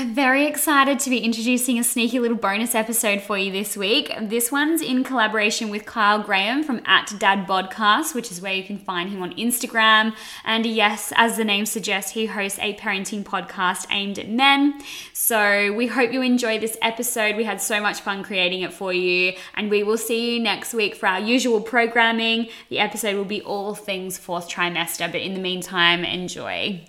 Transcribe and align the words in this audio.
we're 0.00 0.14
very 0.14 0.46
excited 0.46 0.98
to 0.98 1.10
be 1.10 1.18
introducing 1.18 1.78
a 1.78 1.84
sneaky 1.84 2.18
little 2.18 2.36
bonus 2.36 2.74
episode 2.74 3.20
for 3.20 3.36
you 3.36 3.52
this 3.52 3.76
week. 3.76 4.10
This 4.18 4.50
one's 4.50 4.80
in 4.80 5.04
collaboration 5.04 5.68
with 5.68 5.84
Kyle 5.84 6.22
Graham 6.22 6.62
from 6.62 6.80
at 6.86 7.12
Dad 7.18 7.46
Podcast, 7.46 8.14
which 8.14 8.30
is 8.30 8.40
where 8.40 8.54
you 8.54 8.64
can 8.64 8.78
find 8.78 9.10
him 9.10 9.22
on 9.22 9.34
Instagram. 9.34 10.14
And 10.44 10.64
yes, 10.64 11.12
as 11.16 11.36
the 11.36 11.44
name 11.44 11.66
suggests, 11.66 12.12
he 12.12 12.26
hosts 12.26 12.58
a 12.60 12.74
parenting 12.76 13.24
podcast 13.24 13.88
aimed 13.90 14.18
at 14.18 14.30
men. 14.30 14.80
So 15.12 15.72
we 15.74 15.88
hope 15.88 16.12
you 16.12 16.22
enjoy 16.22 16.58
this 16.58 16.78
episode. 16.80 17.36
We 17.36 17.44
had 17.44 17.60
so 17.60 17.82
much 17.82 18.00
fun 18.00 18.22
creating 18.22 18.62
it 18.62 18.72
for 18.72 18.94
you, 18.94 19.34
and 19.54 19.70
we 19.70 19.82
will 19.82 19.98
see 19.98 20.34
you 20.34 20.42
next 20.42 20.72
week 20.72 20.94
for 20.94 21.08
our 21.08 21.20
usual 21.20 21.60
programming. 21.60 22.48
The 22.70 22.78
episode 22.78 23.16
will 23.16 23.24
be 23.26 23.42
all 23.42 23.74
things 23.74 24.16
fourth 24.16 24.48
trimester, 24.48 25.12
but 25.12 25.20
in 25.20 25.34
the 25.34 25.40
meantime, 25.40 26.04
enjoy. 26.04 26.86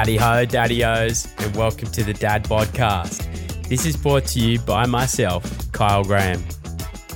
Howdy 0.00 0.16
ho, 0.16 0.46
daddy-os, 0.46 1.28
and 1.40 1.54
welcome 1.54 1.90
to 1.90 2.02
the 2.02 2.14
Dad 2.14 2.44
Podcast. 2.44 3.28
This 3.68 3.84
is 3.84 3.98
brought 3.98 4.24
to 4.28 4.40
you 4.40 4.58
by 4.60 4.86
myself, 4.86 5.70
Kyle 5.72 6.02
Graham. 6.04 6.42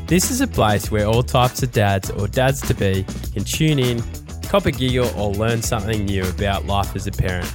This 0.06 0.30
is 0.30 0.42
a 0.42 0.46
place 0.46 0.90
where 0.90 1.06
all 1.06 1.22
types 1.22 1.62
of 1.62 1.72
dads 1.72 2.10
or 2.10 2.28
dads 2.28 2.60
to 2.68 2.74
be 2.74 3.06
can 3.32 3.42
tune 3.42 3.78
in, 3.78 4.02
cop 4.42 4.66
a 4.66 4.70
giggle, 4.70 5.08
or 5.18 5.32
learn 5.32 5.62
something 5.62 6.04
new 6.04 6.28
about 6.28 6.66
life 6.66 6.94
as 6.94 7.06
a 7.06 7.10
parent. 7.10 7.48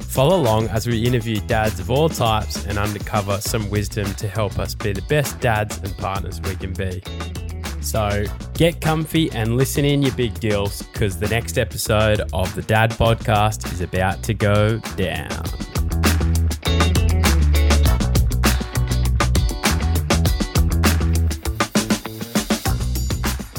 Follow 0.00 0.34
along 0.34 0.66
as 0.70 0.88
we 0.88 1.00
interview 1.06 1.38
dads 1.42 1.78
of 1.78 1.88
all 1.88 2.08
types 2.08 2.66
and 2.66 2.76
uncover 2.76 3.40
some 3.40 3.70
wisdom 3.70 4.12
to 4.14 4.26
help 4.26 4.58
us 4.58 4.74
be 4.74 4.92
the 4.92 5.02
best 5.02 5.38
dads 5.38 5.78
and 5.78 5.96
partners 5.96 6.40
we 6.40 6.56
can 6.56 6.72
be. 6.72 7.00
So 7.86 8.24
get 8.54 8.80
comfy 8.80 9.30
and 9.30 9.56
listen 9.56 9.84
in, 9.84 10.02
your 10.02 10.12
big 10.16 10.38
deals, 10.40 10.82
because 10.82 11.20
the 11.20 11.28
next 11.28 11.56
episode 11.56 12.20
of 12.32 12.52
the 12.56 12.62
Dad 12.62 12.90
Podcast 12.90 13.72
is 13.72 13.80
about 13.80 14.24
to 14.24 14.34
go 14.34 14.78
down. 14.96 15.30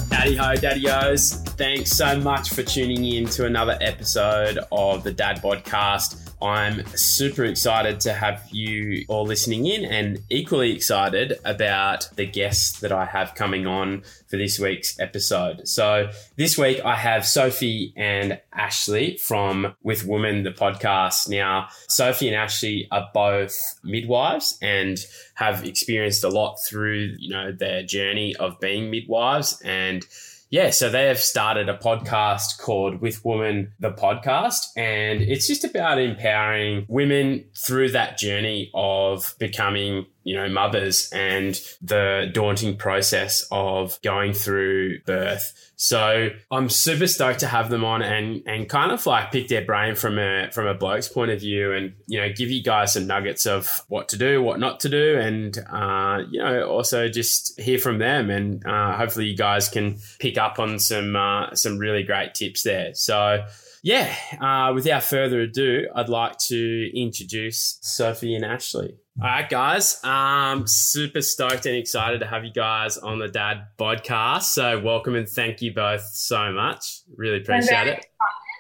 Daddy 0.09 0.36
ho, 0.36 0.56
daddy-os. 0.56 1.44
Thanks 1.56 1.91
so 1.91 2.19
much 2.19 2.50
for 2.50 2.64
tuning 2.64 3.06
in 3.06 3.28
to 3.30 3.45
another 3.45 3.78
episode 3.80 4.59
of 4.73 5.06
the 5.06 5.14
Dad 5.14 5.41
Podcast. 5.41 6.27
I'm 6.41 6.85
super 6.95 7.45
excited 7.45 7.99
to 8.02 8.13
have 8.13 8.47
you 8.52 9.05
all 9.07 9.25
listening 9.25 9.66
in 9.66 9.85
and 9.85 10.19
equally 10.30 10.73
excited 10.73 11.39
about 11.44 12.09
the 12.16 12.25
guests 12.25 12.79
that 12.81 12.91
I 12.91 13.05
have 13.05 13.33
coming 13.33 13.66
on 13.66 14.03
for 14.27 14.38
this 14.38 14.59
week's 14.59 14.99
episode. 14.99 15.67
So 15.67 16.09
this 16.35 16.57
week 16.57 16.79
I 16.85 16.95
have 16.95 17.25
Sophie 17.25 17.94
and 17.95 18.39
Ashley 18.53 19.17
from 19.17 19.75
With 19.81 20.05
Woman, 20.05 20.44
the 20.44 20.52
podcast. 20.52 21.27
Now, 21.27 21.69
Sophie 21.88 22.27
and 22.27 22.35
Ashley 22.35 22.88
are 22.91 23.09
both 23.13 23.59
midwives 23.83 24.57
and 24.61 24.97
have 25.35 25.66
experienced 25.66 26.23
a 26.23 26.29
lot 26.29 26.57
through, 26.57 27.16
you 27.17 27.29
know, 27.29 27.51
their 27.51 27.83
journey 27.83 28.35
of 28.35 28.59
being 28.59 28.91
midwives 28.91 29.59
and 29.61 30.05
yeah, 30.50 30.70
so 30.70 30.90
they 30.90 31.08
have 31.08 31.20
started 31.20 31.67
a 31.67 31.78
podcast 31.78 32.59
called 32.59 33.02
With 33.02 33.23
Woman, 33.26 33.73
the 33.80 33.92
podcast. 33.92 34.67
And 34.78 35.22
it's 35.22 35.48
just 35.48 35.66
about 35.66 36.00
empowering 36.00 36.86
women 36.88 37.45
through 37.56 37.92
that 37.92 38.17
journey 38.17 38.72
of 38.73 39.36
becoming 39.40 40.06
you 40.28 40.36
know, 40.36 40.50
mothers 40.50 41.09
and 41.14 41.58
the 41.81 42.30
daunting 42.33 42.75
process 42.75 43.47
of 43.50 43.97
going 44.02 44.34
through 44.34 45.00
birth. 45.06 45.72
So 45.78 46.31
I'm 46.52 46.69
super 46.69 47.08
stoked 47.08 47.39
to 47.39 47.47
have 47.47 47.69
them 47.69 47.86
on 47.86 48.02
and 48.02 48.44
and 48.45 48.67
kind 48.67 48.92
of 48.92 49.06
like 49.06 49.31
pick 49.31 49.47
their 49.47 49.64
brain 49.64 49.95
from 49.95 50.19
a 50.19 50.50
from 50.52 50.67
a 50.67 50.73
bloke's 50.73 51.08
point 51.08 51.31
of 51.31 51.39
view 51.39 51.72
and 51.72 51.94
you 52.08 52.19
know 52.19 52.28
give 52.34 52.52
you 52.52 52.61
guys 52.61 52.92
some 52.92 53.08
nuggets 53.08 53.45
of 53.45 53.86
what 53.88 54.09
to 54.09 54.17
do, 54.17 54.44
what 54.44 54.59
not 54.59 54.81
to 54.81 54.89
do, 54.89 55.17
and 55.17 55.58
uh, 55.72 56.19
you 56.30 56.44
know 56.44 56.68
also 56.68 57.07
just 57.07 57.57
hear 57.57 57.80
from 57.80 57.97
them 57.97 58.30
and 58.30 58.66
uh, 58.66 58.97
hopefully 58.97 59.28
you 59.28 59.38
guys 59.38 59.69
can 59.69 59.97
pick 60.19 60.38
up 60.38 60.59
on 60.59 60.78
some 60.78 61.16
uh, 61.16 61.56
some 61.56 61.78
really 61.78 62.03
great 62.03 62.34
tips 62.34 62.63
there. 62.63 62.94
So 62.96 63.46
yeah, 63.81 64.13
uh, 64.41 64.74
without 64.74 65.03
further 65.03 65.40
ado, 65.40 65.88
I'd 65.96 66.09
like 66.09 66.38
to 66.47 66.91
introduce 66.94 67.78
Sophie 67.81 68.35
and 68.35 68.44
Ashley. 68.44 68.97
All 69.19 69.28
right, 69.28 69.50
guys. 69.50 70.03
Um, 70.03 70.67
super 70.67 71.23
stoked 71.23 71.66
and 71.66 71.75
excited 71.75 72.19
to 72.19 72.28
have 72.28 72.45
you 72.45 72.51
guys 72.51 72.97
on 73.00 73.17
the 73.17 73.28
Dad 73.28 73.66
podcast. 73.79 74.44
So, 74.44 74.79
welcome 74.79 75.16
and 75.16 75.28
thank 75.28 75.59
you 75.59 75.73
both 75.73 76.03
so 76.03 76.51
much. 76.51 77.00
Really 77.16 77.38
appreciate 77.38 77.88
it. 77.88 78.06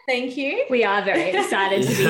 Thank 0.07 0.35
you. 0.35 0.65
We 0.71 0.83
are 0.83 1.03
very 1.03 1.29
excited 1.29 1.83
to 1.83 1.89
be 1.89 1.93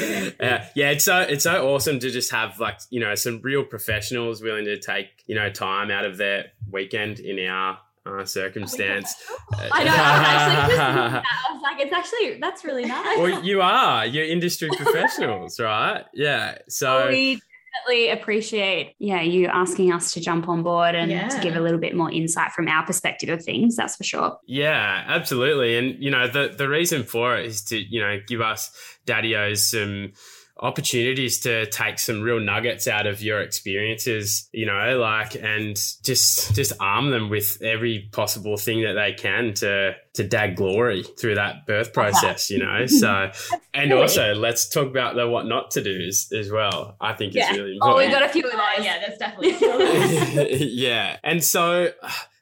here. 0.00 0.34
yeah, 0.40 0.68
yeah, 0.74 0.90
it's 0.92 1.04
so 1.04 1.18
it's 1.20 1.42
so 1.42 1.68
awesome 1.68 1.98
to 1.98 2.10
just 2.10 2.30
have 2.30 2.58
like 2.60 2.78
you 2.88 3.00
know 3.00 3.14
some 3.14 3.42
real 3.42 3.62
professionals 3.62 4.40
willing 4.40 4.64
to 4.64 4.78
take 4.78 5.08
you 5.26 5.34
know 5.34 5.50
time 5.50 5.90
out 5.90 6.06
of 6.06 6.16
their 6.16 6.46
weekend 6.70 7.18
in 7.18 7.46
our 7.46 7.78
uh, 8.06 8.24
circumstance. 8.24 9.14
I 9.52 9.84
know. 9.84 9.90
I, 9.94 11.22
I 11.22 11.52
was 11.52 11.62
like, 11.62 11.80
it's 11.80 11.92
actually 11.92 12.38
that's 12.40 12.64
really 12.64 12.84
nice. 12.84 13.18
Well, 13.18 13.42
you 13.42 13.60
are. 13.62 14.06
You're 14.06 14.26
industry 14.26 14.68
professionals, 14.76 15.58
right? 15.58 16.04
Yeah. 16.12 16.58
So 16.68 17.08
we 17.08 17.40
definitely 17.74 18.10
appreciate, 18.10 18.94
yeah, 18.98 19.20
you 19.20 19.46
asking 19.46 19.92
us 19.92 20.12
to 20.12 20.20
jump 20.20 20.48
on 20.48 20.62
board 20.62 20.94
and 20.94 21.10
yeah. 21.10 21.28
to 21.28 21.40
give 21.40 21.56
a 21.56 21.60
little 21.60 21.80
bit 21.80 21.94
more 21.94 22.10
insight 22.10 22.52
from 22.52 22.68
our 22.68 22.84
perspective 22.84 23.28
of 23.28 23.42
things. 23.42 23.76
That's 23.76 23.96
for 23.96 24.04
sure. 24.04 24.38
Yeah, 24.46 25.04
absolutely. 25.06 25.76
And 25.76 26.02
you 26.02 26.10
know, 26.10 26.28
the 26.28 26.54
the 26.56 26.68
reason 26.68 27.04
for 27.04 27.36
it 27.36 27.46
is 27.46 27.62
to 27.64 27.78
you 27.78 28.00
know 28.00 28.20
give 28.26 28.40
us 28.40 28.70
daddios 29.06 29.58
some 29.58 30.12
opportunities 30.60 31.40
to 31.40 31.66
take 31.66 31.98
some 31.98 32.22
real 32.22 32.38
nuggets 32.38 32.86
out 32.86 33.06
of 33.06 33.20
your 33.20 33.40
experiences, 33.40 34.48
you 34.52 34.66
know, 34.66 34.98
like 34.98 35.34
and 35.34 35.76
just 36.02 36.54
just 36.54 36.72
arm 36.80 37.10
them 37.10 37.28
with 37.28 37.60
every 37.60 38.08
possible 38.12 38.56
thing 38.56 38.82
that 38.82 38.92
they 38.92 39.12
can 39.12 39.52
to 39.54 39.94
to 40.14 40.22
dag 40.22 40.54
glory 40.54 41.02
through 41.02 41.34
that 41.34 41.66
birth 41.66 41.92
process, 41.92 42.50
you 42.50 42.58
know. 42.58 42.86
So 42.86 43.32
and 43.74 43.92
also 43.92 44.34
let's 44.34 44.68
talk 44.68 44.86
about 44.86 45.16
the 45.16 45.28
what 45.28 45.46
not 45.46 45.72
to 45.72 45.82
do 45.82 46.06
as, 46.06 46.30
as 46.32 46.50
well. 46.50 46.96
I 47.00 47.14
think 47.14 47.34
yeah. 47.34 47.50
is 47.50 47.58
really 47.58 47.78
oh, 47.82 47.96
important. 47.96 47.96
Oh, 47.96 48.04
we've 48.04 48.12
got 48.12 48.22
a 48.22 48.28
few 48.28 48.44
of 48.44 48.52
those. 48.52 48.84
yeah, 48.84 48.98
that's 49.00 49.18
definitely 49.18 50.56
yeah. 50.70 51.16
And 51.24 51.42
so 51.42 51.90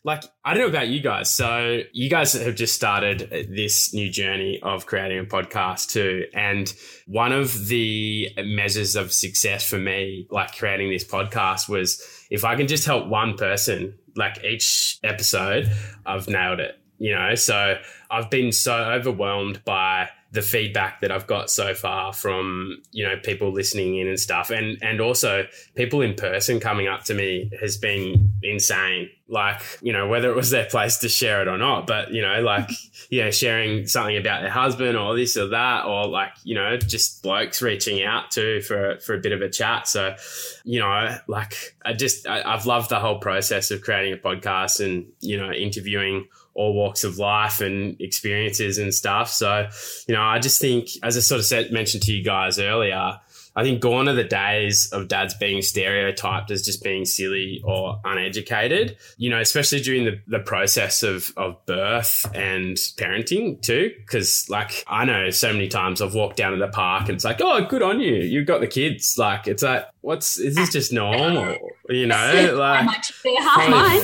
like 0.04 0.24
I 0.44 0.54
don't 0.54 0.64
know 0.64 0.68
about 0.68 0.88
you 0.88 1.00
guys. 1.00 1.32
So 1.32 1.82
you 1.92 2.10
guys 2.10 2.32
have 2.32 2.56
just 2.56 2.74
started 2.74 3.28
this 3.50 3.94
new 3.94 4.10
journey 4.10 4.58
of 4.62 4.86
creating 4.86 5.20
a 5.20 5.24
podcast 5.24 5.90
too. 5.90 6.26
And 6.34 6.72
one 7.06 7.32
of 7.32 7.68
the 7.68 8.30
measures 8.44 8.96
of 8.96 9.12
success 9.12 9.68
for 9.68 9.78
me, 9.78 10.26
like 10.30 10.56
creating 10.56 10.90
this 10.90 11.04
podcast 11.04 11.68
was 11.68 12.02
if 12.30 12.44
I 12.44 12.56
can 12.56 12.66
just 12.66 12.84
help 12.84 13.06
one 13.06 13.36
person, 13.36 13.96
like 14.16 14.42
each 14.44 14.98
episode, 15.04 15.70
I've 16.04 16.28
nailed 16.28 16.60
it. 16.60 16.78
You 16.98 17.14
know, 17.14 17.34
so 17.34 17.78
I've 18.10 18.30
been 18.30 18.52
so 18.52 18.74
overwhelmed 18.74 19.64
by 19.64 20.08
the 20.32 20.42
feedback 20.42 21.02
that 21.02 21.12
I've 21.12 21.26
got 21.26 21.50
so 21.50 21.74
far 21.74 22.14
from 22.14 22.82
you 22.90 23.06
know 23.06 23.16
people 23.22 23.52
listening 23.52 23.98
in 23.98 24.08
and 24.08 24.18
stuff, 24.18 24.50
and 24.50 24.78
and 24.82 25.00
also 25.00 25.46
people 25.74 26.00
in 26.00 26.14
person 26.14 26.58
coming 26.58 26.88
up 26.88 27.04
to 27.04 27.14
me 27.14 27.50
has 27.60 27.76
been 27.76 28.32
insane. 28.42 29.10
Like 29.28 29.60
you 29.82 29.92
know 29.92 30.08
whether 30.08 30.30
it 30.30 30.34
was 30.34 30.50
their 30.50 30.64
place 30.64 30.98
to 30.98 31.08
share 31.08 31.42
it 31.42 31.48
or 31.48 31.58
not, 31.58 31.86
but 31.86 32.12
you 32.12 32.22
know 32.22 32.40
like 32.40 32.70
you 33.10 33.22
know 33.22 33.30
sharing 33.30 33.86
something 33.86 34.16
about 34.16 34.40
their 34.40 34.50
husband 34.50 34.96
or 34.96 35.14
this 35.14 35.36
or 35.36 35.48
that, 35.48 35.84
or 35.84 36.06
like 36.06 36.32
you 36.44 36.54
know 36.54 36.78
just 36.78 37.22
blokes 37.22 37.60
reaching 37.60 38.02
out 38.02 38.30
to 38.32 38.62
for 38.62 38.98
for 39.00 39.14
a 39.14 39.18
bit 39.18 39.32
of 39.32 39.42
a 39.42 39.50
chat. 39.50 39.86
So 39.86 40.16
you 40.64 40.80
know 40.80 41.14
like 41.28 41.76
I 41.84 41.92
just 41.92 42.26
I, 42.26 42.42
I've 42.42 42.64
loved 42.64 42.88
the 42.88 43.00
whole 43.00 43.18
process 43.18 43.70
of 43.70 43.82
creating 43.82 44.14
a 44.14 44.16
podcast 44.16 44.82
and 44.82 45.06
you 45.20 45.36
know 45.36 45.52
interviewing 45.52 46.28
all 46.54 46.74
walks 46.74 47.04
of 47.04 47.18
life 47.18 47.60
and 47.60 48.00
experiences 48.00 48.78
and 48.78 48.92
stuff. 48.94 49.30
So, 49.30 49.68
you 50.06 50.14
know, 50.14 50.22
I 50.22 50.38
just 50.38 50.60
think, 50.60 50.88
as 51.02 51.16
I 51.16 51.20
sort 51.20 51.38
of 51.38 51.46
said, 51.46 51.72
mentioned 51.72 52.02
to 52.04 52.12
you 52.12 52.22
guys 52.22 52.58
earlier, 52.58 53.20
I 53.54 53.62
think 53.62 53.80
gone 53.80 54.08
are 54.08 54.14
the 54.14 54.24
days 54.24 54.90
of 54.92 55.08
dads 55.08 55.34
being 55.34 55.60
stereotyped 55.60 56.50
as 56.50 56.62
just 56.62 56.82
being 56.82 57.04
silly 57.04 57.60
or 57.64 58.00
uneducated, 58.04 58.96
you 59.18 59.28
know, 59.28 59.40
especially 59.40 59.80
during 59.80 60.04
the, 60.04 60.20
the 60.26 60.38
process 60.38 61.02
of, 61.02 61.32
of 61.36 61.64
birth 61.66 62.30
and 62.34 62.76
parenting 62.76 63.60
too. 63.60 63.92
Cause 64.06 64.46
like 64.48 64.84
I 64.86 65.04
know 65.04 65.30
so 65.30 65.52
many 65.52 65.68
times 65.68 66.00
I've 66.00 66.14
walked 66.14 66.36
down 66.36 66.52
to 66.52 66.58
the 66.58 66.68
park 66.68 67.02
and 67.02 67.10
it's 67.10 67.24
like, 67.24 67.40
oh, 67.42 67.66
good 67.66 67.82
on 67.82 68.00
you. 68.00 68.14
You've 68.14 68.46
got 68.46 68.60
the 68.60 68.66
kids. 68.66 69.18
Like, 69.18 69.46
it's 69.46 69.62
like, 69.62 69.86
what's, 70.00 70.38
is 70.38 70.54
this 70.54 70.72
just 70.72 70.92
normal? 70.92 71.56
You 71.90 72.06
know, 72.06 72.54
like, 72.58 73.02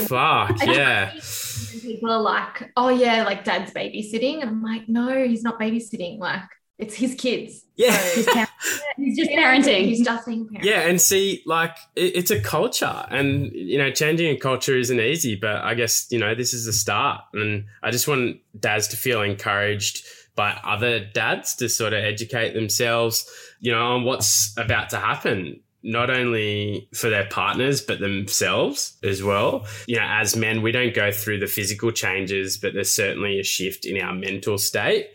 fuck, 0.06 0.62
yeah. 0.67 1.12
People 1.82 2.10
are 2.10 2.20
like, 2.20 2.70
oh, 2.76 2.88
yeah, 2.88 3.25
like 3.25 3.44
dad's 3.44 3.72
babysitting. 3.72 4.43
I'm 4.43 4.62
like, 4.62 4.88
no, 4.88 5.25
he's 5.26 5.43
not 5.43 5.58
babysitting. 5.58 6.19
Like, 6.19 6.43
it's 6.78 6.94
his 6.94 7.14
kids. 7.14 7.64
Yeah. 7.76 7.96
So 7.96 8.44
he's, 8.96 9.16
just 9.16 9.31
parenting. 9.31 9.84
He's 9.84 10.05
just 10.05 10.26
being 10.26 10.46
parenting. 10.46 10.64
Yeah. 10.64 10.81
And 10.82 11.00
see, 11.00 11.43
like, 11.44 11.76
it, 11.96 12.16
it's 12.16 12.31
a 12.31 12.40
culture. 12.40 13.06
And, 13.10 13.50
you 13.52 13.78
know, 13.78 13.90
changing 13.90 14.34
a 14.34 14.38
culture 14.38 14.76
isn't 14.76 15.00
easy, 15.00 15.34
but 15.34 15.56
I 15.56 15.75
guess, 15.75 16.06
you 16.10 16.19
know, 16.19 16.34
this 16.34 16.55
is 16.55 16.66
the 16.66 16.72
start. 16.72 17.22
And 17.34 17.64
I 17.82 17.90
just 17.90 18.06
want 18.06 18.38
dads 18.58 18.88
to 18.88 18.96
feel 18.96 19.22
encouraged 19.22 20.04
by 20.37 20.58
other 20.62 21.04
dads 21.04 21.56
to 21.56 21.69
sort 21.69 21.93
of 21.93 22.04
educate 22.04 22.54
themselves, 22.54 23.28
you 23.58 23.72
know, 23.72 23.94
on 23.94 24.04
what's 24.04 24.56
about 24.56 24.90
to 24.90 24.99
happen 24.99 25.61
not 25.82 26.10
only 26.10 26.88
for 26.94 27.08
their 27.08 27.26
partners 27.26 27.80
but 27.80 28.00
themselves 28.00 28.96
as 29.02 29.22
well. 29.22 29.66
You 29.86 29.96
know, 29.96 30.06
as 30.06 30.36
men, 30.36 30.62
we 30.62 30.72
don't 30.72 30.94
go 30.94 31.12
through 31.12 31.40
the 31.40 31.46
physical 31.46 31.92
changes, 31.92 32.56
but 32.56 32.75
there's 32.75 32.92
certainly 32.92 33.38
a 33.38 33.44
shift 33.44 33.86
in 33.86 34.00
our 34.00 34.14
mental 34.14 34.58
state. 34.58 35.08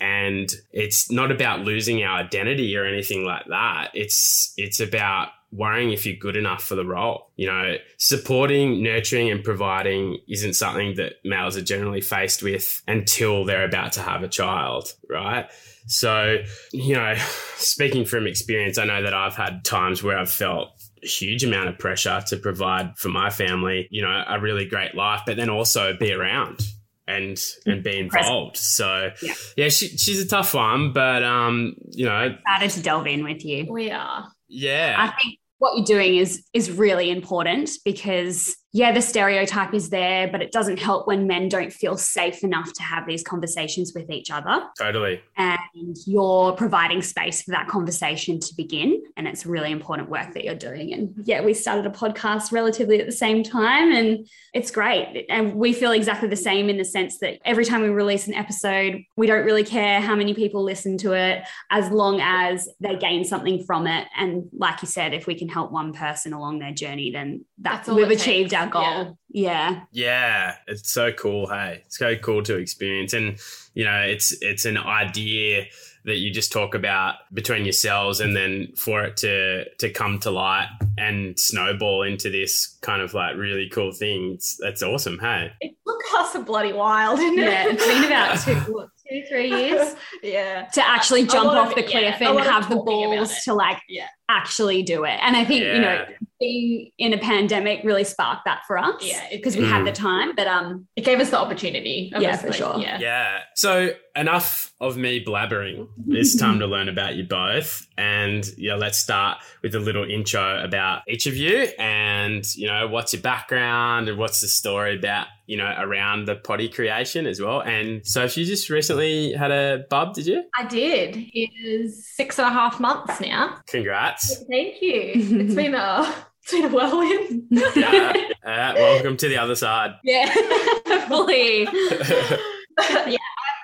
And 0.00 0.52
it's 0.72 1.10
not 1.10 1.30
about 1.30 1.60
losing 1.60 2.02
our 2.02 2.18
identity 2.18 2.76
or 2.76 2.84
anything 2.84 3.24
like 3.24 3.46
that. 3.48 3.90
It's 3.94 4.52
it's 4.56 4.80
about 4.80 5.28
worrying 5.54 5.92
if 5.92 6.04
you're 6.04 6.16
good 6.16 6.36
enough 6.36 6.64
for 6.64 6.74
the 6.74 6.84
role. 6.84 7.30
You 7.36 7.46
know, 7.46 7.76
supporting, 7.96 8.82
nurturing, 8.82 9.30
and 9.30 9.42
providing 9.42 10.18
isn't 10.28 10.54
something 10.54 10.96
that 10.96 11.14
males 11.24 11.56
are 11.56 11.62
generally 11.62 12.00
faced 12.00 12.42
with 12.42 12.82
until 12.88 13.44
they're 13.44 13.64
about 13.64 13.92
to 13.92 14.00
have 14.00 14.22
a 14.22 14.28
child, 14.28 14.92
right? 15.08 15.48
So, 15.86 16.38
you 16.72 16.94
know, 16.94 17.14
speaking 17.56 18.04
from 18.04 18.26
experience, 18.26 18.78
I 18.78 18.84
know 18.84 19.02
that 19.02 19.14
I've 19.14 19.34
had 19.34 19.64
times 19.64 20.02
where 20.02 20.18
I've 20.18 20.30
felt 20.30 20.68
a 21.02 21.06
huge 21.06 21.44
amount 21.44 21.68
of 21.68 21.78
pressure 21.78 22.22
to 22.28 22.36
provide 22.36 22.96
for 22.96 23.08
my 23.08 23.30
family, 23.30 23.88
you 23.90 24.02
know, 24.02 24.24
a 24.26 24.40
really 24.40 24.64
great 24.64 24.94
life, 24.94 25.22
but 25.26 25.36
then 25.36 25.50
also 25.50 25.94
be 25.96 26.12
around 26.12 26.60
and 27.06 27.38
and 27.66 27.82
be 27.82 27.98
involved. 27.98 28.56
So 28.56 29.10
yeah, 29.22 29.34
yeah 29.56 29.68
she, 29.68 29.88
she's 29.88 30.22
a 30.22 30.26
tough 30.26 30.54
one, 30.54 30.92
but 30.92 31.22
um, 31.22 31.74
you 31.90 32.06
know, 32.06 32.36
excited 32.38 32.70
to 32.70 32.82
delve 32.82 33.06
in 33.06 33.24
with 33.24 33.44
you. 33.44 33.66
We 33.70 33.90
are. 33.90 34.28
Yeah, 34.48 34.96
I 34.98 35.20
think 35.20 35.38
what 35.58 35.76
you're 35.76 35.84
doing 35.84 36.16
is 36.16 36.44
is 36.52 36.70
really 36.70 37.10
important 37.10 37.70
because 37.84 38.56
yeah, 38.76 38.90
the 38.90 39.00
stereotype 39.00 39.72
is 39.72 39.90
there, 39.90 40.26
but 40.26 40.42
it 40.42 40.50
doesn't 40.50 40.80
help 40.80 41.06
when 41.06 41.28
men 41.28 41.48
don't 41.48 41.72
feel 41.72 41.96
safe 41.96 42.42
enough 42.42 42.72
to 42.72 42.82
have 42.82 43.06
these 43.06 43.22
conversations 43.22 43.92
with 43.94 44.10
each 44.10 44.32
other. 44.32 44.64
Totally. 44.76 45.20
And 45.36 45.96
you're 46.06 46.50
providing 46.54 47.00
space 47.00 47.40
for 47.42 47.52
that 47.52 47.68
conversation 47.68 48.40
to 48.40 48.54
begin. 48.56 49.00
And 49.16 49.28
it's 49.28 49.46
really 49.46 49.70
important 49.70 50.10
work 50.10 50.34
that 50.34 50.42
you're 50.42 50.56
doing. 50.56 50.92
And 50.92 51.14
yeah, 51.24 51.40
we 51.40 51.54
started 51.54 51.86
a 51.86 51.90
podcast 51.90 52.50
relatively 52.50 52.98
at 52.98 53.06
the 53.06 53.12
same 53.12 53.44
time, 53.44 53.92
and 53.92 54.26
it's 54.52 54.72
great. 54.72 55.24
And 55.28 55.54
we 55.54 55.72
feel 55.72 55.92
exactly 55.92 56.28
the 56.28 56.34
same 56.34 56.68
in 56.68 56.76
the 56.76 56.84
sense 56.84 57.18
that 57.18 57.38
every 57.44 57.64
time 57.64 57.80
we 57.80 57.90
release 57.90 58.26
an 58.26 58.34
episode, 58.34 59.04
we 59.14 59.28
don't 59.28 59.44
really 59.44 59.62
care 59.62 60.00
how 60.00 60.16
many 60.16 60.34
people 60.34 60.64
listen 60.64 60.98
to 60.98 61.12
it 61.12 61.44
as 61.70 61.92
long 61.92 62.20
as 62.20 62.68
they 62.80 62.96
gain 62.96 63.24
something 63.24 63.62
from 63.64 63.86
it. 63.86 64.08
And 64.16 64.48
like 64.52 64.82
you 64.82 64.88
said, 64.88 65.14
if 65.14 65.28
we 65.28 65.38
can 65.38 65.48
help 65.48 65.70
one 65.70 65.92
person 65.92 66.32
along 66.32 66.58
their 66.58 66.72
journey, 66.72 67.12
then 67.12 67.44
that's, 67.58 67.86
that's 67.86 67.96
we've 67.96 68.10
achieved 68.10 68.52
our 68.52 68.63
goal. 68.70 68.82
Yeah. 68.82 69.14
yeah. 69.28 69.80
Yeah. 69.92 70.56
It's 70.66 70.90
so 70.90 71.12
cool. 71.12 71.46
Hey, 71.48 71.82
it's 71.86 71.98
so 71.98 72.16
cool 72.16 72.42
to 72.44 72.56
experience. 72.56 73.12
And, 73.12 73.38
you 73.74 73.84
know, 73.84 74.00
it's, 74.00 74.32
it's 74.40 74.64
an 74.64 74.76
idea 74.78 75.66
that 76.04 76.18
you 76.18 76.30
just 76.30 76.52
talk 76.52 76.74
about 76.74 77.16
between 77.32 77.64
yourselves 77.64 78.20
and 78.20 78.36
then 78.36 78.72
for 78.76 79.02
it 79.04 79.16
to 79.16 79.64
to 79.76 79.90
come 79.90 80.18
to 80.20 80.30
light 80.30 80.68
and 80.98 81.38
snowball 81.38 82.02
into 82.02 82.30
this 82.30 82.78
kind 82.82 83.00
of 83.00 83.14
like 83.14 83.36
really 83.36 83.68
cool 83.70 83.92
thing 83.92 84.32
it's 84.34 84.56
that's 84.60 84.82
awesome 84.82 85.18
hey 85.18 85.50
it 85.60 85.74
took 85.86 86.00
us 86.16 86.34
a 86.34 86.40
bloody 86.40 86.72
while 86.72 87.16
didn't 87.16 87.38
it 87.38 87.42
yeah 87.42 87.68
it's 87.68 87.86
been 87.86 88.04
about 88.04 88.38
two 88.66 88.88
two 89.08 89.22
three 89.28 89.48
years 89.48 89.94
yeah 90.22 90.66
to 90.66 90.86
actually 90.86 91.26
jump 91.26 91.50
off 91.50 91.74
the 91.74 91.82
cliff 91.82 92.16
yeah, 92.20 92.30
and 92.30 92.40
have 92.40 92.68
the 92.68 92.76
balls 92.76 93.42
to 93.42 93.54
like 93.54 93.80
yeah 93.88 94.08
actually 94.28 94.82
do 94.82 95.04
it. 95.04 95.18
And 95.20 95.36
I 95.36 95.44
think, 95.44 95.62
yeah. 95.62 95.74
you 95.74 95.80
know, 95.80 96.04
being 96.40 96.90
in 96.98 97.12
a 97.12 97.18
pandemic 97.18 97.84
really 97.84 98.04
sparked 98.04 98.44
that 98.44 98.62
for 98.66 98.78
us. 98.78 99.02
Yeah. 99.04 99.26
Because 99.30 99.56
we 99.56 99.64
mm. 99.64 99.68
had 99.68 99.86
the 99.86 99.92
time. 99.92 100.34
But 100.34 100.46
um 100.46 100.86
it 100.96 101.04
gave 101.04 101.20
us 101.20 101.30
the 101.30 101.38
opportunity. 101.38 102.12
Yeah, 102.16 102.36
for 102.36 102.52
sure. 102.52 102.78
Yeah. 102.78 102.98
Yeah. 102.98 103.40
So 103.54 103.90
enough 104.16 104.72
of 104.80 104.96
me 104.96 105.24
blabbering. 105.24 105.88
It's 106.08 106.36
time 106.40 106.58
to 106.60 106.66
learn 106.66 106.88
about 106.88 107.16
you 107.16 107.24
both. 107.24 107.86
And 107.96 108.46
yeah, 108.56 108.74
let's 108.74 108.98
start 108.98 109.38
with 109.62 109.74
a 109.74 109.80
little 109.80 110.04
intro 110.04 110.62
about 110.62 111.02
each 111.08 111.26
of 111.26 111.36
you 111.36 111.68
and, 111.78 112.44
you 112.54 112.66
know, 112.66 112.88
what's 112.88 113.12
your 113.12 113.22
background 113.22 114.08
and 114.08 114.18
what's 114.18 114.40
the 114.40 114.48
story 114.48 114.96
about, 114.96 115.26
you 115.46 115.56
know, 115.56 115.72
around 115.78 116.26
the 116.26 116.36
potty 116.36 116.68
creation 116.68 117.26
as 117.26 117.40
well. 117.40 117.60
And 117.60 118.06
so 118.06 118.24
if 118.24 118.36
you 118.36 118.44
just 118.44 118.70
recently 118.70 119.32
had 119.32 119.50
a 119.50 119.84
bub, 119.90 120.14
did 120.14 120.26
you? 120.26 120.44
I 120.58 120.66
did. 120.66 121.16
It 121.16 121.50
is 121.64 122.06
six 122.06 122.38
and 122.38 122.46
a 122.46 122.50
half 122.50 122.80
months 122.80 123.20
now. 123.20 123.58
Congrats. 123.66 124.13
Thank 124.20 124.80
you. 124.82 125.12
It's 125.14 125.54
been 125.62 125.74
a 125.74 126.14
it's 126.42 126.52
been 126.52 126.64
a 126.64 126.68
whirlwind. 126.68 127.44
yeah. 127.76 128.12
Uh, 128.44 128.74
welcome 128.76 129.16
to 129.16 129.26
the 129.26 129.38
other 129.38 129.54
side. 129.54 129.94
Yeah. 130.04 130.26
Fully. 131.08 131.62
yeah, 131.62 133.16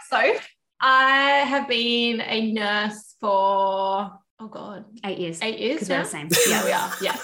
so 0.09 0.35
I 0.81 1.45
have 1.47 1.69
been 1.69 2.23
a 2.23 2.51
nurse 2.53 3.15
for 3.21 4.11
oh 4.41 4.49
god, 4.51 4.87
eight 5.05 5.19
years. 5.19 5.39
Eight 5.43 5.59
years. 5.59 5.81
Because 5.81 5.91
we're 5.91 6.03
the 6.03 6.09
same. 6.09 6.29
Yeah, 6.49 6.65
we 6.65 6.73
are. 6.73 6.91
Yeah, 7.03 7.17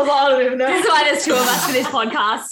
a 0.00 0.04
lot 0.04 0.32
of 0.32 0.38
them. 0.50 0.58
That's 0.58 0.88
why 0.88 1.02
there's 1.02 1.24
two 1.24 1.32
of 1.32 1.40
us 1.40 1.66
for 1.66 1.72
this 1.72 1.88
podcast. 1.88 2.46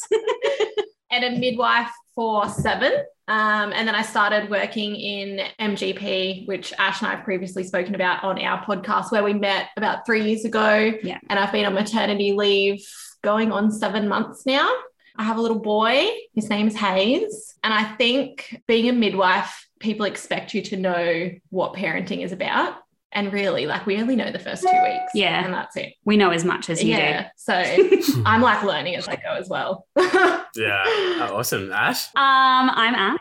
And 1.10 1.24
a 1.24 1.38
midwife 1.38 1.90
for 2.14 2.48
seven. 2.48 2.92
Um, 3.28 3.72
and 3.72 3.86
then 3.86 3.94
I 3.94 4.02
started 4.02 4.50
working 4.50 4.96
in 4.96 5.46
MGP, 5.60 6.48
which 6.48 6.72
Ash 6.78 7.00
and 7.00 7.08
I 7.08 7.14
have 7.14 7.24
previously 7.24 7.62
spoken 7.62 7.94
about 7.94 8.24
on 8.24 8.40
our 8.40 8.64
podcast, 8.64 9.12
where 9.12 9.22
we 9.22 9.32
met 9.32 9.68
about 9.76 10.04
three 10.04 10.24
years 10.24 10.44
ago. 10.44 10.92
Yeah. 11.02 11.18
And 11.28 11.38
I've 11.38 11.52
been 11.52 11.64
on 11.64 11.74
maternity 11.74 12.32
leave 12.32 12.84
going 13.22 13.52
on 13.52 13.70
seven 13.70 14.08
months 14.08 14.46
now. 14.46 14.68
I 15.16 15.22
have 15.22 15.36
a 15.36 15.40
little 15.40 15.60
boy. 15.60 16.08
His 16.34 16.48
name 16.50 16.66
is 16.66 16.76
Hayes. 16.76 17.54
And 17.62 17.72
I 17.72 17.84
think 17.96 18.62
being 18.66 18.88
a 18.88 18.92
midwife, 18.92 19.68
people 19.78 20.06
expect 20.06 20.54
you 20.54 20.62
to 20.62 20.76
know 20.76 21.30
what 21.50 21.74
parenting 21.74 22.24
is 22.24 22.32
about. 22.32 22.74
And 23.12 23.32
really, 23.32 23.66
like 23.66 23.86
we 23.86 24.00
only 24.00 24.14
know 24.14 24.30
the 24.30 24.38
first 24.38 24.62
two 24.62 24.68
weeks. 24.68 25.12
Yeah. 25.14 25.44
And 25.44 25.52
that's 25.52 25.76
it. 25.76 25.94
We 26.04 26.16
know 26.16 26.30
as 26.30 26.44
much 26.44 26.70
as 26.70 26.82
you 26.82 26.90
yeah. 26.90 27.22
do. 27.22 27.28
So 27.36 28.22
I'm 28.26 28.40
like 28.40 28.62
learning 28.62 28.94
as 28.94 29.08
I 29.08 29.16
go 29.16 29.34
as 29.36 29.48
well. 29.48 29.86
yeah. 29.96 30.44
Oh, 30.86 31.30
awesome. 31.34 31.72
Ash? 31.72 32.06
Um, 32.14 32.70
I'm 32.70 32.94
Ash. 32.94 33.18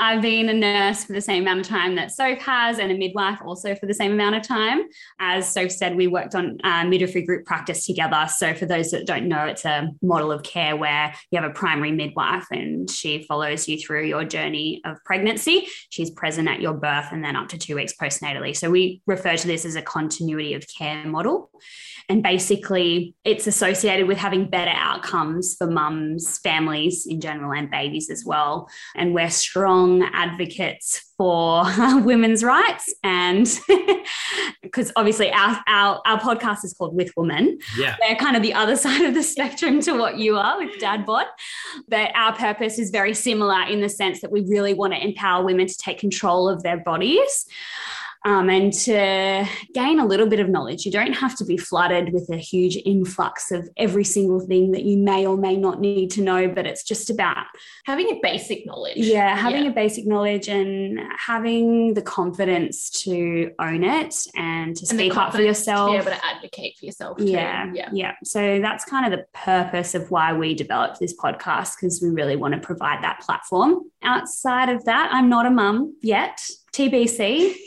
I've 0.00 0.22
been 0.22 0.48
a 0.48 0.54
nurse 0.54 1.04
for 1.04 1.12
the 1.12 1.20
same 1.20 1.42
amount 1.42 1.60
of 1.60 1.66
time 1.66 1.94
that 1.96 2.10
Soph 2.10 2.38
has, 2.38 2.78
and 2.78 2.90
a 2.90 2.96
midwife 2.96 3.38
also 3.44 3.74
for 3.74 3.84
the 3.84 3.92
same 3.92 4.12
amount 4.12 4.34
of 4.34 4.42
time. 4.42 4.84
As 5.18 5.52
Soph 5.52 5.70
said, 5.70 5.94
we 5.94 6.06
worked 6.06 6.34
on 6.34 6.56
uh, 6.64 6.84
midwifery 6.86 7.20
group 7.22 7.44
practice 7.44 7.84
together. 7.84 8.26
So, 8.34 8.54
for 8.54 8.64
those 8.64 8.92
that 8.92 9.06
don't 9.06 9.28
know, 9.28 9.44
it's 9.44 9.66
a 9.66 9.90
model 10.00 10.32
of 10.32 10.42
care 10.42 10.74
where 10.74 11.14
you 11.30 11.38
have 11.38 11.48
a 11.48 11.52
primary 11.52 11.92
midwife 11.92 12.46
and 12.50 12.90
she 12.90 13.24
follows 13.24 13.68
you 13.68 13.78
through 13.78 14.06
your 14.06 14.24
journey 14.24 14.80
of 14.86 14.96
pregnancy. 15.04 15.66
She's 15.90 16.10
present 16.10 16.48
at 16.48 16.62
your 16.62 16.72
birth 16.72 17.08
and 17.12 17.22
then 17.22 17.36
up 17.36 17.48
to 17.50 17.58
two 17.58 17.74
weeks 17.74 17.92
postnatally. 17.92 18.56
So, 18.56 18.70
we 18.70 19.02
refer 19.06 19.36
to 19.36 19.46
this 19.46 19.66
as 19.66 19.76
a 19.76 19.82
continuity 19.82 20.54
of 20.54 20.64
care 20.78 21.04
model. 21.04 21.50
And 22.08 22.22
basically, 22.22 23.14
it's 23.24 23.46
associated 23.46 24.08
with 24.08 24.18
having 24.18 24.50
better 24.50 24.72
outcomes 24.74 25.54
for 25.56 25.68
mums, 25.68 26.38
families 26.38 27.06
in 27.06 27.20
general, 27.20 27.52
and 27.52 27.70
babies 27.70 28.10
as 28.10 28.24
well. 28.24 28.68
And 28.96 29.14
we're 29.14 29.30
strong 29.30 29.89
advocates 30.14 31.12
for 31.16 31.64
women's 32.02 32.42
rights. 32.42 32.94
And 33.02 33.46
because 34.62 34.92
obviously 34.96 35.30
our, 35.32 35.60
our, 35.66 36.00
our 36.06 36.18
podcast 36.18 36.64
is 36.64 36.74
called 36.74 36.94
With 36.94 37.10
Women. 37.16 37.58
Yeah. 37.76 37.96
We're 38.00 38.16
kind 38.16 38.36
of 38.36 38.42
the 38.42 38.54
other 38.54 38.76
side 38.84 39.02
of 39.02 39.14
the 39.14 39.22
spectrum 39.22 39.80
to 39.82 39.92
what 39.92 40.18
you 40.18 40.36
are 40.36 40.58
with 40.58 40.78
Dad 40.78 41.04
Bod. 41.04 41.26
But 41.88 42.10
our 42.14 42.34
purpose 42.34 42.78
is 42.78 42.90
very 42.90 43.14
similar 43.14 43.62
in 43.62 43.80
the 43.80 43.88
sense 43.88 44.20
that 44.20 44.30
we 44.30 44.42
really 44.42 44.74
want 44.74 44.92
to 44.92 45.02
empower 45.02 45.44
women 45.44 45.66
to 45.66 45.76
take 45.76 45.98
control 45.98 46.48
of 46.48 46.62
their 46.62 46.78
bodies 46.78 47.46
um, 48.24 48.50
and 48.50 48.72
to 48.72 49.46
gain 49.72 49.98
a 49.98 50.04
little 50.04 50.26
bit 50.26 50.40
of 50.40 50.48
knowledge. 50.48 50.84
You 50.84 50.92
don't 50.92 51.14
have 51.14 51.36
to 51.36 51.44
be 51.44 51.56
flooded 51.56 52.12
with 52.12 52.28
a 52.30 52.36
huge 52.36 52.76
influx 52.84 53.50
of 53.50 53.68
every 53.76 54.04
single 54.04 54.40
thing 54.40 54.72
that 54.72 54.82
you 54.82 54.98
may 54.98 55.26
or 55.26 55.36
may 55.36 55.56
not 55.56 55.80
need 55.80 56.10
to 56.12 56.22
know, 56.22 56.48
but 56.48 56.66
it's 56.66 56.84
just 56.84 57.08
about 57.08 57.46
having 57.86 58.08
a 58.10 58.20
basic 58.22 58.66
knowledge. 58.66 58.98
Yeah, 58.98 59.34
having 59.34 59.64
yeah. 59.64 59.70
a 59.70 59.74
basic 59.74 60.06
knowledge 60.06 60.48
and 60.48 61.00
having 61.18 61.94
the 61.94 62.02
confidence 62.02 62.90
to 63.04 63.52
own 63.58 63.84
it 63.84 64.14
and 64.36 64.76
to 64.76 64.86
speak 64.86 65.16
up 65.16 65.32
for 65.32 65.40
yourself. 65.40 65.88
To 65.88 65.92
be 65.92 65.98
able 65.98 66.16
to 66.16 66.26
advocate 66.26 66.76
for 66.78 66.84
yourself. 66.84 67.18
Too. 67.18 67.24
Yeah, 67.24 67.72
yeah. 67.72 67.88
Yeah. 67.92 68.14
So 68.22 68.60
that's 68.60 68.84
kind 68.84 69.10
of 69.10 69.18
the 69.18 69.24
purpose 69.32 69.94
of 69.94 70.10
why 70.10 70.34
we 70.34 70.54
developed 70.54 71.00
this 71.00 71.16
podcast 71.16 71.76
because 71.80 72.00
we 72.02 72.10
really 72.10 72.36
want 72.36 72.52
to 72.54 72.60
provide 72.60 73.02
that 73.02 73.20
platform. 73.20 73.90
Outside 74.02 74.68
of 74.68 74.84
that, 74.84 75.08
I'm 75.10 75.30
not 75.30 75.46
a 75.46 75.50
mum 75.50 75.96
yet. 76.02 76.38
TBC. 76.72 77.54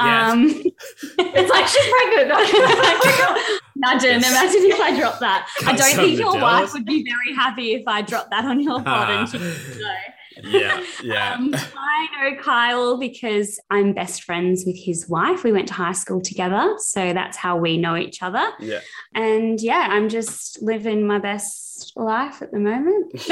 Yes. 0.00 0.32
Um, 0.32 0.48
it's 1.18 1.50
like 1.50 1.66
she's 1.66 1.92
pregnant. 1.92 2.30
imagine, 3.76 4.20
yes. 4.20 4.30
imagine 4.30 4.70
if 4.70 4.80
I 4.80 4.98
dropped 4.98 5.20
that. 5.20 5.48
I 5.66 5.76
don't 5.76 5.94
think 5.94 6.18
your 6.18 6.32
jealous. 6.32 6.42
wife 6.42 6.72
would 6.72 6.86
be 6.86 7.04
very 7.04 7.34
happy 7.34 7.74
if 7.74 7.86
I 7.86 8.02
dropped 8.02 8.30
that 8.30 8.44
on 8.44 8.60
your 8.60 8.82
pod 8.82 9.10
and 9.10 9.28
she 9.28 9.38
know. 9.38 9.94
Yeah, 10.42 10.82
yeah. 11.02 11.34
Um, 11.34 11.54
I 11.54 12.06
know 12.30 12.42
Kyle 12.42 12.98
because 12.98 13.60
I'm 13.70 13.92
best 13.92 14.22
friends 14.22 14.64
with 14.64 14.76
his 14.76 15.08
wife. 15.08 15.44
We 15.44 15.52
went 15.52 15.68
to 15.68 15.74
high 15.74 15.92
school 15.92 16.20
together, 16.20 16.76
so 16.78 17.12
that's 17.12 17.36
how 17.36 17.56
we 17.56 17.76
know 17.76 17.96
each 17.96 18.22
other. 18.22 18.50
Yeah. 18.58 18.80
And 19.14 19.60
yeah, 19.60 19.88
I'm 19.90 20.08
just 20.08 20.62
living 20.62 21.06
my 21.06 21.18
best 21.18 21.92
life 21.96 22.40
at 22.40 22.52
the 22.52 22.60
moment. 22.60 23.22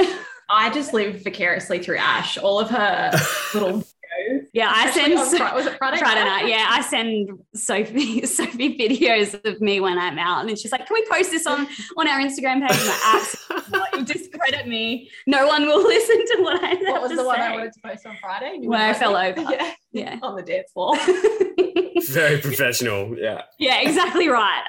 I 0.50 0.70
just 0.70 0.94
live 0.94 1.22
vicariously 1.22 1.78
through 1.78 1.98
Ash. 1.98 2.38
All 2.38 2.58
of 2.58 2.70
her 2.70 3.12
little 3.54 3.84
Yeah, 4.58 4.72
I 4.74 4.90
send 4.90 5.12
on 5.12 5.20
was 5.20 5.32
it 5.34 5.38
Friday, 5.78 5.98
Friday 5.98 6.24
night. 6.24 6.48
Yeah, 6.48 6.66
I 6.68 6.82
send 6.82 7.30
Sophie 7.54 8.26
Sophie 8.26 8.76
videos 8.76 9.32
of 9.44 9.60
me 9.60 9.78
when 9.78 9.96
I'm 9.98 10.18
out, 10.18 10.48
and 10.48 10.58
she's 10.58 10.72
like, 10.72 10.84
"Can 10.84 10.94
we 10.94 11.06
post 11.08 11.30
this 11.30 11.46
on 11.46 11.68
on 11.96 12.08
our 12.08 12.18
Instagram 12.18 12.66
page?" 12.66 12.76
I'm 12.76 12.88
like, 12.88 13.22
"Absolutely 13.22 13.78
not. 13.78 13.88
You 13.98 14.04
discredit 14.04 14.66
me. 14.66 15.10
No 15.26 15.46
one 15.46 15.66
will 15.66 15.82
listen 15.82 16.16
to 16.36 16.42
what 16.42 16.62
I 16.62 16.68
have 16.68 16.78
What 16.80 17.02
was 17.02 17.10
to 17.12 17.16
the 17.16 17.24
one 17.24 17.40
I 17.40 17.52
wanted 17.52 17.72
to 17.72 17.80
post 17.80 18.06
on 18.06 18.16
Friday? 18.20 18.50
And 18.54 18.64
you 18.64 18.70
Where 18.70 18.80
I 18.80 18.88
like, 18.88 18.96
fell 18.98 19.16
over. 19.16 19.40
Yeah, 19.40 19.72
Yeah, 19.92 20.18
on 20.22 20.36
the 20.36 20.42
dance 20.42 20.70
floor. 20.72 20.96
Very 22.10 22.40
professional. 22.40 23.16
Yeah. 23.18 23.42
yeah, 23.58 23.80
exactly 23.80 24.28
right. 24.28 24.62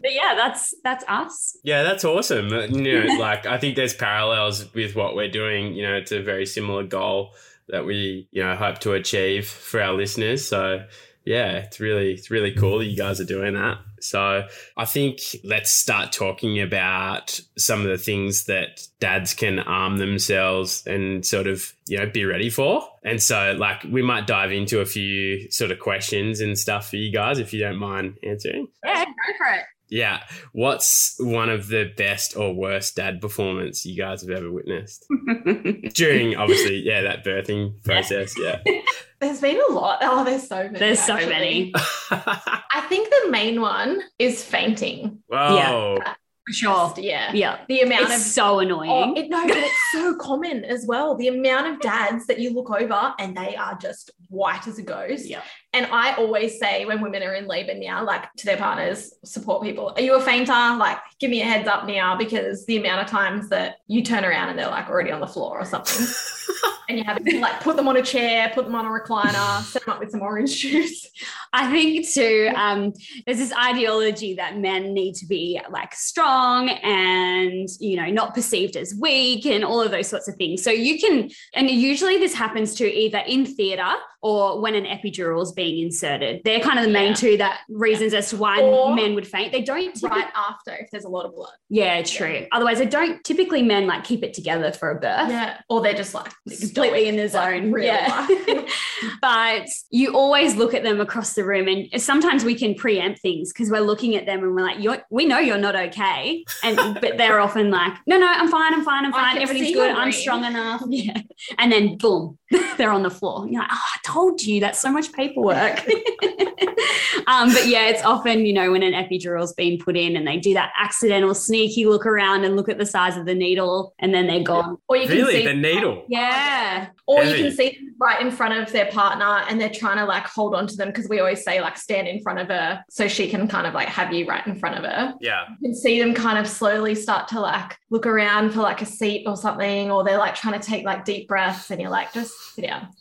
but 0.00 0.12
yeah, 0.12 0.34
that's 0.36 0.74
that's 0.84 1.04
us. 1.08 1.56
Yeah, 1.64 1.82
that's 1.82 2.04
awesome. 2.04 2.48
You 2.50 3.04
know, 3.04 3.14
like 3.18 3.46
I 3.46 3.58
think 3.58 3.76
there's 3.76 3.94
parallels 3.94 4.72
with 4.74 4.94
what 4.94 5.14
we're 5.16 5.30
doing. 5.30 5.74
You 5.74 5.82
know, 5.84 5.94
it's 5.94 6.12
a 6.12 6.22
very 6.22 6.46
similar 6.46 6.84
goal 6.84 7.34
that 7.68 7.86
we, 7.86 8.28
you 8.30 8.42
know, 8.42 8.54
hope 8.54 8.78
to 8.80 8.92
achieve 8.92 9.46
for 9.46 9.80
our 9.80 9.94
listeners. 9.94 10.48
So 10.48 10.84
yeah, 11.28 11.58
it's 11.58 11.78
really 11.78 12.14
it's 12.14 12.30
really 12.30 12.52
cool 12.52 12.78
that 12.78 12.86
you 12.86 12.96
guys 12.96 13.20
are 13.20 13.24
doing 13.24 13.54
that. 13.54 13.78
So 14.00 14.46
I 14.76 14.84
think 14.86 15.20
let's 15.44 15.70
start 15.70 16.10
talking 16.10 16.60
about 16.60 17.38
some 17.58 17.82
of 17.82 17.88
the 17.88 17.98
things 17.98 18.44
that 18.44 18.86
dads 18.98 19.34
can 19.34 19.58
arm 19.58 19.98
themselves 19.98 20.86
and 20.86 21.26
sort 21.26 21.46
of, 21.46 21.74
you 21.86 21.98
know, 21.98 22.08
be 22.08 22.24
ready 22.24 22.48
for. 22.48 22.82
And 23.04 23.20
so 23.20 23.54
like 23.58 23.84
we 23.84 24.00
might 24.00 24.26
dive 24.26 24.52
into 24.52 24.80
a 24.80 24.86
few 24.86 25.50
sort 25.50 25.70
of 25.70 25.78
questions 25.78 26.40
and 26.40 26.58
stuff 26.58 26.88
for 26.88 26.96
you 26.96 27.12
guys 27.12 27.38
if 27.38 27.52
you 27.52 27.60
don't 27.60 27.76
mind 27.76 28.16
answering. 28.22 28.68
Yeah, 28.84 29.04
go 29.04 29.10
for 29.36 29.54
it. 29.54 29.64
Yeah. 29.90 30.22
What's 30.52 31.16
one 31.18 31.48
of 31.48 31.68
the 31.68 31.92
best 31.96 32.36
or 32.36 32.52
worst 32.52 32.96
dad 32.96 33.20
performance 33.20 33.84
you 33.86 33.96
guys 33.96 34.22
have 34.22 34.30
ever 34.30 34.50
witnessed? 34.50 35.06
During 35.94 36.36
obviously, 36.36 36.80
yeah, 36.80 37.02
that 37.02 37.24
birthing 37.24 37.82
process. 37.84 38.34
Yeah. 38.38 38.62
There's 39.20 39.40
been 39.40 39.60
a 39.68 39.72
lot. 39.72 39.98
Oh, 40.00 40.22
there's 40.22 40.46
so 40.46 40.62
many. 40.62 40.78
There's 40.78 41.00
so 41.00 41.16
many. 41.16 41.72
I 42.10 42.86
think 42.88 43.10
the 43.10 43.30
main 43.32 43.60
one 43.60 44.00
is 44.20 44.44
fainting. 44.44 45.18
Whoa. 45.26 45.98
For 46.46 46.52
sure. 46.52 46.88
Just, 46.90 46.98
yeah. 46.98 47.32
Yeah. 47.32 47.58
The 47.68 47.80
amount 47.80 48.02
It's 48.02 48.14
of 48.14 48.20
so 48.20 48.54
oh, 48.54 48.58
annoying. 48.60 48.90
Oh, 48.90 49.20
it, 49.20 49.28
no, 49.28 49.44
but 49.44 49.56
it's 49.56 49.74
so 49.92 50.14
common 50.14 50.64
as 50.64 50.86
well. 50.86 51.16
The 51.16 51.28
amount 51.28 51.66
of 51.66 51.80
dads 51.80 52.26
that 52.28 52.38
you 52.38 52.54
look 52.54 52.70
over 52.70 53.12
and 53.18 53.36
they 53.36 53.56
are 53.56 53.76
just 53.76 54.12
white 54.28 54.68
as 54.68 54.78
a 54.78 54.82
ghost. 54.82 55.26
Yeah. 55.26 55.42
And 55.74 55.86
I 55.86 56.14
always 56.14 56.58
say 56.58 56.86
when 56.86 57.02
women 57.02 57.22
are 57.22 57.34
in 57.34 57.46
labor 57.46 57.74
now, 57.74 58.02
like 58.02 58.32
to 58.38 58.46
their 58.46 58.56
partners, 58.56 59.12
support 59.24 59.62
people, 59.62 59.92
are 59.94 60.00
you 60.00 60.14
a 60.14 60.20
fainter? 60.20 60.52
Like, 60.52 60.98
give 61.20 61.30
me 61.30 61.42
a 61.42 61.44
heads 61.44 61.68
up 61.68 61.86
now 61.86 62.16
because 62.16 62.64
the 62.64 62.78
amount 62.78 63.02
of 63.02 63.06
times 63.06 63.50
that 63.50 63.76
you 63.86 64.02
turn 64.02 64.24
around 64.24 64.48
and 64.48 64.58
they're 64.58 64.68
like 64.68 64.88
already 64.88 65.12
on 65.12 65.20
the 65.20 65.26
floor 65.26 65.60
or 65.60 65.64
something. 65.66 66.06
and 66.88 66.96
you 66.96 67.04
have 67.04 67.22
to 67.22 67.40
like 67.40 67.60
put 67.60 67.76
them 67.76 67.86
on 67.86 67.98
a 67.98 68.02
chair, 68.02 68.50
put 68.54 68.64
them 68.64 68.74
on 68.74 68.86
a 68.86 68.88
recliner, 68.88 69.62
set 69.62 69.84
them 69.84 69.94
up 69.94 70.00
with 70.00 70.10
some 70.10 70.22
orange 70.22 70.58
juice. 70.58 71.06
I 71.52 71.70
think 71.70 72.08
too, 72.08 72.50
um, 72.56 72.94
there's 73.26 73.38
this 73.38 73.52
ideology 73.52 74.34
that 74.34 74.58
men 74.58 74.94
need 74.94 75.14
to 75.16 75.26
be 75.26 75.60
like 75.70 75.94
strong 75.94 76.70
and, 76.70 77.68
you 77.78 77.96
know, 77.96 78.06
not 78.06 78.34
perceived 78.34 78.76
as 78.76 78.94
weak 78.98 79.44
and 79.44 79.64
all 79.64 79.82
of 79.82 79.90
those 79.90 80.08
sorts 80.08 80.28
of 80.28 80.36
things. 80.36 80.62
So 80.62 80.70
you 80.70 80.98
can, 80.98 81.30
and 81.54 81.70
usually 81.70 82.16
this 82.16 82.34
happens 82.34 82.74
to 82.76 82.90
either 82.90 83.18
in 83.18 83.44
theatre 83.44 83.92
or 84.22 84.60
when 84.60 84.74
an 84.74 84.84
epidural 84.84 85.42
is 85.42 85.52
being 85.58 85.84
inserted. 85.84 86.40
They're 86.44 86.60
kind 86.60 86.78
of 86.78 86.84
the 86.86 86.90
main 86.90 87.08
Yeah. 87.08 87.14
two 87.14 87.36
that 87.38 87.60
reasons 87.68 88.14
as 88.14 88.30
to 88.30 88.36
why 88.38 88.60
Or- 88.62 88.94
men 88.94 89.14
would 89.14 89.26
faint. 89.26 89.52
They 89.52 89.60
don't 89.62 89.92
typically, 89.94 90.08
Right 90.22 90.30
after 90.34 90.74
if 90.74 90.90
there's 90.90 91.04
a 91.04 91.08
lot 91.08 91.26
of 91.26 91.34
blood. 91.34 91.52
yeah, 91.68 92.00
true. 92.02 92.46
Otherwise, 92.52 92.78
they 92.78 92.86
don't 92.86 93.22
typically 93.24 93.62
men 93.62 93.86
like 93.86 94.04
keep 94.04 94.22
it 94.24 94.32
together 94.32 94.72
for 94.72 94.90
a 94.90 94.94
birth. 94.94 95.28
Yeah. 95.30 95.58
Or 95.68 95.80
they're 95.82 95.92
just 95.94 96.14
like 96.14 96.32
completely 96.60 97.08
in 97.08 97.16
the 97.16 97.24
like, 97.24 97.32
zone. 97.32 97.72
real 97.72 97.84
yeah. 97.86 98.26
but 99.20 99.66
you 99.90 100.14
always 100.14 100.54
look 100.56 100.74
at 100.74 100.82
them 100.82 101.00
across 101.00 101.34
the 101.34 101.44
room, 101.44 101.68
and 101.68 102.00
sometimes 102.00 102.44
we 102.44 102.54
can 102.54 102.74
preempt 102.74 103.20
things 103.20 103.52
because 103.52 103.70
we're 103.70 103.80
looking 103.80 104.14
at 104.16 104.26
them 104.26 104.42
and 104.42 104.54
we're 104.54 104.62
like, 104.62 104.78
you're, 104.80 104.98
"We 105.10 105.26
know 105.26 105.38
you're 105.38 105.58
not 105.58 105.76
okay," 105.76 106.44
and 106.62 106.76
but 107.00 107.16
they're 107.18 107.40
often 107.40 107.70
like, 107.70 107.94
"No, 108.06 108.18
no, 108.18 108.26
I'm 108.26 108.48
fine. 108.48 108.74
I'm 108.74 108.84
fine. 108.84 109.04
I'm 109.04 109.12
fine. 109.12 109.38
Everything's 109.38 109.74
good. 109.74 109.90
I'm 109.90 110.12
strong 110.12 110.44
enough." 110.44 110.82
Yeah, 110.90 111.20
and 111.58 111.70
then 111.70 111.96
boom, 111.98 112.37
they're 112.76 112.90
on 112.90 113.02
the 113.02 113.10
floor. 113.10 113.46
You're 113.48 113.60
like, 113.60 113.70
"Oh, 113.72 113.76
I 113.94 113.98
told 114.04 114.42
you. 114.42 114.60
That's 114.60 114.78
so 114.78 114.90
much 114.90 115.12
paperwork." 115.12 115.78
um, 117.26 117.52
but 117.52 117.66
yeah, 117.66 117.88
it's 117.88 118.02
often 118.04 118.46
you 118.46 118.52
know 118.52 118.72
when 118.72 118.82
an 118.82 118.94
epidural's 118.94 119.52
been 119.52 119.78
put 119.78 119.96
in 119.96 120.16
and 120.16 120.26
they 120.26 120.38
do 120.38 120.54
that 120.54 120.72
accidental 120.78 121.34
sneaky 121.34 121.86
look 121.86 122.06
around 122.06 122.44
and 122.44 122.56
look 122.56 122.68
at 122.68 122.78
the 122.78 122.86
size 122.86 123.16
of 123.16 123.26
the 123.26 123.34
needle, 123.34 123.94
and 123.98 124.14
then 124.14 124.26
they're 124.26 124.42
gone. 124.42 124.78
Or 124.88 124.96
you 124.96 125.08
can 125.08 125.26
see 125.26 125.44
The 125.44 125.54
needle? 125.54 126.04
Yeah. 126.08 126.88
Or 127.06 127.24
you 127.24 127.34
can 127.36 127.52
see 127.52 127.70
them 127.70 127.94
right 127.98 128.20
in 128.20 128.30
front 128.30 128.54
of 128.54 128.70
their 128.72 128.86
partner 128.86 129.44
and 129.48 129.60
they're 129.60 129.70
trying 129.70 129.96
to 129.96 130.04
like 130.04 130.24
hold 130.24 130.54
on 130.54 130.66
to 130.66 130.76
them 130.76 130.88
because 130.88 131.08
we 131.08 131.18
always 131.18 131.42
say 131.42 131.60
like 131.60 131.76
stand 131.76 132.06
in 132.06 132.22
front 132.22 132.38
of 132.38 132.48
her 132.48 132.84
so 132.88 133.08
she 133.08 133.28
can 133.28 133.48
kind 133.48 133.66
of 133.66 133.74
like 133.74 133.88
have 133.88 134.12
you 134.12 134.26
right 134.26 134.46
in 134.46 134.54
front 134.54 134.76
of 134.76 134.84
her. 134.84 135.14
Yeah. 135.20 135.46
You 135.60 135.68
can 135.68 135.74
see 135.74 135.98
them 135.98 136.14
kind 136.14 136.38
of 136.38 136.46
slowly 136.46 136.94
start 136.94 137.28
to 137.28 137.40
like 137.40 137.76
look 137.90 138.06
around 138.06 138.50
for 138.52 138.60
like 138.60 138.82
a 138.82 138.86
seat 138.86 139.24
or 139.26 139.36
something, 139.36 139.90
or 139.90 140.04
they're 140.04 140.18
like 140.18 140.34
trying 140.34 140.58
to 140.58 140.64
take 140.64 140.84
like 140.84 141.04
deep 141.04 141.28
breaths 141.28 141.70
and 141.70 141.80
you're 141.80 141.90
like, 141.90 142.12
just 142.12 142.32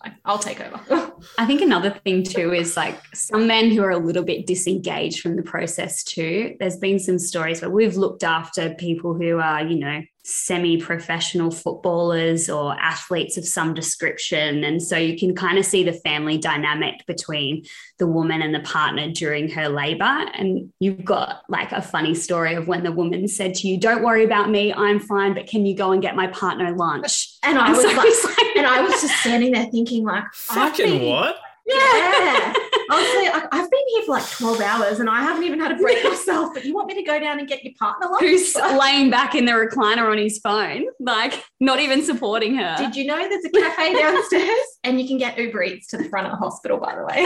Like, 0.03 0.13
I'll 0.25 0.37
take 0.37 0.61
over. 0.61 1.11
I 1.37 1.45
think 1.45 1.61
another 1.61 1.89
thing 1.89 2.23
too 2.23 2.53
is 2.53 2.77
like 2.77 2.99
some 3.15 3.47
men 3.47 3.71
who 3.71 3.81
are 3.83 3.89
a 3.91 3.97
little 3.97 4.23
bit 4.23 4.45
disengaged 4.45 5.19
from 5.21 5.35
the 5.35 5.41
process 5.41 6.03
too. 6.03 6.55
There's 6.59 6.77
been 6.77 6.99
some 6.99 7.17
stories 7.17 7.61
where 7.61 7.71
we've 7.71 7.95
looked 7.97 8.23
after 8.23 8.75
people 8.75 9.15
who 9.15 9.39
are, 9.39 9.63
you 9.63 9.79
know, 9.79 10.01
semi 10.23 10.75
professional 10.77 11.49
footballers 11.49 12.49
or 12.49 12.73
athletes 12.79 13.37
of 13.37 13.45
some 13.47 13.73
description. 13.73 14.63
And 14.65 14.83
so 14.83 14.97
you 14.97 15.17
can 15.17 15.33
kind 15.33 15.57
of 15.57 15.65
see 15.65 15.83
the 15.85 15.93
family 15.93 16.37
dynamic 16.37 17.05
between 17.07 17.63
the 17.97 18.07
woman 18.07 18.41
and 18.41 18.53
the 18.53 18.59
partner 18.59 19.09
during 19.09 19.49
her 19.51 19.69
labor. 19.69 20.03
And 20.03 20.71
you've 20.79 21.05
got 21.05 21.43
like 21.47 21.71
a 21.71 21.81
funny 21.81 22.13
story 22.13 22.55
of 22.55 22.67
when 22.67 22.83
the 22.83 22.91
woman 22.91 23.27
said 23.29 23.55
to 23.55 23.67
you, 23.69 23.79
Don't 23.79 24.03
worry 24.03 24.25
about 24.25 24.49
me, 24.49 24.73
I'm 24.73 24.99
fine, 24.99 25.33
but 25.33 25.47
can 25.47 25.65
you 25.65 25.75
go 25.75 25.93
and 25.93 26.01
get 26.01 26.15
my 26.15 26.27
partner 26.27 26.75
lunch? 26.75 27.37
And 27.43 27.57
I 27.57 27.67
And 27.67 27.77
was 27.77 27.85
so 27.85 28.27
like- 28.27 28.46
and 28.57 28.67
I 28.67 28.81
was 28.81 29.01
just 29.01 29.15
standing 29.21 29.51
there 29.53 29.65
thinking 29.65 30.03
like, 30.05 30.23
I've 30.49 30.71
Fucking 30.73 30.99
been- 30.99 31.09
what? 31.09 31.35
Yeah. 31.69 32.53
I 32.89 32.91
was 32.91 33.33
like, 33.33 33.47
I've 33.51 33.69
been 33.69 33.81
here 33.89 34.03
for 34.03 34.11
like 34.13 34.29
12 34.29 34.61
hours 34.61 34.99
and 35.01 35.09
I 35.09 35.21
haven't 35.21 35.43
even 35.43 35.59
had 35.59 35.73
a 35.73 35.75
break 35.75 36.01
myself, 36.03 36.53
but 36.53 36.63
you 36.63 36.73
want 36.73 36.87
me 36.87 36.93
to 36.95 37.03
go 37.03 37.19
down 37.19 37.39
and 37.39 37.47
get 37.47 37.61
your 37.63 37.73
partner 37.77 38.07
lunch? 38.07 38.21
who's 38.21 38.55
laying 38.55 39.09
back 39.09 39.35
in 39.35 39.43
the 39.43 39.51
recliner 39.51 40.09
on 40.09 40.17
his 40.17 40.39
phone, 40.39 40.85
like 41.01 41.43
not 41.59 41.81
even 41.81 42.01
supporting 42.03 42.55
her. 42.55 42.75
Did 42.77 42.95
you 42.95 43.05
know 43.05 43.17
there's 43.17 43.43
a 43.43 43.49
cafe 43.49 43.93
downstairs 43.99 44.76
and 44.87 44.99
you 45.01 45.07
can 45.07 45.17
get 45.17 45.37
Uber 45.37 45.61
Eats 45.63 45.87
to 45.87 45.97
the 45.97 46.05
front 46.05 46.27
of 46.27 46.31
the 46.31 46.37
hospital, 46.37 46.77
by 46.77 46.95
the 46.95 47.03
way? 47.05 47.25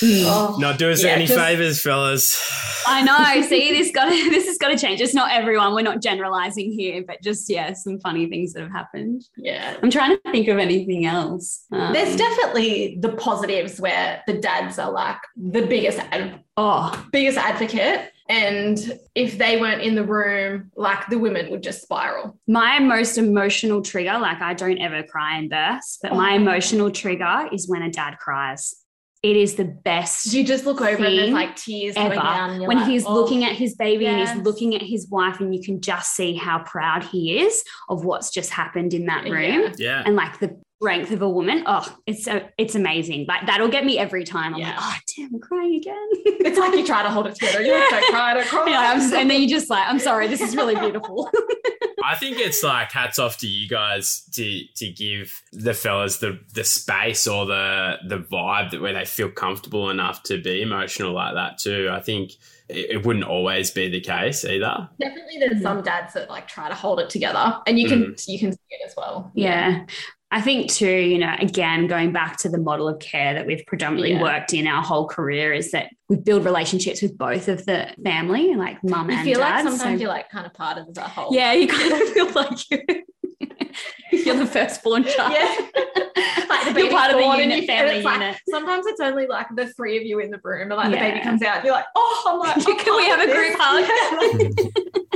Mm. 0.00 0.24
Oh, 0.26 0.56
Not 0.60 0.78
doing 0.78 0.92
us 0.92 1.02
Yeah, 1.02 1.10
any 1.10 1.26
just- 1.26 1.38
favors, 1.38 1.82
fellas. 1.82 2.40
I 2.86 3.02
know. 3.02 3.42
See, 3.48 3.72
this 3.72 3.90
got 3.90 4.08
this 4.08 4.46
has 4.46 4.56
got 4.56 4.68
to 4.68 4.78
change. 4.78 5.00
It's 5.00 5.12
not 5.12 5.30
everyone. 5.32 5.74
We're 5.74 5.82
not 5.82 6.00
generalizing 6.00 6.70
here, 6.72 7.02
but 7.06 7.20
just 7.22 7.50
yeah, 7.50 7.72
some 7.72 7.98
funny 8.00 8.26
things 8.28 8.52
that 8.52 8.62
have 8.62 8.70
happened. 8.72 9.24
yeah. 9.36 9.76
I'm 9.82 9.90
trying 9.90 10.16
to 10.16 10.32
think 10.32 10.48
of 10.48 10.58
anything 10.58 11.04
else. 11.04 11.64
Um, 11.72 11.92
There's 11.92 12.16
definitely 12.16 12.96
the 13.00 13.10
positives 13.16 13.80
where 13.80 14.22
the 14.26 14.34
dads 14.34 14.78
are 14.78 14.90
like 14.90 15.18
the 15.36 15.66
biggest 15.66 15.98
ad- 15.98 16.40
oh 16.56 17.06
biggest 17.12 17.36
advocate. 17.36 18.12
And 18.28 18.78
if 19.14 19.38
they 19.38 19.58
weren't 19.60 19.80
in 19.82 19.94
the 19.94 20.04
room, 20.04 20.70
like 20.76 21.06
the 21.08 21.18
women 21.18 21.50
would 21.50 21.62
just 21.62 21.82
spiral. 21.82 22.38
my 22.46 22.78
most 22.78 23.16
emotional 23.16 23.80
trigger. 23.82 24.18
Like 24.18 24.40
I 24.42 24.52
don't 24.54 24.78
ever 24.78 25.02
cry 25.02 25.38
in 25.38 25.48
births, 25.48 25.98
but 26.02 26.14
my 26.14 26.32
Oh. 26.32 26.36
emotional 26.36 26.90
trigger 26.90 27.48
is 27.52 27.68
when 27.68 27.82
a 27.82 27.90
dad 27.90 28.18
cries. 28.18 28.74
It 29.22 29.36
is 29.36 29.56
the 29.56 29.64
best. 29.64 30.32
You 30.32 30.44
just 30.44 30.64
look 30.64 30.80
over 30.80 30.90
and 30.90 31.04
there's 31.04 31.18
Thing 31.24 31.32
like 31.32 31.56
tears 31.56 31.94
ever. 31.96 32.14
going 32.14 32.20
down. 32.20 32.50
And 32.50 32.60
you're 32.60 32.68
when 32.68 32.78
like, 32.78 32.86
he's 32.88 33.04
oh. 33.04 33.14
looking 33.14 33.42
at 33.44 33.52
oh, 33.52 33.56
his 33.56 33.74
baby 33.74 34.06
and 34.06 34.20
he's 34.20 34.36
looking 34.44 34.74
at 34.76 34.82
his 34.82 35.08
wife 35.08 35.40
and 35.40 35.52
you 35.52 35.60
can 35.60 35.80
just 35.80 36.14
see 36.14 36.34
how 36.34 36.60
proud 36.60 37.02
he 37.02 37.40
is 37.40 37.64
of 37.88 38.04
what's 38.04 38.30
just 38.30 38.50
happened 38.50 38.94
in 38.94 39.06
that 39.06 39.24
room 39.24 39.62
Yeah. 39.62 39.72
Yeah. 39.78 40.02
and 40.06 40.14
like 40.14 40.38
the 40.38 40.60
strength 40.80 41.10
of 41.10 41.22
a 41.22 41.28
woman 41.28 41.64
oh 41.66 41.96
it's 42.06 42.24
so 42.24 42.40
it's 42.56 42.76
amazing 42.76 43.24
like 43.26 43.44
that'll 43.46 43.68
get 43.68 43.84
me 43.84 43.98
every 43.98 44.22
time 44.22 44.54
i'm 44.54 44.60
Yeah. 44.60 44.76
like 44.76 44.78
oh 44.80 44.96
damn 45.16 45.34
i'm 45.34 45.40
crying 45.40 45.74
again 45.74 46.08
It's 46.40 46.58
like 46.58 46.72
you 46.74 46.86
try 46.86 47.02
to 47.02 47.10
hold 47.10 47.26
it 47.26 47.34
together. 47.34 47.62
You're 47.62 47.78
like, 47.78 47.90
don't 47.90 48.10
cry, 48.12 48.34
don't 48.34 48.46
cry. 48.46 48.70
Yeah, 48.70 48.92
I'm 48.92 49.00
just- 49.00 49.12
and 49.12 49.28
then 49.28 49.42
you 49.42 49.48
just 49.48 49.68
like 49.68 49.86
i'm 49.88 49.98
sorry 49.98 50.28
this 50.28 50.40
is 50.40 50.54
really 50.54 50.76
beautiful 50.76 51.30
I 52.04 52.14
think 52.14 52.38
it's 52.38 52.62
like 52.62 52.92
hats 52.92 53.18
off 53.18 53.38
to 53.38 53.46
you 53.46 53.68
guys 53.68 54.22
to 54.32 54.62
to 54.76 54.90
give 54.90 55.42
the 55.52 55.74
fellas 55.74 56.18
the 56.18 56.38
the 56.54 56.64
space 56.64 57.26
or 57.26 57.44
the 57.44 57.96
the 58.06 58.18
vibe 58.18 58.70
that 58.70 58.80
where 58.80 58.92
they 58.92 59.04
feel 59.04 59.30
comfortable 59.30 59.90
enough 59.90 60.22
to 60.24 60.40
be 60.40 60.62
emotional 60.62 61.12
like 61.12 61.34
that 61.34 61.58
too. 61.58 61.90
I 61.92 62.00
think 62.00 62.32
it, 62.68 62.90
it 62.90 63.06
wouldn't 63.06 63.24
always 63.24 63.70
be 63.70 63.88
the 63.88 64.00
case 64.00 64.44
either. 64.44 64.88
Definitely 65.00 65.38
there's 65.38 65.60
some 65.60 65.78
mm. 65.78 65.84
dads 65.84 66.14
that 66.14 66.30
like 66.30 66.48
try 66.48 66.68
to 66.68 66.74
hold 66.74 67.00
it 67.00 67.10
together 67.10 67.58
and 67.66 67.78
you 67.78 67.88
can 67.88 68.04
mm. 68.04 68.28
you 68.28 68.38
can 68.38 68.52
see 68.52 68.58
it 68.70 68.86
as 68.86 68.94
well. 68.96 69.30
yeah 69.34 69.84
I 70.30 70.42
think 70.42 70.70
too, 70.70 70.90
you 70.90 71.16
know, 71.18 71.34
again, 71.38 71.86
going 71.86 72.12
back 72.12 72.36
to 72.38 72.50
the 72.50 72.58
model 72.58 72.86
of 72.86 72.98
care 73.00 73.32
that 73.32 73.46
we've 73.46 73.64
predominantly 73.66 74.12
Yeah. 74.12 74.22
worked 74.22 74.52
in 74.52 74.66
our 74.66 74.82
whole 74.82 75.08
career 75.08 75.54
is 75.54 75.70
that 75.70 75.88
we 76.10 76.16
build 76.16 76.44
relationships 76.44 77.00
with 77.00 77.16
both 77.16 77.48
of 77.48 77.64
the 77.64 77.88
family, 78.04 78.54
like 78.54 78.82
mum 78.84 79.08
and 79.08 79.18
dad. 79.20 79.26
You 79.26 79.34
feel 79.34 79.40
like 79.40 79.62
sometimes 79.62 79.80
so- 79.80 79.88
you're 80.02 80.08
like 80.10 80.28
kind 80.28 80.44
of 80.46 80.52
part 80.52 80.76
of 80.76 80.92
the 80.92 81.00
whole 81.00 81.34
yeah, 81.34 81.52
you 81.54 81.66
kind 81.66 81.92
of 81.92 82.08
feel 82.12 82.30
like 82.32 82.70
you 82.70 82.78
you're 84.24 84.36
the 84.36 84.46
firstborn 84.46 85.04
child. 85.04 85.32
Yeah. 85.32 85.54
like 86.50 86.74
the 86.74 86.80
You're 86.82 86.90
part 86.90 87.10
of 87.10 87.16
the 87.16 87.22
born 87.22 87.40
and 87.40 87.50
unit, 87.50 87.60
you- 87.62 87.66
family 87.66 87.88
and 87.90 87.96
it's 87.98 88.04
like- 88.04 88.20
unit. 88.20 88.36
sometimes 88.50 88.86
it's 88.86 89.00
only 89.00 89.26
like 89.26 89.46
the 89.56 89.72
three 89.74 89.96
of 89.96 90.02
you 90.02 90.18
in 90.18 90.30
the 90.30 90.40
room, 90.44 90.70
and 90.70 90.76
like 90.76 90.90
the 90.90 90.96
baby 90.98 91.20
comes 91.20 91.40
out, 91.42 91.56
and 91.56 91.64
you're 91.64 91.72
like, 91.74 91.86
oh, 91.96 92.24
I'm 92.26 92.38
like, 92.38 92.56
I'm 92.56 92.62
Can 92.84 92.96
we 92.96 93.06
oh, 93.06 93.16
have 93.16 93.20
a 93.20 93.32
group 93.32 93.56
this. 93.56 94.94
hug? 95.08 95.14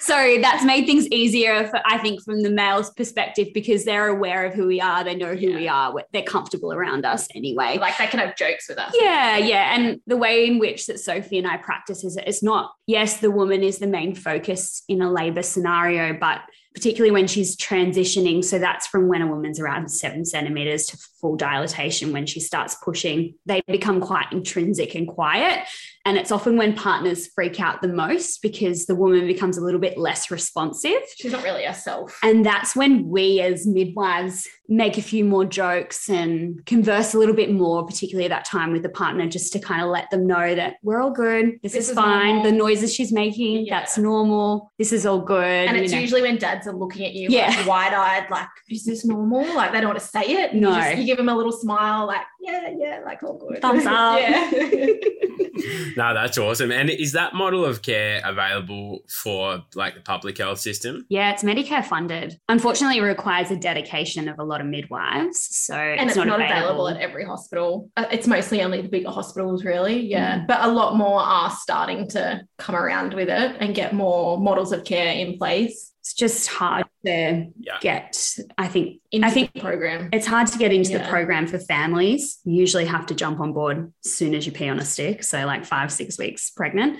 So 0.00 0.38
that's 0.40 0.64
made 0.64 0.86
things 0.86 1.06
easier, 1.08 1.66
for, 1.68 1.80
I 1.84 1.98
think, 1.98 2.22
from 2.22 2.42
the 2.42 2.50
male's 2.50 2.90
perspective 2.90 3.48
because 3.52 3.84
they're 3.84 4.08
aware 4.08 4.46
of 4.46 4.54
who 4.54 4.66
we 4.66 4.80
are. 4.80 5.02
They 5.04 5.14
know 5.16 5.34
who 5.34 5.48
Yeah. 5.50 5.56
we 5.56 5.68
are. 5.68 5.94
They're 6.12 6.22
comfortable 6.22 6.72
around 6.72 7.04
us 7.04 7.26
anyway. 7.34 7.78
like 7.78 7.98
they 7.98 8.06
can 8.06 8.20
have 8.20 8.36
jokes 8.36 8.68
with 8.68 8.78
us. 8.78 8.94
Yeah, 8.98 9.36
yeah. 9.36 9.74
And 9.74 10.00
the 10.06 10.16
way 10.16 10.46
in 10.46 10.58
which 10.58 10.86
that 10.86 10.98
Sophie 11.00 11.38
and 11.38 11.46
I 11.46 11.56
practice 11.58 12.04
is 12.04 12.16
it's 12.16 12.42
not, 12.42 12.72
yes, 12.86 13.18
the 13.18 13.30
woman 13.30 13.62
is 13.62 13.78
the 13.78 13.86
main 13.86 14.14
focus 14.14 14.82
in 14.88 15.02
a 15.02 15.10
labor 15.10 15.42
scenario, 15.42 16.16
but 16.18 16.40
particularly 16.74 17.10
when 17.10 17.26
she's 17.26 17.56
transitioning. 17.56 18.44
So 18.44 18.58
that's 18.58 18.86
from 18.86 19.08
when 19.08 19.20
a 19.20 19.26
woman's 19.26 19.58
around 19.60 19.90
seven 19.90 20.24
centimeters 20.24 20.86
to 20.86 20.98
full 21.20 21.36
dilatation. 21.36 22.12
When 22.12 22.26
she 22.26 22.40
starts 22.40 22.76
pushing, 22.82 23.34
they 23.46 23.62
become 23.66 24.00
quite 24.00 24.26
intrinsic 24.32 24.94
and 24.94 25.06
quiet. 25.08 25.66
And 26.04 26.16
it's 26.16 26.32
often 26.32 26.56
when 26.56 26.74
partners 26.74 27.26
freak 27.34 27.60
out 27.60 27.82
the 27.82 27.88
most 27.88 28.40
because 28.40 28.86
the 28.86 28.94
woman 28.94 29.26
becomes 29.26 29.58
a 29.58 29.60
little 29.60 29.80
bit 29.80 29.98
less 29.98 30.30
responsive. 30.30 31.00
She's 31.16 31.32
not 31.32 31.42
really 31.42 31.64
herself. 31.64 32.18
And 32.22 32.46
that's 32.46 32.74
when 32.74 33.08
we 33.08 33.40
as 33.42 33.66
midwives 33.66 34.48
make 34.70 34.96
a 34.98 35.02
few 35.02 35.24
more 35.24 35.44
jokes 35.44 36.08
and 36.08 36.64
converse 36.66 37.12
a 37.14 37.18
little 37.18 37.34
bit 37.34 37.50
more, 37.52 37.84
particularly 37.86 38.24
at 38.24 38.30
that 38.30 38.44
time 38.46 38.72
with 38.72 38.82
the 38.82 38.88
partner, 38.88 39.26
just 39.26 39.52
to 39.52 39.58
kind 39.58 39.82
of 39.82 39.88
let 39.88 40.10
them 40.10 40.26
know 40.26 40.54
that 40.54 40.76
we're 40.82 41.00
all 41.00 41.10
good. 41.10 41.58
This, 41.62 41.72
This 41.72 41.84
is, 41.84 41.88
is 41.90 41.94
fine. 41.94 42.26
normal. 42.36 42.42
The 42.44 42.52
noises 42.52 42.94
she's 42.94 43.12
making, 43.12 43.66
Yeah. 43.66 43.80
that's 43.80 43.98
normal. 43.98 44.72
This 44.78 44.92
is 44.92 45.04
all 45.04 45.20
good. 45.20 45.44
And 45.44 45.76
you 45.76 45.82
it's 45.84 45.92
know. 45.92 45.98
usually 45.98 46.22
when 46.22 46.36
dads 46.36 46.66
are 46.66 46.74
looking 46.74 47.04
at 47.04 47.12
you 47.12 47.28
Yeah. 47.30 47.48
like 47.48 47.66
wide 47.66 47.92
eyed, 47.94 48.30
like, 48.30 48.48
is 48.70 48.84
this 48.84 49.04
normal? 49.04 49.42
Like 49.54 49.72
they 49.72 49.80
don't 49.80 49.88
want 49.90 50.00
to 50.00 50.06
say 50.06 50.22
it. 50.22 50.54
No. 50.54 50.70
You, 50.70 50.74
just, 50.96 51.02
you 51.02 51.07
give 51.08 51.16
them 51.16 51.28
a 51.28 51.34
little 51.34 51.52
smile, 51.52 52.06
like, 52.06 52.26
yeah, 52.40 52.70
yeah, 52.78 53.00
like 53.04 53.22
all 53.22 53.38
good. 53.38 53.62
Thumbs 53.62 53.86
up. 53.86 54.20
yeah. 54.20 54.50
no, 55.96 56.12
that's 56.14 56.36
awesome. 56.36 56.70
And 56.70 56.90
is 56.90 57.12
that 57.12 57.34
model 57.34 57.64
of 57.64 57.80
care 57.82 58.20
available 58.24 59.00
for 59.08 59.64
like 59.74 59.94
the 59.94 60.00
public 60.00 60.36
health 60.38 60.60
system? 60.60 61.06
yeah, 61.08 61.32
it's 61.32 61.42
Medicare 61.42 61.84
funded. 61.84 62.38
Unfortunately, 62.48 62.98
it 62.98 63.02
requires 63.02 63.50
a 63.50 63.56
dedication 63.56 64.28
of 64.28 64.38
a 64.38 64.44
lot 64.44 64.60
of 64.60 64.66
midwives. 64.66 65.40
So 65.40 65.74
and 65.74 66.08
it's, 66.08 66.16
it's, 66.16 66.26
not, 66.26 66.40
available. 66.40 66.88
at 66.88 66.98
every 66.98 67.24
hospital. 67.24 67.90
Uh, 67.96 68.06
It's 68.12 68.26
mostly 68.26 68.62
only 68.62 68.82
the 68.82 68.88
bigger 68.88 69.10
hospitals, 69.10 69.64
really. 69.64 70.06
Yeah. 70.06 70.40
Mm. 70.40 70.46
But 70.46 70.60
a 70.60 70.68
lot 70.68 70.96
more 70.96 71.20
are 71.20 71.50
starting 71.50 72.08
to 72.10 72.42
come 72.58 72.76
around 72.76 73.14
with 73.14 73.28
it 73.28 73.56
and 73.60 73.74
get 73.74 73.94
more 73.94 74.38
models 74.38 74.72
of 74.72 74.84
care 74.84 75.12
in 75.12 75.38
place. 75.38 75.92
It's 76.08 76.14
just 76.14 76.48
hard 76.48 76.86
to 77.04 77.48
Yeah. 77.60 77.76
get, 77.82 78.38
I 78.56 78.66
think, 78.66 79.02
Into 79.12 79.26
I 79.26 79.30
think 79.30 79.52
the 79.52 79.60
program. 79.60 80.08
It's 80.10 80.26
hard 80.26 80.46
to 80.46 80.56
get 80.58 80.72
into 80.72 80.96
the 80.96 81.04
program 81.04 81.46
for 81.46 81.58
families. 81.58 82.38
You 82.44 82.54
usually 82.54 82.86
have 82.86 83.04
to 83.06 83.14
jump 83.14 83.40
on 83.40 83.52
board 83.52 83.92
as 84.06 84.12
soon 84.12 84.34
as 84.34 84.46
you 84.46 84.52
pee 84.52 84.68
on 84.70 84.78
a 84.78 84.86
stick. 84.86 85.22
So 85.22 85.44
like 85.44 85.66
five, 85.66 85.92
six 85.92 86.18
weeks 86.18 86.48
pregnant. 86.48 86.98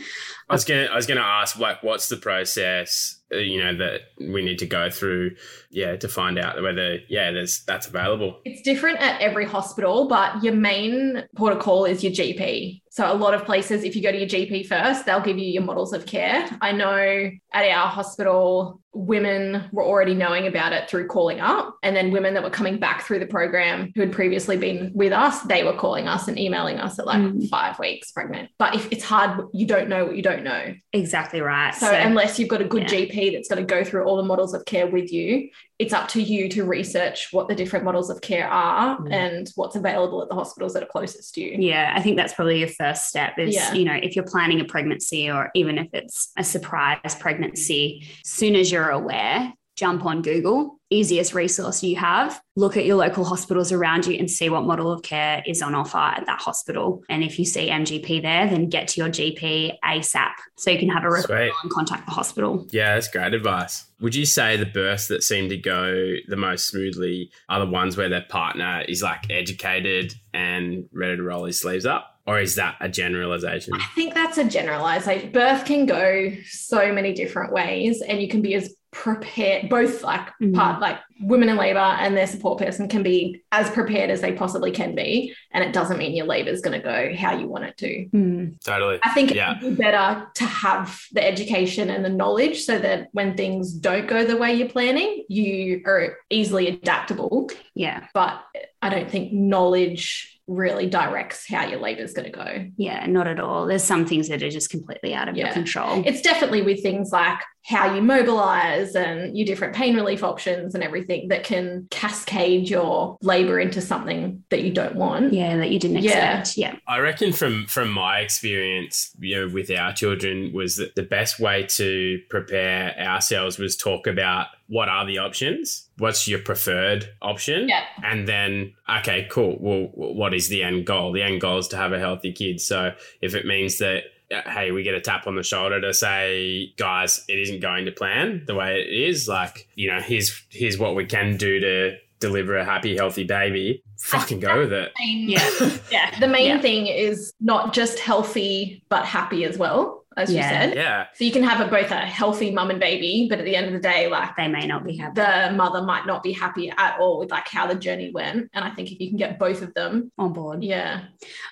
I 0.50 0.55
was 0.55 0.64
gonna 0.64 0.85
I 0.87 0.97
was 0.97 1.07
gonna 1.07 1.21
ask 1.21 1.59
like 1.59 1.83
what's 1.83 2.09
the 2.09 2.17
process 2.17 3.21
uh, 3.33 3.37
you 3.38 3.62
know 3.62 3.76
that 3.76 4.00
we 4.19 4.43
need 4.43 4.59
to 4.61 4.67
go 4.67 4.88
through 4.88 5.33
yeah 5.71 5.97
to 5.97 6.09
find 6.09 6.38
out 6.38 6.61
whether 6.62 6.99
yeah 7.09 7.31
there's 7.31 7.64
that's 7.64 7.87
available. 7.87 8.40
It's 8.45 8.62
different 8.62 8.99
at 9.00 9.21
every 9.21 9.45
hospital, 9.45 10.09
but 10.09 10.43
your 10.43 10.55
main 10.55 11.25
protocol 11.37 11.85
is 11.85 12.02
your 12.02 12.12
GP. 12.12 12.81
So 12.90 13.12
a 13.12 13.14
lot 13.14 13.33
of 13.35 13.45
places, 13.45 13.85
if 13.85 13.95
you 13.95 14.02
go 14.02 14.11
to 14.11 14.19
your 14.19 14.26
GP 14.26 14.67
first, 14.67 15.07
they'll 15.07 15.21
give 15.21 15.38
you 15.38 15.45
your 15.47 15.62
models 15.62 15.93
of 15.93 16.05
care. 16.07 16.49
I 16.61 16.73
know 16.73 17.31
at 17.52 17.64
our 17.64 17.87
hospital, 17.87 18.81
women 18.93 19.69
were 19.71 19.85
already 19.85 20.14
knowing 20.14 20.49
about 20.49 20.73
it 20.73 20.90
through 20.90 21.07
calling 21.07 21.38
up. 21.38 21.76
And 21.85 21.95
then 21.95 22.11
women 22.11 22.35
that 22.35 22.43
were 22.43 22.50
coming 22.50 22.81
back 22.81 23.02
through 23.02 23.21
the 23.21 23.26
program 23.26 23.93
who 23.95 24.00
had 24.00 24.11
previously 24.11 24.57
been 24.57 24.90
with 24.95 25.12
us, 25.12 25.43
they 25.43 25.62
were 25.62 25.75
calling 25.76 26.09
us 26.09 26.26
and 26.26 26.37
emailing 26.37 26.78
us 26.78 26.99
at 26.99 27.07
like 27.07 27.19
Mm. 27.21 27.49
five 27.49 27.78
weeks 27.78 28.11
pregnant. 28.11 28.50
But 28.58 28.75
if 28.75 28.91
it's 28.91 29.04
hard, 29.04 29.47
you 29.52 29.67
don't 29.67 29.89
know 29.89 30.06
what 30.06 30.17
you 30.17 30.23
don't 30.23 30.38
know. 30.45 30.75
Exactly 30.93 31.41
right. 31.41 31.75
So, 31.75 31.91
unless 31.93 32.39
you've 32.39 32.49
got 32.49 32.61
a 32.61 32.65
good 32.65 32.91
yeah. 32.91 32.99
GP 33.01 33.33
that's 33.33 33.49
going 33.49 33.65
to 33.65 33.67
go 33.75 33.85
through 33.85 34.05
all 34.05 34.17
the 34.17 34.23
models 34.23 34.55
of 34.55 34.65
care 34.65 34.87
with 34.87 35.13
you, 35.13 35.51
it's 35.79 35.93
up 35.93 36.09
to 36.09 36.23
you 36.23 36.49
to 36.51 36.65
research 36.65 37.29
what 37.31 37.49
the 37.49 37.55
different 37.55 37.85
models 37.85 38.11
of 38.11 38.21
care 38.21 38.49
are 38.49 38.99
Mm. 38.99 39.13
and 39.13 39.51
what's 39.55 39.77
available 39.77 40.23
at 40.23 40.29
the 40.29 40.35
hospitals 40.35 40.75
that 40.75 40.83
are 40.83 40.87
closest 40.87 41.35
to 41.35 41.41
you. 41.41 41.57
yeah, 41.59 41.93
I 41.97 42.03
think 42.03 42.17
that's 42.17 42.33
probably 42.35 42.59
your 42.59 42.69
first 42.69 43.09
step 43.09 43.39
is, 43.39 43.55
Yeah. 43.55 43.75
you 43.75 43.85
know, 43.85 43.95
if 43.95 44.17
you're 44.17 44.25
planning 44.27 44.61
a 44.61 44.65
pregnancy 44.65 45.31
or 45.31 45.51
even 45.55 45.79
if 45.79 45.89
it's 45.93 46.33
a 46.37 46.43
surprise 46.45 47.15
pregnancy, 47.21 48.09
soon 48.25 48.57
as 48.57 48.73
you're 48.73 48.91
aware, 48.91 49.53
jump 49.78 50.04
on 50.04 50.23
Google, 50.23 50.80
easiest 50.91 51.34
resource 51.34 51.84
you 51.84 51.95
have. 51.97 52.41
Look 52.56 52.76
at 52.76 52.84
your 52.84 52.97
local 52.97 53.25
hospitals 53.25 53.71
around 53.71 54.06
you 54.06 54.19
and 54.19 54.28
see 54.28 54.50
what 54.50 54.64
model 54.64 54.91
of 54.91 55.02
care 55.02 55.41
is 55.47 55.62
on 55.62 55.75
offer 55.75 55.99
at 55.99 56.26
that 56.26 56.41
hospital. 56.41 57.04
And 57.08 57.23
if 57.23 57.38
you 57.38 57.45
see 57.45 57.69
MGP 57.69 58.21
there, 58.23 58.49
then 58.49 58.69
get 58.69 58.88
to 58.88 59.00
your 59.00 59.08
GP 59.08 59.78
ASAP 59.84 60.32
so 60.56 60.73
you 60.73 60.78
can 60.80 60.88
have 60.88 61.04
a 61.04 61.06
referral 61.06 61.26
Sweet. 61.26 61.52
and 61.62 61.71
contact 61.71 62.06
the 62.06 62.12
hospital. 62.12 62.67
Yeah, 62.73 62.95
that's 62.95 63.08
great 63.08 63.34
advice. 63.34 63.86
Would 64.00 64.17
you 64.17 64.26
say 64.26 64.56
the 64.56 64.67
births 64.67 65.06
that 65.08 65.23
seem 65.23 65.49
to 65.49 65.56
go 65.56 66.14
the 66.26 66.36
most 66.36 66.67
smoothly 66.67 67.30
are 67.49 67.60
the 67.60 67.71
ones 67.71 67.97
where 67.97 68.08
their 68.08 68.26
partner 68.28 68.84
is 68.88 69.00
like 69.00 69.30
educated 69.30 70.14
and 70.34 70.88
ready 70.93 71.17
to 71.17 71.23
roll 71.23 71.45
his 71.45 71.60
sleeves 71.60 71.86
up? 71.86 72.17
Or 72.26 72.38
is 72.38 72.56
that 72.56 72.76
a 72.80 72.91
generalization? 72.91 73.73
I 73.75 73.86
think 73.95 74.12
that's 74.12 74.36
a 74.36 74.45
generalization. 74.45 75.32
Birth 75.32 75.64
can 75.64 75.86
go 75.86 76.30
so 76.45 76.93
many 76.93 77.14
different 77.14 77.54
ways, 77.54 78.02
and 78.02 78.21
you 78.21 78.28
can 78.28 78.43
be 78.43 78.54
as 78.54 78.75
prepared, 78.91 79.69
both 79.69 80.03
like 80.03 80.29
Mhm. 80.41 80.55
part, 80.55 80.81
like 80.81 80.99
women 81.21 81.49
in 81.49 81.57
labor 81.57 81.79
and 81.79 82.17
their 82.17 82.27
support 82.27 82.59
person 82.59 82.89
can 82.89 83.03
be 83.03 83.43
as 83.53 83.69
prepared 83.71 84.09
as 84.11 84.21
they 84.21 84.33
possibly 84.33 84.71
can 84.71 84.95
be. 84.95 85.35
And 85.53 85.63
it 85.63 85.73
doesn't 85.73 85.99
mean 85.99 86.15
your 86.17 86.27
labor 86.27 86.51
is 86.51 86.61
going 86.61 86.81
to 86.81 86.85
go 86.85 87.15
how 87.15 87.37
you 87.39 87.47
want 87.49 87.65
it 87.65 87.77
to. 87.79 88.05
Hmm. 88.07 88.45
Totally. 88.65 88.99
I 89.03 89.11
think 89.11 89.35
Yeah. 89.35 89.57
it 89.57 89.63
would 89.63 89.77
be 89.77 89.83
better 89.83 90.27
to 90.35 90.45
have 90.45 91.01
the 91.13 91.25
education 91.25 91.91
and 91.91 92.05
the 92.05 92.09
knowledge 92.09 92.63
so 92.63 92.79
that 92.79 93.09
when 93.13 93.37
things 93.37 93.73
don't 93.73 94.07
go 94.09 94.25
the 94.25 94.37
way 94.37 94.55
you're 94.55 94.69
planning, 94.69 95.25
you 95.29 95.83
are 95.85 96.17
easily 96.31 96.69
adaptable. 96.69 97.51
Yeah. 97.75 98.05
But 98.15 98.43
I 98.81 98.89
don't 98.89 99.11
think 99.11 99.33
knowledge 99.33 100.35
really 100.47 100.87
directs 100.87 101.47
how 101.47 101.67
your 101.67 101.79
labor 101.79 102.01
is 102.01 102.15
going 102.15 102.25
to 102.25 102.33
go. 102.33 102.65
Yeah, 102.79 103.05
not 103.07 103.27
at 103.27 103.39
all. 103.39 103.67
There's 103.67 103.85
some 103.85 104.07
things 104.07 104.29
that 104.29 104.43
are 104.43 104.49
just 104.49 104.71
completely 104.71 105.13
out 105.15 105.29
of 105.29 105.37
your 105.37 105.49
control. 105.49 106.03
It's 106.07 106.23
definitely 106.23 106.63
with 106.63 106.83
things 106.83 107.11
like 107.13 107.39
how 107.69 107.95
you 107.95 108.00
mobilize 108.00 108.97
and 108.97 109.37
your 109.37 109.45
different 109.45 109.75
pain 109.75 109.95
relief 109.95 110.25
options 110.25 110.75
and 110.75 110.83
everything 110.83 111.28
that 111.28 111.45
can 111.45 111.87
cascade 111.91 112.67
your 112.69 113.19
labor 113.21 113.61
into 113.61 113.83
something 113.83 114.43
that 114.49 114.63
you 114.63 114.73
don't 114.73 114.97
want. 114.97 115.35
yeah, 115.35 115.54
that 115.59 115.71
you 115.71 115.78
didn't 115.78 115.99
expect. 115.99 116.57
Yeah. 116.57 116.76
I 116.87 116.99
reckon 117.00 117.33
from 117.35 117.67
from 117.67 117.91
my 117.91 118.21
experience, 118.21 119.15
you 119.21 119.37
know, 119.37 119.52
with 119.52 119.71
our 119.71 119.93
children 119.93 120.52
was 120.54 120.76
that 120.76 120.95
the 120.95 121.02
best 121.02 121.39
way 121.39 121.67
to 121.76 122.19
prepare 122.31 122.99
ourselves 122.99 123.59
was 123.59 123.76
talk 123.76 124.07
about 124.07 124.47
what 124.69 124.89
are 124.89 125.04
the 125.04 125.19
options? 125.19 125.89
What's 125.99 126.26
your 126.26 126.39
preferred 126.39 127.11
option? 127.21 127.69
Yeah. 127.69 127.85
And 128.02 128.26
then, 128.26 128.75
okay, 129.00 129.26
cool. 129.31 129.57
Well, 129.61 129.91
what 129.95 130.33
is 130.33 130.49
the 130.49 130.63
end 130.63 130.87
goal? 130.87 131.13
The 131.13 131.23
end 131.23 131.41
goal 131.43 131.59
is 131.59 131.69
to 131.69 131.76
have 131.76 131.93
a 131.93 131.99
healthy 131.99 132.33
kid. 132.33 132.61
So 132.61 132.95
if 133.21 133.35
it 133.35 133.45
means 133.45 133.78
that, 133.78 134.04
Uh, 134.34 134.43
hey, 134.50 134.71
we 134.73 134.82
get 134.82 134.95
a 134.95 135.00
tap 135.00 135.26
on 135.26 135.36
the 135.36 135.43
shoulder 135.43 135.80
to 135.80 135.95
say, 135.95 136.73
guys, 136.76 137.25
it 137.28 137.38
isn't 137.38 137.60
going 137.60 137.86
to 137.86 137.93
plan 137.93 138.43
the 138.47 138.54
way 138.54 138.80
it 138.80 138.88
is. 138.93 139.26
Like, 139.26 139.69
you 139.75 139.91
know, 139.91 140.00
here's 140.00 140.43
here's 140.50 140.78
what 140.78 140.95
we 140.95 141.06
can 141.06 141.36
do 141.36 141.58
to 141.60 141.97
deliver 142.21 142.56
a 142.56 142.64
happy, 142.64 142.97
healthy 142.97 143.25
baby. 143.25 143.82
Fucking 144.00 144.41
go 144.41 144.58
with 144.58 144.73
it. 144.73 144.93
Yeah. 145.00 145.49
Yeah. 145.91 146.19
The 146.21 146.28
main 146.28 146.47
Yeah. 146.56 146.60
thing 146.60 146.86
is 146.88 147.32
not 147.41 147.73
just 147.73 147.99
healthy, 148.00 148.82
but 148.88 149.04
happy 149.04 149.45
as 149.45 149.56
well, 149.56 150.04
as 150.19 150.33
Yeah. 150.33 150.43
you 150.43 150.49
said. 150.71 150.76
Yeah. 150.76 151.07
So 151.15 151.25
you 151.25 151.33
can 151.33 151.43
have 151.43 151.61
a, 151.67 151.71
both 151.71 151.91
a 151.91 151.97
healthy 151.99 152.50
mum 152.50 152.71
and 152.71 152.78
baby, 152.81 153.26
but 153.31 153.39
at 153.39 153.45
the 153.45 153.57
end 153.57 153.67
of 153.67 153.73
the 153.73 153.78
day, 153.78 154.09
like 154.09 154.37
They 154.37 154.49
may 154.49 154.67
not 154.67 154.85
be 154.85 154.97
happy. 154.97 155.15
the 155.21 155.52
mother 155.57 155.83
might 155.83 156.07
not 156.07 156.23
be 156.23 156.33
happy 156.33 156.71
at 156.76 156.99
all 157.00 157.19
with 157.19 157.31
like 157.31 157.49
how 157.49 157.67
the 157.67 157.75
journey 157.75 158.11
went. 158.13 158.50
And 158.52 158.65
I 158.65 158.71
think 158.71 158.91
if 158.93 159.00
you 159.00 159.09
can 159.09 159.17
get 159.17 159.39
both 159.39 159.63
of 159.63 159.73
them, 159.75 160.13
on 160.19 160.33
board. 160.33 160.63
yeah. 160.63 161.02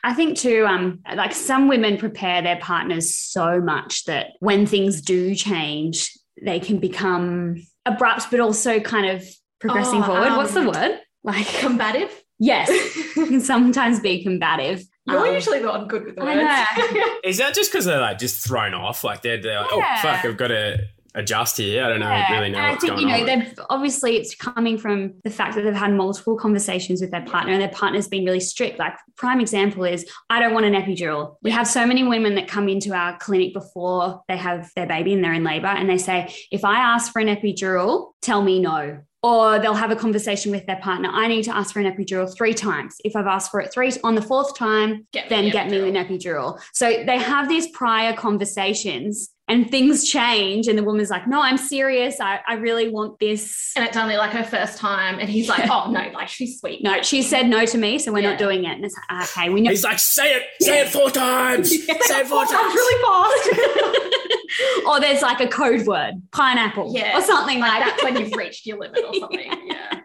I 0.05 0.13
think 0.15 0.37
too, 0.39 0.67
um, 0.67 1.01
like 1.15 1.33
some 1.33 1.69
women 1.69 1.97
prepare 1.97 2.43
their 2.43 2.57
partners 2.59 3.15
so 3.17 3.61
much 3.61 4.05
that 4.05 4.33
when 4.41 4.67
things 4.67 5.01
do 5.01 5.35
change, 5.35 6.11
they 6.43 6.61
can 6.61 6.79
become 6.79 7.57
abrupt, 7.87 8.31
but 8.31 8.41
also 8.41 8.81
kind 8.81 9.07
of 9.07 9.25
progressing 9.61 10.03
Oh, 10.03 10.07
forward. 10.07 10.37
What's 10.37 10.53
the 10.55 10.61
um, 10.61 10.67
word? 10.67 10.99
Like, 11.25 11.47
Combative. 11.61 12.11
yes, 12.39 12.69
can 13.15 13.41
sometimes 13.41 14.01
be 14.01 14.23
combative. 14.23 14.85
You're 15.09 15.27
Um, 15.27 15.35
usually 15.35 15.61
the 15.61 15.69
one 15.69 15.87
good 15.89 16.05
with 16.05 16.17
the 16.17 16.23
I 16.23 16.37
words. 16.37 17.11
Is 17.25 17.39
that 17.39 17.55
just 17.55 17.71
because 17.71 17.85
they're 17.85 18.01
like 18.01 18.19
just 18.19 18.47
thrown 18.47 18.75
off? 18.75 19.05
Like 19.05 19.23
they're, 19.23 19.41
they're 19.41 19.61
like, 19.61 19.71
Yeah. 19.77 19.97
oh 19.99 20.03
fuck, 20.03 20.25
I've 20.25 20.37
got 20.37 20.49
to 20.49 20.79
adjust 21.15 21.57
here. 21.57 21.83
I 21.83 21.89
don't 21.89 22.01
know, 22.01 22.11
Yeah, 22.11 22.31
really 22.33 22.51
know 22.51 22.59
and 22.59 22.73
what's 22.73 22.85
I 22.85 22.89
think 22.89 22.99
going 23.01 23.09
you 23.09 23.17
know 23.17 23.25
they've 23.25 23.59
obviously 23.71 24.17
it's 24.19 24.35
coming 24.35 24.77
from 24.77 25.15
the 25.25 25.31
fact 25.31 25.55
that 25.55 25.63
they've 25.63 25.73
had 25.75 25.95
multiple 25.95 26.37
conversations 26.37 27.01
with 27.01 27.11
their 27.11 27.25
partner 27.25 27.53
and 27.53 27.63
their 27.63 27.71
partner's 27.71 28.07
been 28.07 28.27
really 28.27 28.41
strict. 28.41 28.79
Like 28.79 28.93
prime 29.17 29.41
example 29.41 29.85
is 29.85 30.07
I 30.29 30.41
don't 30.41 30.53
want 30.53 30.67
an 30.67 30.75
epidural. 30.75 31.37
We 31.43 31.51
have 31.53 31.67
so 31.67 31.87
many 31.87 32.03
women 32.05 32.35
that 32.35 32.49
come 32.49 32.69
into 32.69 32.93
our 32.93 33.17
clinic 33.19 33.55
before 33.55 34.23
they 34.29 34.37
have 34.37 34.71
their 34.77 34.87
baby 34.87 35.15
and 35.15 35.25
they're 35.25 35.33
in 35.33 35.43
labor 35.45 35.69
and 35.69 35.89
they 35.89 35.97
say 35.99 36.35
if 36.51 36.67
I 36.67 36.81
ask 36.81 37.11
for 37.13 37.21
an 37.21 37.29
epidural, 37.35 38.13
tell 38.21 38.43
me 38.43 38.61
no. 38.61 38.99
Or 39.23 39.59
they'll 39.59 39.75
have 39.75 39.91
a 39.91 39.97
conversation 39.97 40.53
with 40.53 40.67
their 40.67 40.77
partner. 40.77 41.09
I 41.13 41.27
need 41.27 41.43
to 41.45 41.57
ask 41.57 41.73
for 41.73 41.81
an 41.81 41.91
epidural 41.93 42.33
three 42.37 42.55
times. 42.55 42.97
If 43.05 43.17
I've 43.17 43.27
asked 43.27 43.51
for 43.51 43.61
it 43.61 43.73
three 43.73 43.93
on 44.05 44.15
the 44.15 44.23
fourth 44.23 44.57
time, 44.57 45.07
Get 45.13 45.29
then 45.29 45.47
an 45.47 45.51
get 45.51 45.69
me 45.71 45.79
epidural. 45.79 45.89
an 45.89 46.07
epidural. 46.07 46.61
So 46.73 47.03
they 47.05 47.19
have 47.19 47.49
these 47.49 47.69
prior 47.69 48.13
conversations 48.15 49.31
and 49.49 49.71
things 49.71 50.09
change. 50.09 50.67
And 50.69 50.77
the 50.79 50.83
woman's 50.85 51.09
like, 51.11 51.27
no, 51.29 51.41
I'm 51.41 51.57
serious. 51.57 52.21
I, 52.21 52.41
I 52.49 52.55
really 52.55 52.89
want 52.89 53.19
this. 53.21 53.73
And 53.77 53.85
it's 53.85 53.97
only 53.97 54.17
like 54.17 54.31
her 54.33 54.43
first 54.45 54.77
time, 54.79 55.19
and 55.21 55.29
he's 55.29 55.49
like, 55.49 55.69
"Oh 55.71 55.89
no, 55.91 56.11
like 56.15 56.29
she's 56.29 56.59
sweet." 56.59 56.83
No, 56.83 57.01
she 57.03 57.23
said 57.23 57.47
no 57.49 57.65
to 57.67 57.79
me, 57.79 57.99
so 58.01 58.13
we're 58.13 58.21
Yeah. 58.21 58.31
not 58.31 58.39
doing 58.39 58.65
it. 58.65 58.73
And 58.73 58.85
it's 58.85 58.97
like, 59.11 59.23
okay, 59.37 59.51
we 59.51 59.61
know. 59.61 59.71
He's 59.71 59.85
like, 59.85 59.99
say 60.01 60.33
it, 60.35 60.43
say 60.61 60.81
it 60.81 60.89
four 60.89 61.11
times, 61.11 61.71
say 61.87 61.93
it 62.21 62.27
four 62.27 62.45
Sounds 62.47 62.51
times. 62.51 62.75
really 62.75 63.03
fast. 63.05 64.23
or 64.87 65.01
there's 65.01 65.23
like 65.23 65.41
a 65.41 65.49
code 65.49 65.87
word, 65.87 66.15
pineapple, 66.33 66.93
Yeah. 66.95 67.19
or 67.19 67.23
something 67.23 67.61
like, 67.61 67.85
That's 67.85 68.03
when 68.03 68.17
you've 68.17 68.33
reached 68.35 68.67
your 68.67 68.79
limit 68.79 69.03
or 69.05 69.15
something. 69.21 69.53
Yeah. 69.67 70.01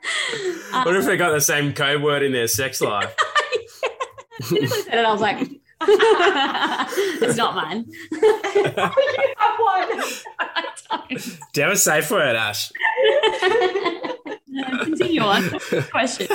Um, 0.73 0.85
What 0.85 0.95
if 0.95 1.05
they 1.05 1.17
got 1.17 1.31
the 1.31 1.41
same 1.41 1.73
code 1.73 2.01
word 2.01 2.23
in 2.23 2.31
their 2.31 2.47
sex 2.47 2.81
life? 2.91 3.13
As 4.39 4.45
soon 4.47 4.63
as 4.63 4.71
I 4.73 4.75
said 4.81 4.93
it, 4.99 5.05
I 5.05 5.11
was 5.11 5.21
like, 5.21 5.47
it's 5.83 7.37
not 7.37 7.55
mine. 7.55 7.85
you 8.11 8.63
have 9.37 9.59
one. 9.59 10.03
Do 11.53 11.61
you 11.61 11.63
have 11.63 11.71
a 11.73 11.75
safe 11.75 12.09
word, 12.11 12.35
Ash? 12.35 12.71
Continue 14.83 15.21
on. 15.21 15.43
Question. 15.91 16.27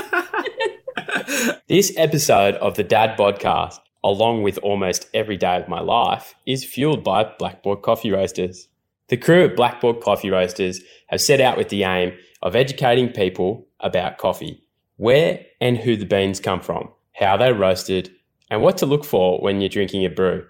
this 1.69 1.93
episode 1.97 2.55
of 2.57 2.75
the 2.77 2.83
Dad 2.85 3.17
Podcast, 3.19 3.79
along 4.07 4.45
with 4.45 4.57
almost 4.59 5.09
every 5.13 5.37
day 5.37 5.57
of 5.57 5.69
my 5.69 5.81
life, 5.81 6.37
is 6.47 6.65
fueled 6.65 7.03
by 7.03 7.25
Blackboard 7.41 7.83
Coffee 7.83 8.13
Roasters. 8.13 8.69
The 9.09 9.17
crew 9.17 9.45
at 9.45 9.57
Blackboard 9.57 10.01
Coffee 10.01 10.31
Roasters 10.31 10.81
have 11.09 11.21
set 11.21 11.41
out 11.41 11.59
with 11.59 11.71
the 11.71 11.83
aim 11.83 12.13
of 12.41 12.55
educating 12.55 13.09
people 13.09 13.67
about 13.81 14.19
coffee, 14.19 14.63
where 14.97 15.45
and 15.61 15.77
who 15.77 15.97
the 15.97 16.07
beans 16.07 16.39
come 16.39 16.61
from, 16.61 16.89
how 17.15 17.37
they're 17.37 17.53
roasted, 17.53 18.13
and 18.49 18.63
what 18.63 18.79
to 18.79 18.87
look 18.87 19.05
for 19.05 19.41
when 19.41 19.61
you're 19.61 19.69
drinking 19.69 20.05
a 20.05 20.11
brew. 20.11 20.47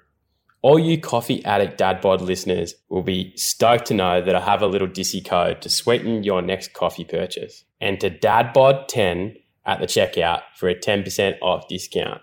All 0.61 0.79
you 0.79 1.01
coffee 1.01 1.43
addict 1.47 1.79
dad 1.79 2.03
bod 2.03 2.21
listeners 2.21 2.75
will 2.91 3.03
be 3.03 3.33
stoked 3.37 3.87
to 3.87 3.95
know 3.95 4.21
that 4.21 4.35
I 4.35 4.41
have 4.41 4.61
a 4.61 4.67
little 4.67 4.89
Dissy 4.89 5.25
code 5.25 5.63
to 5.63 5.71
sweeten 5.71 6.25
your 6.25 6.43
next 6.43 6.75
coffee 6.75 7.05
purchase. 7.05 7.65
Enter 7.81 8.11
dadbod10 8.11 9.37
at 9.65 9.81
the 9.81 9.87
checkout 9.87 10.43
for 10.57 10.69
a 10.69 10.75
10% 10.75 11.37
off 11.41 11.69
discount. 11.69 12.21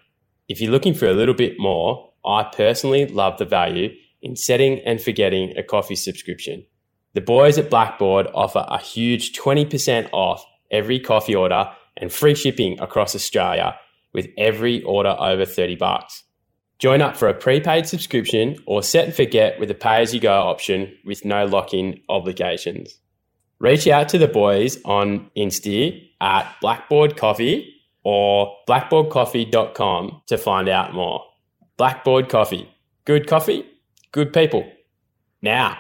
If 0.50 0.60
you're 0.60 0.72
looking 0.72 0.94
for 0.94 1.08
a 1.08 1.14
little 1.14 1.34
bit 1.34 1.60
more, 1.60 2.12
I 2.26 2.44
personally 2.44 3.06
love 3.06 3.38
the 3.38 3.46
value 3.46 3.90
in 4.22 4.36
setting 4.36 4.80
and 4.80 5.02
forgetting 5.02 5.56
a 5.58 5.64
coffee 5.64 5.96
subscription. 5.96 6.66
The 7.14 7.22
boys 7.22 7.58
at 7.58 7.70
Blackboard 7.70 8.28
offer 8.34 8.66
a 8.68 8.80
huge 8.80 9.38
20% 9.38 10.10
off 10.12 10.46
every 10.72 11.00
coffee 11.00 11.36
order 11.36 11.70
and 11.98 12.12
free 12.12 12.36
shipping 12.36 12.80
across 12.80 13.16
Australia 13.16 13.76
with 14.14 14.28
every 14.38 14.82
order 14.84 15.16
over 15.20 15.46
30 15.46 15.76
bucks. 15.76 16.24
Join 16.80 17.02
up 17.02 17.16
for 17.16 17.30
a 17.30 17.34
prepaid 17.34 17.88
subscription 17.88 18.58
or 18.66 18.84
set 18.84 19.06
and 19.06 19.14
forget 19.14 19.60
with 19.60 19.72
a 19.72 19.76
pay 19.76 20.02
as 20.02 20.14
you 20.14 20.20
go 20.20 20.34
option 20.34 20.94
with 21.06 21.24
no 21.24 21.46
lock 21.46 21.74
in 21.74 22.02
obligations. 22.10 22.98
Reach 23.60 23.88
out 23.88 24.10
to 24.10 24.18
the 24.18 24.28
boys 24.28 24.82
on 24.84 25.30
Insta 25.38 26.02
at 26.20 26.54
Blackboard 26.60 27.16
Coffee 27.16 27.74
or 28.04 28.56
blackboardcoffee.com 28.68 30.22
to 30.28 30.38
find 30.38 30.70
out 30.70 30.94
more. 30.94 31.24
Blackboard 31.78 32.30
Coffee. 32.30 32.70
Good 33.06 33.28
coffee, 33.28 33.66
good 34.12 34.32
people. 34.32 34.66
Now, 35.42 35.78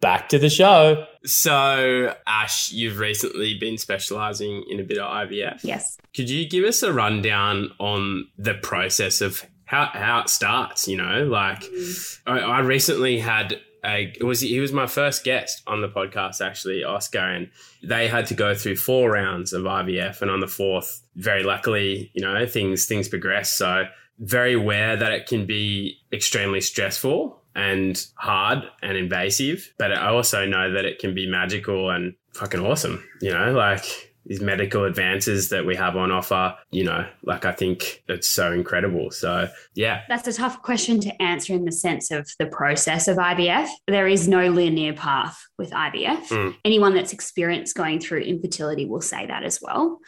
back 0.00 0.28
to 0.28 0.38
the 0.38 0.50
show. 0.50 1.06
So, 1.24 2.14
Ash, 2.26 2.70
you've 2.70 2.98
recently 2.98 3.58
been 3.58 3.78
specializing 3.78 4.64
in 4.68 4.78
a 4.78 4.84
bit 4.84 4.98
of 4.98 5.10
IVF. 5.10 5.60
Yes. 5.62 5.96
Could 6.14 6.28
you 6.28 6.48
give 6.48 6.64
us 6.64 6.82
a 6.82 6.92
rundown 6.92 7.70
on 7.78 8.28
the 8.36 8.54
process 8.54 9.20
of 9.20 9.42
how 9.64 9.86
how 9.92 10.20
it 10.20 10.28
starts? 10.28 10.86
You 10.86 10.98
know, 10.98 11.24
like 11.24 11.62
mm. 11.62 12.20
I, 12.26 12.38
I 12.40 12.60
recently 12.60 13.18
had 13.18 13.58
it 13.86 14.24
was 14.24 14.40
he 14.40 14.60
was 14.60 14.72
my 14.72 14.86
first 14.86 15.24
guest 15.24 15.62
on 15.66 15.80
the 15.80 15.88
podcast 15.88 16.44
actually, 16.44 16.84
Oscar, 16.84 17.18
and 17.18 17.50
they 17.82 18.08
had 18.08 18.26
to 18.26 18.34
go 18.34 18.54
through 18.54 18.76
four 18.76 19.10
rounds 19.10 19.52
of 19.52 19.62
IVF, 19.62 20.22
and 20.22 20.30
on 20.30 20.40
the 20.40 20.48
fourth, 20.48 21.02
very 21.14 21.42
luckily, 21.42 22.10
you 22.14 22.22
know, 22.22 22.46
things 22.46 22.86
things 22.86 23.08
progressed. 23.08 23.56
So 23.56 23.84
very 24.18 24.54
aware 24.54 24.96
that 24.96 25.12
it 25.12 25.26
can 25.26 25.46
be 25.46 25.98
extremely 26.12 26.60
stressful 26.60 27.40
and 27.54 28.06
hard 28.16 28.64
and 28.82 28.96
invasive, 28.96 29.72
but 29.78 29.92
I 29.92 30.08
also 30.08 30.46
know 30.46 30.72
that 30.72 30.84
it 30.84 30.98
can 30.98 31.14
be 31.14 31.26
magical 31.26 31.90
and 31.90 32.14
fucking 32.34 32.60
awesome. 32.60 33.02
You 33.20 33.32
know, 33.32 33.52
like 33.52 34.05
these 34.26 34.40
medical 34.40 34.84
advances 34.84 35.48
that 35.50 35.64
we 35.64 35.76
have 35.76 35.96
on 35.96 36.10
offer, 36.10 36.56
you 36.70 36.84
know, 36.84 37.06
like 37.22 37.44
I 37.44 37.52
think 37.52 38.02
it's 38.08 38.28
so 38.28 38.52
incredible. 38.52 39.10
So, 39.10 39.48
yeah. 39.74 40.02
That's 40.08 40.26
a 40.26 40.32
tough 40.32 40.62
question 40.62 41.00
to 41.00 41.22
answer 41.22 41.54
in 41.54 41.64
the 41.64 41.72
sense 41.72 42.10
of 42.10 42.28
the 42.38 42.46
process 42.46 43.08
of 43.08 43.16
IVF. 43.16 43.68
There 43.86 44.08
is 44.08 44.26
no 44.26 44.48
linear 44.48 44.94
path 44.94 45.40
with 45.58 45.70
IVF. 45.70 46.28
Mm. 46.28 46.56
Anyone 46.64 46.94
that's 46.94 47.12
experienced 47.12 47.76
going 47.76 48.00
through 48.00 48.20
infertility 48.20 48.84
will 48.84 49.00
say 49.00 49.26
that 49.26 49.44
as 49.44 49.60
well. 49.62 50.00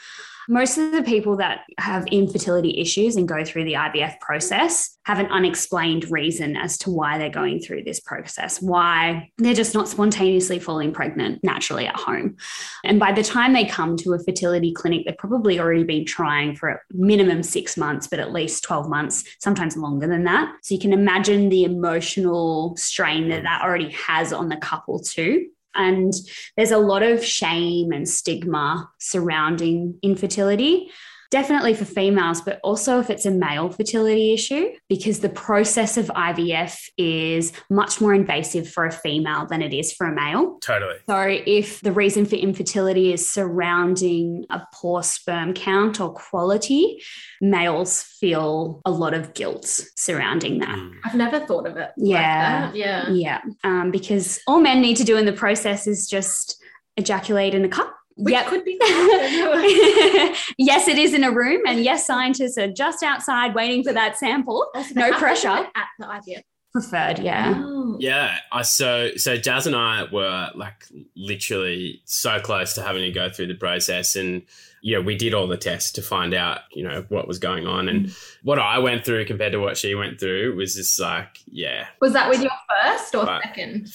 Most 0.50 0.78
of 0.78 0.92
the 0.92 1.02
people 1.02 1.36
that 1.36 1.60
have 1.76 2.06
infertility 2.06 2.80
issues 2.80 3.16
and 3.16 3.28
go 3.28 3.44
through 3.44 3.64
the 3.64 3.74
IVF 3.74 4.18
process 4.18 4.96
have 5.04 5.18
an 5.18 5.26
unexplained 5.26 6.10
reason 6.10 6.56
as 6.56 6.78
to 6.78 6.90
why 6.90 7.18
they're 7.18 7.28
going 7.28 7.60
through 7.60 7.84
this 7.84 8.00
process, 8.00 8.62
why 8.62 9.30
they're 9.36 9.52
just 9.52 9.74
not 9.74 9.88
spontaneously 9.88 10.58
falling 10.58 10.90
pregnant 10.90 11.44
naturally 11.44 11.86
at 11.86 11.96
home. 11.96 12.36
And 12.82 12.98
by 12.98 13.12
the 13.12 13.22
time 13.22 13.52
they 13.52 13.66
come 13.66 13.98
to 13.98 14.14
a 14.14 14.18
fertility 14.18 14.72
clinic, 14.72 15.04
they've 15.04 15.18
probably 15.18 15.60
already 15.60 15.84
been 15.84 16.06
trying 16.06 16.56
for 16.56 16.70
a 16.70 16.80
minimum 16.92 17.42
six 17.42 17.76
months, 17.76 18.06
but 18.06 18.18
at 18.18 18.32
least 18.32 18.64
12 18.64 18.88
months, 18.88 19.24
sometimes 19.40 19.76
longer 19.76 20.06
than 20.06 20.24
that. 20.24 20.50
So 20.62 20.74
you 20.74 20.80
can 20.80 20.94
imagine 20.94 21.50
the 21.50 21.64
emotional 21.64 22.74
strain 22.78 23.28
that 23.28 23.42
that 23.42 23.60
already 23.62 23.90
has 23.90 24.32
on 24.32 24.48
the 24.48 24.56
couple 24.56 24.98
too. 25.00 25.48
And 25.74 26.12
there's 26.56 26.70
a 26.70 26.78
lot 26.78 27.02
of 27.02 27.24
shame 27.24 27.92
and 27.92 28.08
stigma 28.08 28.90
surrounding 28.98 29.98
infertility. 30.02 30.90
Definitely 31.30 31.74
for 31.74 31.84
females, 31.84 32.40
but 32.40 32.58
also 32.64 33.00
if 33.00 33.10
it's 33.10 33.26
a 33.26 33.30
male 33.30 33.68
fertility 33.68 34.32
issue, 34.32 34.70
because 34.88 35.20
the 35.20 35.28
process 35.28 35.96
of 35.96 36.06
IVF 36.06 36.88
is 36.96 37.52
much 37.68 38.00
more 38.00 38.14
invasive 38.14 38.68
for 38.68 38.86
a 38.86 38.92
female 38.92 39.46
than 39.46 39.60
it 39.60 39.74
is 39.74 39.92
for 39.92 40.06
a 40.06 40.14
male. 40.14 40.58
Totally. 40.60 40.96
So, 41.08 41.38
if 41.46 41.80
the 41.82 41.92
reason 41.92 42.24
for 42.24 42.36
infertility 42.36 43.12
is 43.12 43.30
surrounding 43.30 44.46
a 44.48 44.62
poor 44.72 45.02
sperm 45.02 45.52
count 45.52 46.00
or 46.00 46.14
quality, 46.14 47.02
males 47.40 48.02
feel 48.02 48.80
a 48.84 48.90
lot 48.90 49.12
of 49.12 49.34
guilt 49.34 49.66
surrounding 49.96 50.60
that. 50.60 50.78
Mm. 50.78 50.92
I've 51.04 51.14
never 51.14 51.40
thought 51.40 51.66
of 51.66 51.76
it. 51.76 51.90
Yeah. 51.96 52.62
Like 52.64 52.72
that. 52.72 52.76
Yeah. 52.76 53.10
Yeah, 53.10 53.40
um, 53.64 53.90
because 53.90 54.40
all 54.46 54.60
men 54.60 54.80
need 54.80 54.96
to 54.96 55.04
do 55.04 55.16
in 55.16 55.26
the 55.26 55.32
process 55.32 55.86
is 55.86 56.06
just 56.08 56.62
ejaculate 56.96 57.54
in 57.54 57.64
a 57.64 57.68
cup. 57.68 57.94
Which 58.18 58.32
Yep. 58.32 58.46
could 58.48 58.64
be. 58.64 58.76
yes, 60.58 60.88
it 60.88 60.98
is 60.98 61.14
in 61.14 61.22
a 61.24 61.30
room, 61.30 61.62
and 61.66 61.82
yes, 61.82 62.06
scientists 62.06 62.58
are 62.58 62.70
just 62.70 63.02
outside 63.02 63.54
waiting 63.54 63.84
for 63.84 63.92
that 63.92 64.18
sample. 64.18 64.68
Also, 64.74 64.94
No 64.94 65.02
they 65.02 65.06
have 65.06 65.14
to 65.14 65.18
pressure. 65.20 65.48
At 65.48 65.86
the 65.98 66.06
IVF. 66.06 66.42
Preferred, 66.72 67.20
yeah. 67.20 67.54
Oh. 67.56 67.96
Yeah. 67.98 68.36
I 68.52 68.60
so 68.62 69.12
so 69.16 69.36
Jazz 69.38 69.66
and 69.66 69.74
I 69.74 70.04
were 70.12 70.50
like 70.54 70.84
literally 71.16 72.02
so 72.04 72.40
close 72.40 72.74
to 72.74 72.82
having 72.82 73.02
to 73.02 73.10
go 73.10 73.30
through 73.30 73.46
the 73.46 73.54
process 73.54 74.14
and 74.16 74.42
yeah, 74.82 74.98
we 74.98 75.16
did 75.16 75.32
all 75.34 75.48
the 75.48 75.56
tests 75.56 75.90
to 75.92 76.02
find 76.02 76.34
out, 76.34 76.60
you 76.72 76.84
know, 76.84 77.04
what 77.08 77.26
was 77.26 77.38
going 77.38 77.66
on. 77.66 77.88
And 77.88 78.06
mm. 78.06 78.18
what 78.42 78.58
I 78.58 78.78
went 78.78 79.04
through 79.04 79.24
compared 79.24 79.52
to 79.52 79.58
what 79.58 79.76
she 79.76 79.94
went 79.94 80.20
through 80.20 80.54
was 80.56 80.74
just 80.74 81.00
like, 81.00 81.38
yeah, 81.50 81.86
Was 82.00 82.12
that 82.12 82.28
with 82.28 82.42
your 82.42 82.52
first 82.84 83.14
or 83.14 83.24
Right. 83.24 83.42
second? 83.42 83.88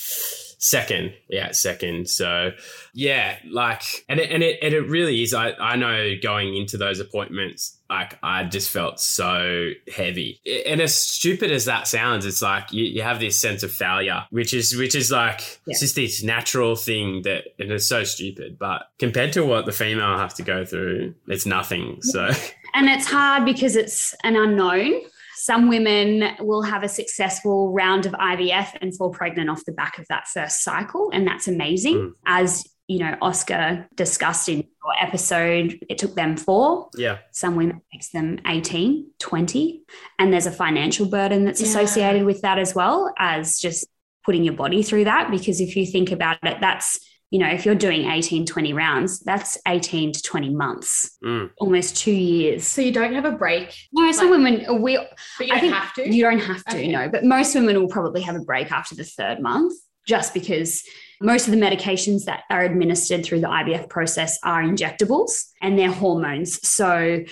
Second, 0.63 1.13
yeah, 1.27 1.51
second. 1.51 2.07
So, 2.07 2.51
yeah, 2.93 3.37
like, 3.51 4.05
and 4.07 4.17
it, 4.17 4.31
and 4.31 4.41
it, 4.41 4.59
and 4.61 4.73
it 4.73 4.87
really 4.87 5.21
is. 5.21 5.33
I, 5.33 5.51
I 5.59 5.75
know 5.75 6.13
going 6.23 6.55
into 6.55 6.77
those 6.77 7.01
appointments, 7.01 7.77
like, 7.89 8.17
I 8.23 8.45
just 8.45 8.69
felt 8.69 9.01
so 9.01 9.71
heavy. 9.93 10.39
And 10.65 10.79
as 10.79 10.95
stupid 10.95 11.51
as 11.51 11.65
that 11.65 11.85
sounds, 11.85 12.25
it's 12.25 12.41
like 12.41 12.71
you, 12.71 12.85
you 12.85 13.01
have 13.01 13.19
this 13.19 13.37
sense 13.37 13.63
of 13.63 13.73
failure, 13.73 14.23
which 14.29 14.53
is, 14.53 14.73
which 14.73 14.95
is 14.95 15.11
like, 15.11 15.59
it's 15.67 15.81
just 15.81 15.97
this 15.97 16.23
natural 16.23 16.77
thing 16.77 17.23
that, 17.23 17.43
and 17.59 17.69
it's 17.69 17.85
so 17.85 18.05
stupid. 18.05 18.57
But 18.57 18.83
compared 18.99 19.33
to 19.33 19.43
what 19.45 19.65
the 19.65 19.73
female 19.73 20.17
has 20.17 20.33
to 20.35 20.43
go 20.43 20.63
through, 20.63 21.13
it's 21.27 21.45
nothing. 21.45 22.01
So, 22.03 22.29
And 22.73 22.89
it's 22.89 23.05
hard 23.05 23.45
because 23.45 23.75
it's 23.75 24.15
an 24.23 24.35
unknown. 24.35 24.93
Some 25.43 25.67
women 25.67 26.37
will 26.39 26.61
have 26.61 26.83
a 26.83 26.87
successful 26.87 27.73
round 27.73 28.05
of 28.05 28.13
IVF 28.13 28.77
and 28.81 28.95
fall 28.95 29.09
pregnant 29.09 29.49
off 29.49 29.65
the 29.65 29.73
back 29.73 29.97
of 29.99 30.05
that 30.07 30.25
first 30.29 30.63
cycle. 30.63 31.09
And 31.11 31.27
that's 31.27 31.49
amazing. 31.49 31.95
Mm. 31.95 32.11
As 32.25 32.63
you 32.87 32.99
know, 32.99 33.17
Oscar 33.21 33.85
discussed 33.93 34.47
in 34.47 34.59
your 34.59 34.93
episode, 35.01 35.77
it 35.89 35.97
took 35.97 36.15
them 36.15 36.37
four. 36.37 36.87
yeah, 36.95 37.17
Some 37.33 37.57
women 37.57 37.81
it 37.91 37.95
takes 37.97 38.09
them 38.11 38.39
18, 38.47 39.11
20. 39.19 39.81
And 40.17 40.31
there's 40.31 40.45
a 40.45 40.51
financial 40.51 41.07
burden 41.09 41.43
that's 41.43 41.59
Yeah. 41.59 41.67
associated 41.67 42.23
with 42.25 42.39
that 42.43 42.57
as 42.57 42.73
well 42.73 43.13
as 43.19 43.59
just 43.59 43.85
putting 44.25 44.45
your 44.45 44.53
body 44.53 44.81
through 44.81 45.03
that. 45.03 45.29
Because 45.29 45.59
if 45.59 45.75
you 45.75 45.85
think 45.85 46.09
about 46.13 46.37
it, 46.43 46.57
that's 46.61 46.99
you 47.33 47.39
know, 47.39 47.47
if 47.47 47.65
you're 47.65 47.73
doing 47.73 48.05
18, 48.11 48.45
20 48.45 48.73
rounds, 48.73 49.19
that's 49.21 49.57
18 49.67 50.11
to 50.13 50.21
20 50.21 50.49
months, 50.51 51.17
Mm. 51.25 51.49
almost 51.57 51.97
two 51.97 52.11
years. 52.11 52.63
So 52.63 52.79
you 52.83 52.91
don't 52.91 53.13
have 53.15 53.25
a 53.25 53.31
break, 53.31 53.73
No, 53.91 54.11
some 54.11 54.29
Like- 54.29 54.37
women, 54.37 54.81
we, 54.83 54.97
but 55.39 55.47
you 55.47 55.53
I 55.53 55.59
don't 55.59 55.59
think 55.61 55.73
have 55.73 55.93
to. 55.95 56.13
you 56.15 56.21
don't 56.23 56.37
have 56.39 56.63
to, 56.65 56.75
Okay. 56.77 56.91
no, 56.91 57.09
but 57.09 57.23
most 57.25 57.55
women 57.55 57.79
will 57.81 57.87
probably 57.87 58.21
have 58.21 58.35
a 58.35 58.41
break 58.41 58.71
after 58.71 58.93
the 58.93 59.03
third 59.03 59.39
month 59.41 59.73
just 60.05 60.31
because 60.35 60.83
most 61.21 61.47
of 61.47 61.53
the 61.55 61.59
medications 61.59 62.25
that 62.25 62.43
are 62.51 62.61
administered 62.61 63.25
through 63.25 63.39
the 63.39 63.47
IVF 63.49 63.89
process 63.89 64.37
are 64.43 64.61
injectables 64.61 65.31
and 65.59 65.79
they're 65.79 65.91
hormones. 65.91 66.59
So 66.67 67.23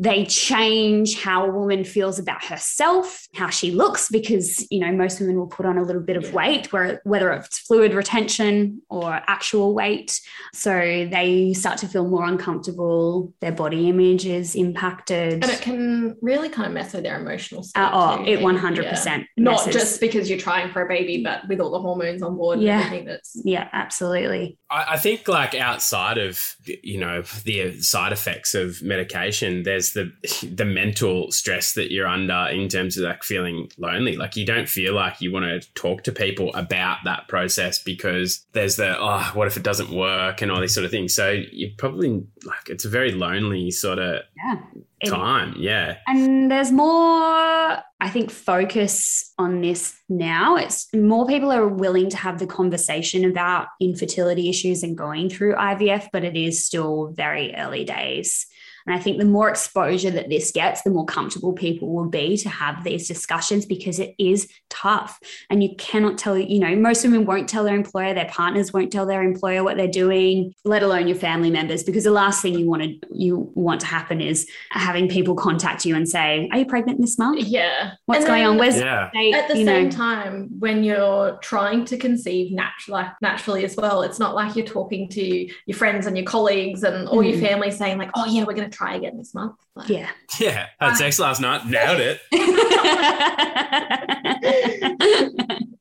they 0.00 0.24
change 0.26 1.20
how 1.20 1.44
a 1.44 1.50
woman 1.50 1.82
feels 1.82 2.20
about 2.20 2.44
herself, 2.44 3.26
how 3.34 3.50
she 3.50 3.72
looks, 3.72 4.08
because 4.08 4.64
you 4.70 4.78
know 4.78 4.92
most 4.92 5.18
women 5.18 5.36
will 5.36 5.48
put 5.48 5.66
on 5.66 5.76
a 5.76 5.82
little 5.82 6.00
bit 6.00 6.16
of 6.16 6.32
weight, 6.32 6.72
where 6.72 7.00
whether 7.02 7.32
it's 7.32 7.58
fluid 7.58 7.92
retention 7.92 8.80
or 8.88 9.20
actual 9.26 9.74
weight. 9.74 10.20
So 10.54 10.70
they 11.10 11.52
start 11.52 11.78
to 11.78 11.88
feel 11.88 12.06
more 12.08 12.24
uncomfortable. 12.24 13.34
Their 13.40 13.50
body 13.50 13.88
image 13.88 14.24
is 14.24 14.54
impacted. 14.54 15.42
and 15.42 15.50
it 15.50 15.60
can 15.60 16.16
really 16.22 16.48
kind 16.48 16.68
of 16.68 16.72
mess 16.72 16.92
with 16.92 17.02
their 17.02 17.20
emotional 17.20 17.64
state. 17.64 17.80
Uh, 17.80 17.90
oh, 17.92 18.24
too. 18.24 18.30
it 18.30 18.40
one 18.40 18.56
hundred 18.56 18.86
percent. 18.86 19.26
Not 19.36 19.68
just 19.70 20.00
because 20.00 20.30
you're 20.30 20.38
trying 20.38 20.70
for 20.70 20.82
a 20.82 20.88
baby, 20.88 21.24
but 21.24 21.48
with 21.48 21.58
all 21.58 21.72
the 21.72 21.80
hormones 21.80 22.22
on 22.22 22.36
board 22.36 22.60
Yeah. 22.60 23.02
that's 23.04 23.40
yeah, 23.44 23.68
absolutely. 23.72 24.58
I, 24.70 24.94
I 24.94 24.96
think 24.96 25.26
like 25.26 25.56
outside 25.56 26.18
of 26.18 26.54
you 26.64 27.00
know 27.00 27.22
the 27.44 27.80
side 27.80 28.12
effects 28.12 28.54
of 28.54 28.80
medication, 28.80 29.64
there's 29.64 29.87
the 29.92 30.12
the 30.54 30.64
mental 30.64 31.30
stress 31.30 31.74
that 31.74 31.92
you're 31.92 32.06
under 32.06 32.48
in 32.50 32.68
terms 32.68 32.96
of 32.96 33.04
like 33.04 33.22
feeling 33.22 33.70
lonely. 33.78 34.16
Like 34.16 34.36
you 34.36 34.44
don't 34.44 34.68
feel 34.68 34.94
like 34.94 35.20
you 35.20 35.32
want 35.32 35.44
to 35.44 35.72
talk 35.74 36.04
to 36.04 36.12
people 36.12 36.54
about 36.54 36.98
that 37.04 37.28
process 37.28 37.82
because 37.82 38.46
there's 38.52 38.76
the 38.76 38.96
oh 38.98 39.30
what 39.34 39.46
if 39.46 39.56
it 39.56 39.62
doesn't 39.62 39.90
work 39.90 40.42
and 40.42 40.50
all 40.50 40.60
these 40.60 40.74
sort 40.74 40.84
of 40.84 40.90
things. 40.90 41.14
So 41.14 41.30
you 41.30 41.72
probably 41.76 42.24
like 42.44 42.68
it's 42.68 42.84
a 42.84 42.88
very 42.88 43.12
lonely 43.12 43.70
sort 43.70 43.98
of 43.98 44.22
Yeah. 44.36 44.60
Time. 45.06 45.54
Yeah. 45.56 45.98
And 46.08 46.50
there's 46.50 46.72
more, 46.72 46.88
I 46.90 48.10
think, 48.10 48.32
focus 48.32 49.32
on 49.38 49.60
this 49.60 49.96
now. 50.08 50.56
It's 50.56 50.88
more 50.92 51.24
people 51.24 51.52
are 51.52 51.68
willing 51.68 52.10
to 52.10 52.16
have 52.16 52.40
the 52.40 52.48
conversation 52.48 53.24
about 53.24 53.68
infertility 53.80 54.48
issues 54.48 54.82
and 54.82 54.98
going 54.98 55.30
through 55.30 55.54
IVF, 55.54 56.08
but 56.12 56.24
it 56.24 56.36
is 56.36 56.64
still 56.66 57.12
very 57.14 57.54
early 57.54 57.84
days. 57.84 58.46
And 58.86 58.94
I 58.94 58.98
think 58.98 59.18
the 59.18 59.24
more 59.24 59.48
exposure 59.48 60.10
that 60.10 60.28
this 60.28 60.50
gets, 60.52 60.82
the 60.82 60.90
more 60.90 61.04
comfortable 61.04 61.52
people 61.52 61.92
will 61.94 62.08
be 62.08 62.36
to 62.38 62.48
have 62.48 62.84
these 62.84 63.06
discussions 63.08 63.66
because 63.66 63.98
it 63.98 64.14
is 64.18 64.48
tough. 64.70 65.18
And 65.50 65.62
you 65.62 65.74
cannot 65.76 66.18
tell, 66.18 66.36
you 66.38 66.58
know, 66.60 66.74
most 66.76 67.04
women 67.04 67.24
won't 67.24 67.48
tell 67.48 67.64
their 67.64 67.74
employer, 67.74 68.14
their 68.14 68.26
partners 68.28 68.72
won't 68.72 68.90
tell 68.92 69.06
their 69.06 69.22
employer 69.22 69.62
what 69.64 69.76
they're 69.76 69.88
doing, 69.88 70.54
let 70.64 70.82
alone 70.82 71.06
your 71.08 71.16
family 71.16 71.50
members, 71.50 71.82
because 71.82 72.04
the 72.04 72.10
last 72.10 72.42
thing 72.42 72.58
you 72.58 72.68
want 72.68 72.82
to 72.82 72.94
you 73.12 73.50
want 73.54 73.80
to 73.80 73.86
happen 73.86 74.20
is 74.20 74.48
having 74.70 75.08
people 75.08 75.34
contact 75.34 75.84
you 75.84 75.94
and 75.96 76.08
say, 76.08 76.48
Are 76.52 76.58
you 76.58 76.66
pregnant 76.66 77.00
this 77.00 77.18
month? 77.18 77.44
yeah. 77.44 77.92
What's 78.06 78.20
And 78.20 78.26
going 78.28 78.46
on? 78.46 78.58
Where's 78.58 78.76
Yeah. 78.78 79.10
the 79.12 79.32
at 79.34 79.48
the 79.48 79.58
you 79.58 79.64
same 79.64 79.84
know? 79.84 79.90
time 79.90 80.48
when 80.58 80.84
you're 80.84 81.38
trying 81.42 81.84
to 81.86 81.96
conceive 81.96 82.52
natu- 82.56 82.88
like 82.88 83.08
naturally 83.20 83.64
as 83.64 83.76
well 83.76 84.02
it's 84.02 84.18
not 84.18 84.34
like 84.34 84.56
you're 84.56 84.66
talking 84.66 85.08
to 85.08 85.22
your 85.66 85.76
friends 85.76 86.06
and 86.06 86.16
your 86.16 86.24
colleagues 86.26 86.82
and 86.84 87.08
all 87.08 87.22
your 87.22 87.36
Mm. 87.36 87.40
family 87.48 87.70
saying 87.70 87.98
like 87.98 88.10
oh 88.14 88.24
yeah 88.26 88.44
we're 88.44 88.54
going 88.54 88.68
to 88.70 88.76
try 88.78 88.94
again 88.94 89.18
this 89.18 89.34
month 89.34 89.56
Like, 89.74 89.88
Yeah. 89.88 90.08
Yeah. 90.38 90.66
Had 90.80 90.94
sex 90.96 91.18
last 91.18 91.40
night. 91.40 91.66
Nailed 91.66 92.00
it. 92.00 92.20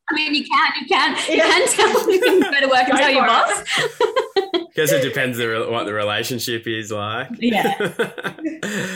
I 0.09 0.13
mean, 0.15 0.33
you 0.35 0.45
can, 0.45 0.71
you 0.81 0.87
can, 0.87 1.15
you 1.29 1.35
Yeah. 1.37 1.43
can 1.47 1.67
tell, 1.67 2.11
you 2.11 2.19
can 2.19 2.39
go 2.39 2.59
to 2.61 2.67
work 2.67 2.83
and 2.87 2.91
Go 2.93 2.97
tell 2.97 3.09
your 3.11 3.23
for 3.23 3.29
boss. 3.29 3.63
Guess 4.75 4.91
it 4.93 5.01
depends 5.01 5.37
the, 5.37 5.47
re- 5.49 5.69
what 5.69 5.85
the 5.85 5.93
relationship 5.93 6.65
is 6.67 6.91
like. 6.91 7.27
Yeah. 7.39 7.73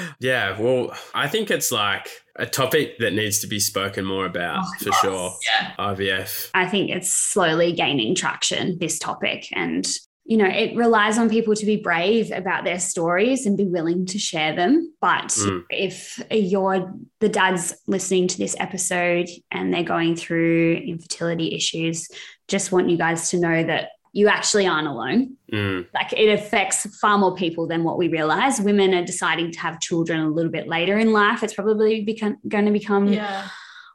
yeah. 0.19 0.59
Well, 0.59 0.93
I 1.13 1.27
think 1.27 1.51
it's 1.51 1.71
like 1.71 2.07
a 2.37 2.45
topic 2.45 2.97
that 2.99 3.13
needs 3.13 3.39
to 3.39 3.47
be 3.47 3.59
spoken 3.59 4.05
more 4.05 4.25
about 4.25 4.63
Oh, 4.63 4.71
for 4.79 4.85
yes. 4.89 4.99
sure. 5.01 5.33
yeah 5.45 5.73
IVF. 5.77 6.49
I 6.53 6.65
think 6.67 6.89
it's 6.91 7.11
slowly 7.11 7.73
gaining 7.73 8.15
traction, 8.15 8.77
this 8.79 8.97
topic. 8.97 9.47
And, 9.53 9.85
you 10.23 10.37
know, 10.37 10.45
it 10.45 10.75
relies 10.75 11.17
on 11.17 11.29
people 11.29 11.55
to 11.55 11.65
be 11.65 11.77
brave 11.77 12.31
about 12.31 12.63
their 12.63 12.79
stories 12.79 13.45
and 13.45 13.57
be 13.57 13.65
willing 13.65 14.05
to 14.05 14.19
share 14.19 14.55
them. 14.55 14.93
But 15.01 15.27
Mm. 15.29 15.63
if 15.69 16.23
you're 16.31 16.93
the 17.19 17.29
dads 17.29 17.73
listening 17.87 18.27
to 18.29 18.37
this 18.37 18.55
episode 18.59 19.27
and 19.51 19.73
they're 19.73 19.83
going 19.83 20.15
through 20.15 20.75
infertility 20.85 21.55
issues, 21.55 22.07
just 22.47 22.71
want 22.71 22.89
you 22.89 22.97
guys 22.97 23.29
to 23.31 23.39
know 23.39 23.63
that 23.63 23.89
you 24.13 24.27
actually 24.27 24.67
aren't 24.67 24.87
alone. 24.87 25.37
Mm. 25.51 25.87
Like 25.93 26.13
it 26.13 26.31
affects 26.31 26.85
far 26.99 27.17
more 27.17 27.35
people 27.35 27.65
than 27.67 27.83
what 27.83 27.97
we 27.97 28.07
realize. 28.07 28.61
Women 28.61 28.93
are 28.93 29.05
deciding 29.05 29.51
to 29.53 29.59
have 29.59 29.79
children 29.79 30.19
a 30.19 30.29
little 30.29 30.51
bit 30.51 30.67
later 30.67 30.97
in 30.97 31.13
life. 31.13 31.43
It's 31.43 31.53
probably 31.53 32.03
become, 32.03 32.37
going 32.47 32.65
to 32.65 32.71
become 32.71 33.11
yeah 33.11 33.47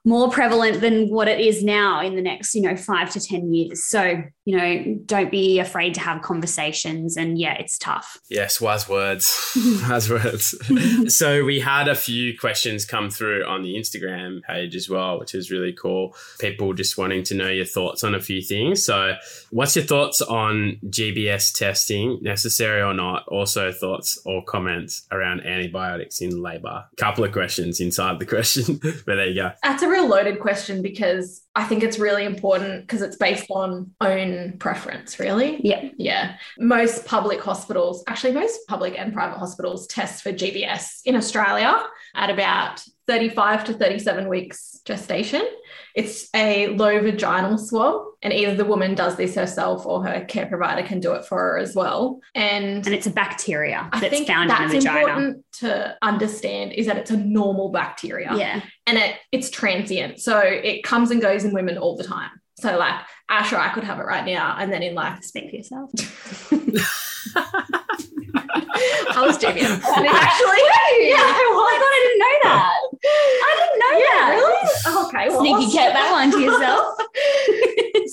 more 0.04 0.30
prevalent 0.30 0.80
than 0.80 1.08
what 1.08 1.26
it 1.26 1.40
is 1.40 1.64
now 1.64 2.00
in 2.00 2.14
the 2.14 2.22
next, 2.22 2.54
you 2.54 2.62
know, 2.62 2.76
five 2.76 3.10
to 3.10 3.18
10 3.20 3.52
years. 3.52 3.86
So, 3.86 4.22
you 4.46 4.56
know, 4.56 4.96
don't 5.06 5.32
be 5.32 5.58
afraid 5.58 5.92
to 5.94 6.00
have 6.00 6.22
conversations. 6.22 7.16
And 7.16 7.36
yeah, 7.36 7.54
it's 7.54 7.76
tough. 7.76 8.20
Yes, 8.28 8.60
wise 8.60 8.88
words. 8.88 9.52
wise 9.88 10.08
words. 10.08 10.54
so 11.14 11.44
we 11.44 11.58
had 11.58 11.88
a 11.88 11.96
few 11.96 12.38
questions 12.38 12.84
come 12.84 13.10
through 13.10 13.44
on 13.44 13.64
the 13.64 13.74
Instagram 13.74 14.42
page 14.42 14.76
as 14.76 14.88
well, 14.88 15.18
which 15.18 15.34
is 15.34 15.50
really 15.50 15.72
cool. 15.72 16.14
People 16.38 16.72
just 16.74 16.96
wanting 16.96 17.24
to 17.24 17.34
know 17.34 17.48
your 17.48 17.64
thoughts 17.64 18.04
on 18.04 18.14
a 18.14 18.20
few 18.20 18.40
things. 18.40 18.84
So 18.84 19.16
what's 19.50 19.74
your 19.74 19.84
thoughts 19.84 20.22
on 20.22 20.78
GBS 20.86 21.52
testing, 21.52 22.20
necessary 22.22 22.80
or 22.80 22.94
not? 22.94 23.26
Also 23.26 23.72
thoughts 23.72 24.16
or 24.24 24.44
comments 24.44 25.08
around 25.10 25.44
antibiotics 25.44 26.20
in 26.20 26.40
labor. 26.40 26.84
Couple 26.96 27.24
of 27.24 27.32
questions 27.32 27.80
inside 27.80 28.20
the 28.20 28.26
question, 28.26 28.76
but 28.80 29.16
there 29.16 29.26
you 29.26 29.34
go. 29.34 29.50
that's 29.64 29.82
a 29.82 29.88
real 29.88 30.06
loaded 30.06 30.38
question 30.38 30.82
because 30.82 31.42
i 31.56 31.64
think 31.64 31.82
it's 31.82 31.98
really 31.98 32.24
important 32.24 32.82
because 32.82 33.02
it's 33.02 33.16
based 33.16 33.46
on 33.50 33.90
own 34.00 34.56
preference 34.58 35.18
really 35.18 35.58
Yeah. 35.64 35.88
Yeah. 35.96 36.36
Most 36.58 37.04
public 37.06 37.40
hospitals, 37.40 38.04
actually, 38.06 38.32
most 38.32 38.60
public 38.68 38.94
and 38.98 39.12
private 39.12 39.38
hospitals 39.38 39.86
test 39.86 40.22
for 40.22 40.32
GBS 40.32 41.00
in 41.04 41.16
Australia 41.16 41.82
at 42.14 42.30
about 42.30 42.82
35 43.06 43.64
to 43.64 43.72
37 43.72 44.28
weeks 44.28 44.80
gestation. 44.84 45.42
It's 45.94 46.28
a 46.34 46.68
low 46.68 47.00
vaginal 47.00 47.56
swab, 47.58 48.02
and 48.22 48.32
either 48.32 48.54
the 48.56 48.64
woman 48.64 48.94
does 48.94 49.16
this 49.16 49.34
herself 49.34 49.86
or 49.86 50.04
her 50.04 50.24
care 50.24 50.46
provider 50.46 50.86
can 50.86 51.00
do 51.00 51.12
it 51.12 51.24
for 51.24 51.38
her 51.38 51.58
as 51.58 51.74
well. 51.74 52.20
And, 52.34 52.84
And 52.84 52.94
it's 52.94 53.06
a 53.06 53.10
bacteria 53.10 53.88
I 53.92 54.00
that's 54.00 54.12
think 54.14 54.26
found 54.26 54.50
that's 54.50 54.62
in 54.62 54.68
the 54.68 54.76
vagina. 54.78 54.98
important 55.00 55.44
to 55.60 55.96
understand 56.02 56.72
is 56.72 56.86
that 56.86 56.96
it's 56.98 57.10
a 57.12 57.16
normal 57.16 57.70
bacteria 57.70 58.30
Yeah. 58.36 58.60
And 58.86 58.98
it, 58.98 59.16
it's 59.32 59.50
transient. 59.50 60.20
So 60.20 60.38
it 60.40 60.82
comes 60.84 61.10
and 61.10 61.20
goes 61.20 61.44
in 61.44 61.52
women 61.52 61.78
all 61.78 61.96
the 61.96 62.04
time. 62.04 62.30
So, 62.58 62.78
like, 62.78 62.94
Ash 63.28 63.52
or 63.52 63.56
I 63.58 63.68
could 63.70 63.84
have 63.84 63.98
it 63.98 64.04
right 64.04 64.24
now, 64.24 64.56
and 64.58 64.72
then 64.72 64.82
in 64.82 64.94
like 64.94 65.22
Speak 65.24 65.50
for 65.50 65.56
yourself. 65.56 65.90
I 68.08 69.24
was 69.26 69.38
joking. 69.38 69.62
Actually, 69.64 70.02
yeah, 70.04 71.16
I 71.18 71.42
Oh 71.48 71.64
my 71.64 71.76
God, 71.80 71.92
I 71.92 72.00
didn't 72.04 72.20
know 72.20 72.36
that. 72.44 72.80
I 73.42 73.52
didn't 73.58 73.78
know 73.80 73.94
Yeah, 73.98 74.26
that. 74.26 74.34
really? 74.36 74.70
Oh, 74.86 75.06
okay. 75.08 75.28
well, 75.28 75.40
Sneaky 75.40 75.72
kept 75.72 75.94
that 75.94 76.12
one 76.12 76.30
to 76.30 76.40
yourself. 76.40 76.96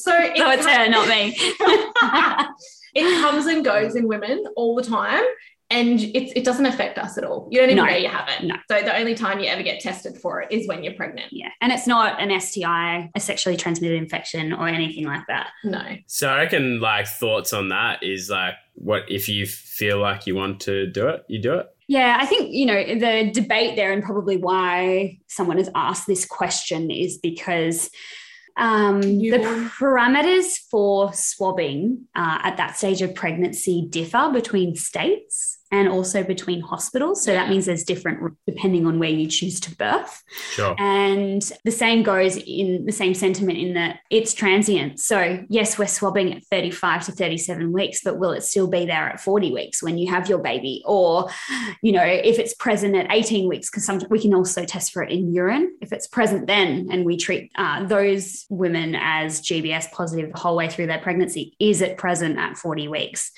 so 0.02 0.12
it, 0.18 0.38
So 0.38 0.50
it's 0.52 0.66
her, 0.66 0.90
not 0.90 1.08
me. 1.08 1.36
it 2.96 3.22
comes 3.22 3.46
and 3.48 3.64
goes 3.64 3.96
in 3.96 4.08
women 4.08 4.44
all 4.56 4.76
the 4.76 4.84
time. 4.84 5.24
And 5.74 6.00
it, 6.00 6.38
it 6.38 6.44
doesn't 6.46 6.66
affect 6.66 6.98
us 6.98 7.18
at 7.18 7.24
all. 7.24 7.48
You 7.52 7.60
don't 7.60 7.70
even 7.72 7.84
No. 7.84 7.90
know 7.90 7.96
you 7.98 8.08
have 8.10 8.30
it. 8.30 8.44
No. 8.46 8.56
So 8.70 8.82
the 8.82 8.96
only 8.98 9.16
time 9.16 9.40
you 9.40 9.48
ever 9.48 9.64
get 9.64 9.82
tested 9.82 10.18
for 10.22 10.42
it 10.42 10.52
is 10.52 10.68
when 10.68 10.84
you're 10.84 10.94
pregnant. 10.94 11.28
yeah. 11.32 11.50
And 11.62 11.72
it's 11.72 11.88
not 11.88 12.22
an 12.22 12.30
STI, 12.40 13.10
a 13.16 13.20
sexually 13.20 13.58
transmitted 13.58 13.98
infection, 13.98 14.54
or 14.54 14.68
anything 14.68 15.06
like 15.06 15.24
that. 15.28 15.50
No. 15.64 15.82
So 16.08 16.30
I 16.30 16.38
reckon 16.44 16.80
like 16.80 17.08
thoughts 17.08 17.54
on 17.54 17.70
that 17.70 18.04
is 18.04 18.30
like 18.30 18.54
what 18.76 19.04
if 19.10 19.28
you 19.28 19.46
feel 19.46 20.00
like 20.00 20.28
you 20.28 20.36
want 20.36 20.60
to 20.62 20.88
do 20.88 21.08
it, 21.10 21.24
you 21.28 21.40
do 21.42 21.56
it. 21.56 21.68
Yeah, 21.88 22.18
I 22.20 22.26
think, 22.26 22.54
you 22.54 22.66
know, 22.66 22.82
the 22.96 23.30
debate 23.32 23.76
there 23.76 23.92
and 23.92 24.02
probably 24.02 24.38
why 24.38 25.20
someone 25.28 25.58
has 25.58 25.70
asked 25.76 26.08
this 26.08 26.26
question 26.26 26.90
is 26.90 27.18
because 27.18 27.90
um, 28.56 29.02
the 29.02 29.40
parameters 29.78 30.58
for 30.72 31.12
swabbing 31.14 32.06
uh, 32.16 32.40
at 32.44 32.58
that 32.58 32.78
stage 32.78 33.02
of 33.02 33.14
pregnancy 33.16 33.86
differ 33.90 34.30
between 34.32 34.76
states. 34.76 35.53
And 35.74 35.90
also 35.90 36.24
between 36.24 36.62
hospitals. 36.62 37.24
So 37.24 37.34
that 37.34 37.50
means 37.50 37.66
there's 37.66 37.84
different 37.84 38.38
depending 38.46 38.86
on 38.86 39.00
where 39.00 39.10
you 39.10 39.28
choose 39.28 39.60
to 39.62 39.76
birth. 39.76 40.24
Sure. 40.52 40.76
And 40.78 41.42
the 41.66 41.72
same 41.72 42.04
goes 42.04 42.38
in 42.38 42.86
the 42.86 42.92
same 42.92 43.16
sentiment 43.16 43.58
in 43.58 43.74
that 43.74 44.02
it's 44.12 44.36
transient. 44.36 45.00
So, 45.00 45.44
yes, 45.50 45.80
we're 45.80 45.88
swabbing 45.88 46.32
at 46.32 46.44
35 46.46 47.06
to 47.06 47.12
37 47.12 47.74
weeks, 47.74 48.02
but 48.04 48.20
will 48.20 48.32
it 48.34 48.44
still 48.44 48.68
be 48.68 48.86
there 48.86 49.10
at 49.10 49.20
40 49.20 49.52
weeks 49.52 49.82
when 49.82 49.98
you 49.98 50.12
have 50.12 50.30
your 50.30 50.38
baby? 50.38 50.84
Or, 50.86 51.30
you 51.82 51.92
know, 51.92 52.06
if 52.06 52.38
it's 52.38 52.54
present 52.54 52.96
at 52.96 53.12
18 53.12 53.50
weeks, 53.50 53.72
because 53.72 54.06
we 54.12 54.22
can 54.22 54.36
also 54.36 54.66
test 54.66 54.94
for 54.94 55.02
it 55.02 55.12
in 55.12 55.34
urine. 55.34 55.76
If 55.82 55.92
it's 55.92 56.06
present 56.06 56.46
then 56.46 56.90
and 56.92 57.04
we 57.04 57.18
treat 57.18 57.52
uh, 57.56 57.84
those 57.86 58.46
women 58.48 58.96
as 58.96 59.42
GBS 59.42 59.92
positive 59.92 60.34
the 60.34 60.40
whole 60.40 60.56
way 60.56 60.70
through 60.70 60.86
their 60.86 61.00
pregnancy, 61.00 61.56
is 61.60 61.82
it 61.82 61.98
present 61.98 62.38
at 62.38 62.58
40 62.58 62.90
weeks? 62.90 63.32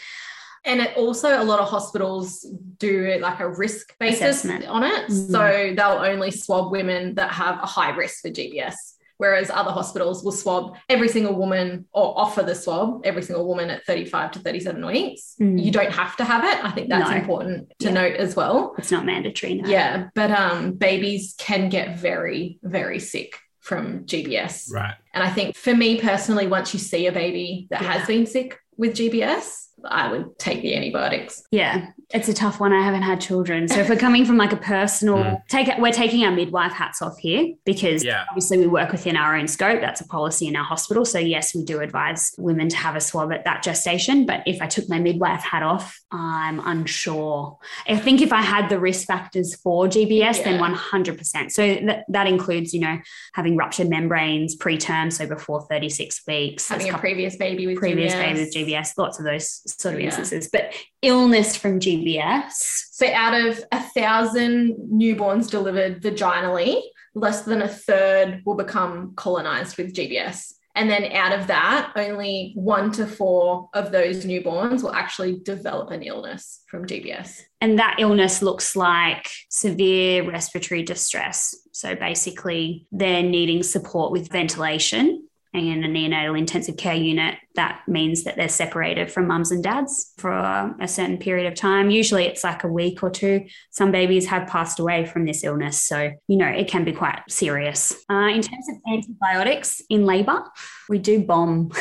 And 0.66 0.82
it 0.82 0.96
also, 0.98 1.42
a 1.42 1.44
lot 1.44 1.60
of 1.60 1.68
hospitals 1.70 2.46
do 2.78 3.18
like 3.22 3.40
a 3.40 3.50
risk 3.50 3.98
basis 4.00 4.22
Assessment. 4.22 4.66
on 4.68 4.84
it. 4.84 5.08
Mhm. 5.08 5.32
So 5.32 5.74
they'll 5.76 6.04
only 6.12 6.32
swab 6.32 6.72
women 6.72 7.16
that 7.16 7.32
have 7.32 7.56
a 7.62 7.66
high 7.68 7.92
risk 7.96 8.22
for 8.22 8.30
GBS. 8.30 8.76
Whereas 9.18 9.50
other 9.50 9.72
hospitals 9.72 10.26
will 10.26 10.34
swab 10.34 10.76
every 10.90 11.08
single 11.08 11.36
woman 11.36 11.86
or 11.94 12.20
offer 12.20 12.44
the 12.44 12.54
swab 12.54 13.00
every 13.06 13.22
single 13.22 13.48
woman 13.48 13.70
at 13.70 13.86
35 13.86 14.32
to 14.32 14.40
37 14.40 14.86
weeks. 14.86 15.36
Mm. 15.40 15.64
You 15.64 15.72
don't 15.72 15.92
have 15.92 16.18
to 16.18 16.26
have 16.26 16.44
it. 16.44 16.66
I 16.66 16.72
think 16.72 16.90
that's 16.90 17.10
No. 17.12 17.16
important 17.16 17.72
to 17.80 17.86
Yeah. 17.88 17.94
note 17.94 18.16
as 18.18 18.36
well. 18.36 18.76
It's 18.78 18.92
not 18.92 19.06
mandatory. 19.06 19.54
No. 19.56 19.70
Yeah. 19.70 20.08
But 20.16 20.32
um, 20.32 20.74
babies 20.74 21.34
can 21.38 21.70
get 21.70 21.98
very, 21.98 22.60
very 22.62 23.00
sick 23.00 23.38
from 23.62 24.06
GBS. 24.06 24.70
Right. 24.74 24.96
And 25.14 25.24
I 25.24 25.30
think 25.30 25.56
for 25.56 25.74
me 25.74 25.98
personally, 26.02 26.48
once 26.48 26.74
you 26.74 26.80
see 26.80 27.08
a 27.08 27.12
baby 27.14 27.68
that 27.70 27.82
Yeah. 27.84 27.94
has 27.94 28.08
been 28.08 28.26
sick 28.26 28.60
with 28.78 28.96
GBS, 28.96 29.70
I 29.84 30.12
would 30.12 30.40
take 30.40 30.62
the 30.62 30.76
antibiotics. 30.76 31.44
Yeah, 31.52 31.88
it's 32.12 32.28
a 32.30 32.34
tough 32.34 32.60
one. 32.60 32.74
I 32.74 32.84
haven't 32.84 33.02
had 33.04 33.20
children, 33.22 33.68
so 33.68 33.80
if 33.80 33.90
we're 33.90 33.98
coming 33.98 34.26
from 34.26 34.38
like 34.38 34.52
a 34.54 34.58
personal 34.58 35.18
Mm. 35.18 35.42
take, 35.48 35.70
we're 35.78 35.92
taking 35.92 36.24
our 36.24 36.32
midwife 36.32 36.72
hats 36.72 37.02
off 37.02 37.18
here 37.20 37.54
because 37.66 38.04
Yeah. 38.04 38.24
obviously 38.30 38.58
we 38.58 38.68
work 38.68 38.92
within 38.92 39.16
our 39.18 39.36
own 39.36 39.48
scope. 39.48 39.82
That's 39.82 40.02
a 40.02 40.08
policy 40.08 40.48
in 40.48 40.56
our 40.56 40.64
hospital. 40.64 41.06
So 41.06 41.20
yes, 41.20 41.54
we 41.54 41.64
do 41.64 41.82
advise 41.82 42.34
women 42.38 42.70
to 42.70 42.78
have 42.78 42.96
a 42.96 43.02
swab 43.02 43.32
at 43.32 43.44
that 43.46 43.64
gestation. 43.64 44.26
But 44.26 44.44
if 44.48 44.62
I 44.62 44.68
took 44.68 44.90
my 44.90 44.98
midwife 45.00 45.42
hat 45.42 45.62
off, 45.64 46.00
I'm 46.12 46.60
unsure. 46.66 47.58
I 47.88 47.98
think 47.98 48.22
if 48.22 48.32
I 48.34 48.42
had 48.42 48.70
the 48.70 48.80
risk 48.80 49.06
factors 49.08 49.56
for 49.56 49.88
GBS, 49.88 50.40
then 50.44 50.60
100%. 50.60 51.52
So 51.52 51.76
that 51.86 52.06
that 52.10 52.28
includes, 52.28 52.74
you 52.74 52.80
know, 52.80 52.98
having 53.34 53.56
ruptured 53.58 53.90
membranes 53.90 54.56
preterm, 54.58 55.12
so 55.12 55.28
before 55.28 55.62
36 55.70 56.22
weeks, 56.28 56.70
Having 56.70 56.80
There's 56.86 56.90
a 56.90 56.92
couple- 56.94 57.02
previous 57.02 57.36
baby 57.36 57.68
with 57.68 57.78
previous 57.78 58.14
GBS. 58.14 58.26
baby 58.26 58.40
with 58.40 58.54
GBS, 58.54 58.94
lots 58.98 59.20
of 59.20 59.26
those 59.26 59.62
sort 59.78 59.96
of 59.96 60.00
Yeah. 60.02 60.08
instances. 60.08 60.50
But 60.52 60.74
illness 61.02 61.56
from 61.56 61.80
GBS, 61.80 62.54
So 62.92 63.08
out 63.12 63.34
of 63.34 63.64
a 63.72 63.82
thousand 63.82 64.76
newborns 64.92 65.50
delivered 65.50 66.02
vaginally, 66.02 66.82
less 67.14 67.42
than 67.42 67.62
a 67.62 67.68
third 67.68 68.42
will 68.46 68.56
become 68.56 69.14
colonized 69.16 69.78
with 69.78 69.94
GBS. 69.94 70.54
And 70.78 70.90
then 70.90 71.06
out 71.14 71.32
of 71.38 71.48
that, 71.48 71.94
only 71.96 72.52
one 72.56 72.92
to 72.94 73.06
four 73.08 73.70
of 73.74 73.94
those 73.94 74.26
newborns 74.26 74.84
will 74.84 74.92
actually 74.94 75.40
develop 75.40 75.90
an 75.92 76.04
illness 76.04 76.62
from 76.68 76.86
GBS. 76.86 77.42
and 77.62 77.80
that 77.80 77.96
illness 78.00 78.42
looks 78.42 78.76
like 78.76 79.30
severe 79.50 80.30
respiratory 80.30 80.84
distress. 80.84 81.56
So 81.72 81.96
basically, 81.96 82.88
they're 82.92 83.24
needing 83.24 83.64
support 83.64 84.12
with 84.12 84.30
ventilation. 84.30 85.28
In 85.56 85.84
a 85.84 85.88
neonatal 85.88 86.38
intensive 86.38 86.76
care 86.76 86.96
unit, 86.96 87.36
that 87.56 87.82
means 87.88 88.26
that 88.26 88.36
they're 88.36 88.50
separated 88.50 89.10
from 89.10 89.28
mums 89.28 89.52
and 89.52 89.64
dads 89.64 90.12
for 90.18 90.32
a 90.32 90.88
certain 90.88 91.18
period 91.18 91.48
of 91.48 91.56
time. 91.56 91.90
Usually 91.90 92.26
it's 92.26 92.44
like 92.44 92.66
a 92.66 92.68
week 92.68 93.02
or 93.02 93.10
two. 93.10 93.46
Some 93.72 93.92
babies 93.92 94.28
have 94.28 94.50
passed 94.50 94.80
away 94.80 95.06
from 95.06 95.26
this 95.26 95.44
illness. 95.46 95.82
So, 95.82 96.12
you 96.28 96.38
know, 96.38 96.48
it 96.48 96.68
can 96.68 96.84
be 96.84 96.92
quite 96.92 97.22
serious. 97.30 97.94
Uh, 98.12 98.28
in 98.28 98.42
terms 98.42 98.68
of 98.70 98.76
antibiotics 98.92 99.82
in 99.90 100.06
labor, 100.06 100.44
we 100.90 101.00
do 101.00 101.24
bomb 101.24 101.72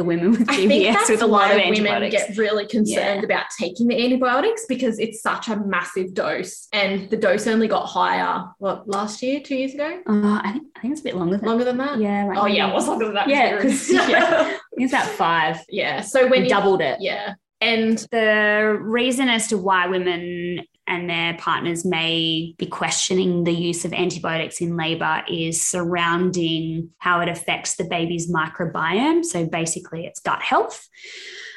the 0.00 0.04
women 0.04 0.30
with 0.32 0.48
I 0.48 0.56
think 0.56 0.72
GBS 0.72 0.92
that's 0.94 1.10
with 1.10 1.22
a 1.22 1.26
lot 1.26 1.50
why 1.50 1.52
of 1.52 1.68
women 1.76 2.10
get 2.10 2.36
really 2.38 2.66
concerned 2.66 3.22
about 3.22 3.44
taking 3.58 3.86
the 3.86 4.02
antibiotics 4.02 4.64
because 4.66 4.98
it's 4.98 5.20
such 5.20 5.48
a 5.48 5.56
massive 5.56 6.14
dose, 6.14 6.68
and 6.72 7.10
the 7.10 7.16
dose 7.18 7.46
only 7.46 7.68
got 7.68 7.84
higher. 7.84 8.44
What 8.58 8.88
last 8.88 9.22
year, 9.22 9.40
two 9.40 9.54
years 9.56 9.74
ago, 9.74 10.00
Uh, 10.06 10.40
I 10.42 10.52
think 10.52 10.64
I 10.76 10.80
think 10.80 10.92
it's 10.92 11.02
a 11.02 11.04
bit 11.04 11.16
longer 11.16 11.36
than 11.36 11.46
longer 11.46 11.64
than 11.64 11.76
that. 11.76 11.98
Yeah. 12.00 12.24
Like 12.24 12.38
Oh 12.38 12.46
yeah, 12.46 12.64
maybe- 12.64 12.72
it 12.72 12.74
was 12.74 12.88
longer 12.88 13.04
than 13.06 13.14
that. 13.14 13.28
Yeah, 13.28 13.56
because 13.56 13.92
yeah, 13.92 14.56
it's 14.72 14.92
about 14.92 15.06
five. 15.06 15.58
yeah. 15.68 16.00
So 16.00 16.22
when 16.22 16.40
We 16.42 16.44
you, 16.44 16.48
doubled 16.48 16.80
it. 16.80 16.96
yeah, 17.00 17.34
and 17.60 17.98
The 18.10 18.78
reason 18.80 19.28
as 19.28 19.48
to 19.48 19.58
why 19.58 19.86
women 19.86 20.62
and 20.90 21.08
their 21.08 21.34
partners 21.34 21.84
may 21.84 22.52
be 22.58 22.66
questioning 22.66 23.44
the 23.44 23.52
use 23.52 23.84
of 23.84 23.92
antibiotics 23.92 24.60
in 24.60 24.76
labor 24.76 25.22
is 25.28 25.64
surrounding 25.64 26.90
how 26.98 27.20
it 27.20 27.28
affects 27.28 27.76
the 27.76 27.84
baby's 27.84 28.30
microbiome. 28.30 29.24
So 29.24 29.46
basically, 29.46 30.04
it's 30.04 30.18
gut 30.18 30.42
health. 30.42 30.88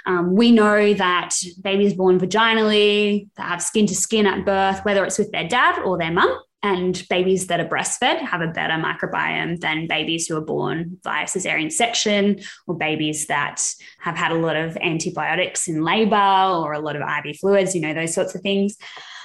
Um, 0.05 0.35
we 0.35 0.51
know 0.51 0.93
that 0.93 1.33
babies 1.61 1.95
born 1.95 2.19
vaginally 2.19 3.29
that 3.35 3.47
have 3.47 3.63
skin 3.63 3.87
to 3.87 3.95
skin 3.95 4.27
at 4.27 4.45
birth, 4.45 4.85
whether 4.85 5.03
it's 5.03 5.17
with 5.17 5.31
their 5.31 5.47
dad 5.47 5.79
or 5.79 5.97
their 5.97 6.11
mum, 6.11 6.39
and 6.61 7.03
babies 7.09 7.47
that 7.47 7.59
are 7.59 7.67
breastfed 7.67 8.19
have 8.19 8.41
a 8.41 8.47
better 8.47 8.73
microbiome 8.73 9.59
than 9.59 9.87
babies 9.87 10.27
who 10.27 10.37
are 10.37 10.41
born 10.41 10.97
via 11.03 11.25
cesarean 11.25 11.71
section 11.71 12.39
or 12.67 12.77
babies 12.77 13.27
that 13.27 13.61
have 13.99 14.15
had 14.15 14.31
a 14.31 14.35
lot 14.35 14.55
of 14.55 14.77
antibiotics 14.77 15.67
in 15.67 15.83
labor 15.83 16.15
or 16.15 16.73
a 16.73 16.79
lot 16.79 16.95
of 16.95 17.01
IV 17.01 17.35
fluids, 17.37 17.73
you 17.73 17.81
know, 17.81 17.93
those 17.93 18.13
sorts 18.13 18.35
of 18.35 18.41
things. 18.41 18.77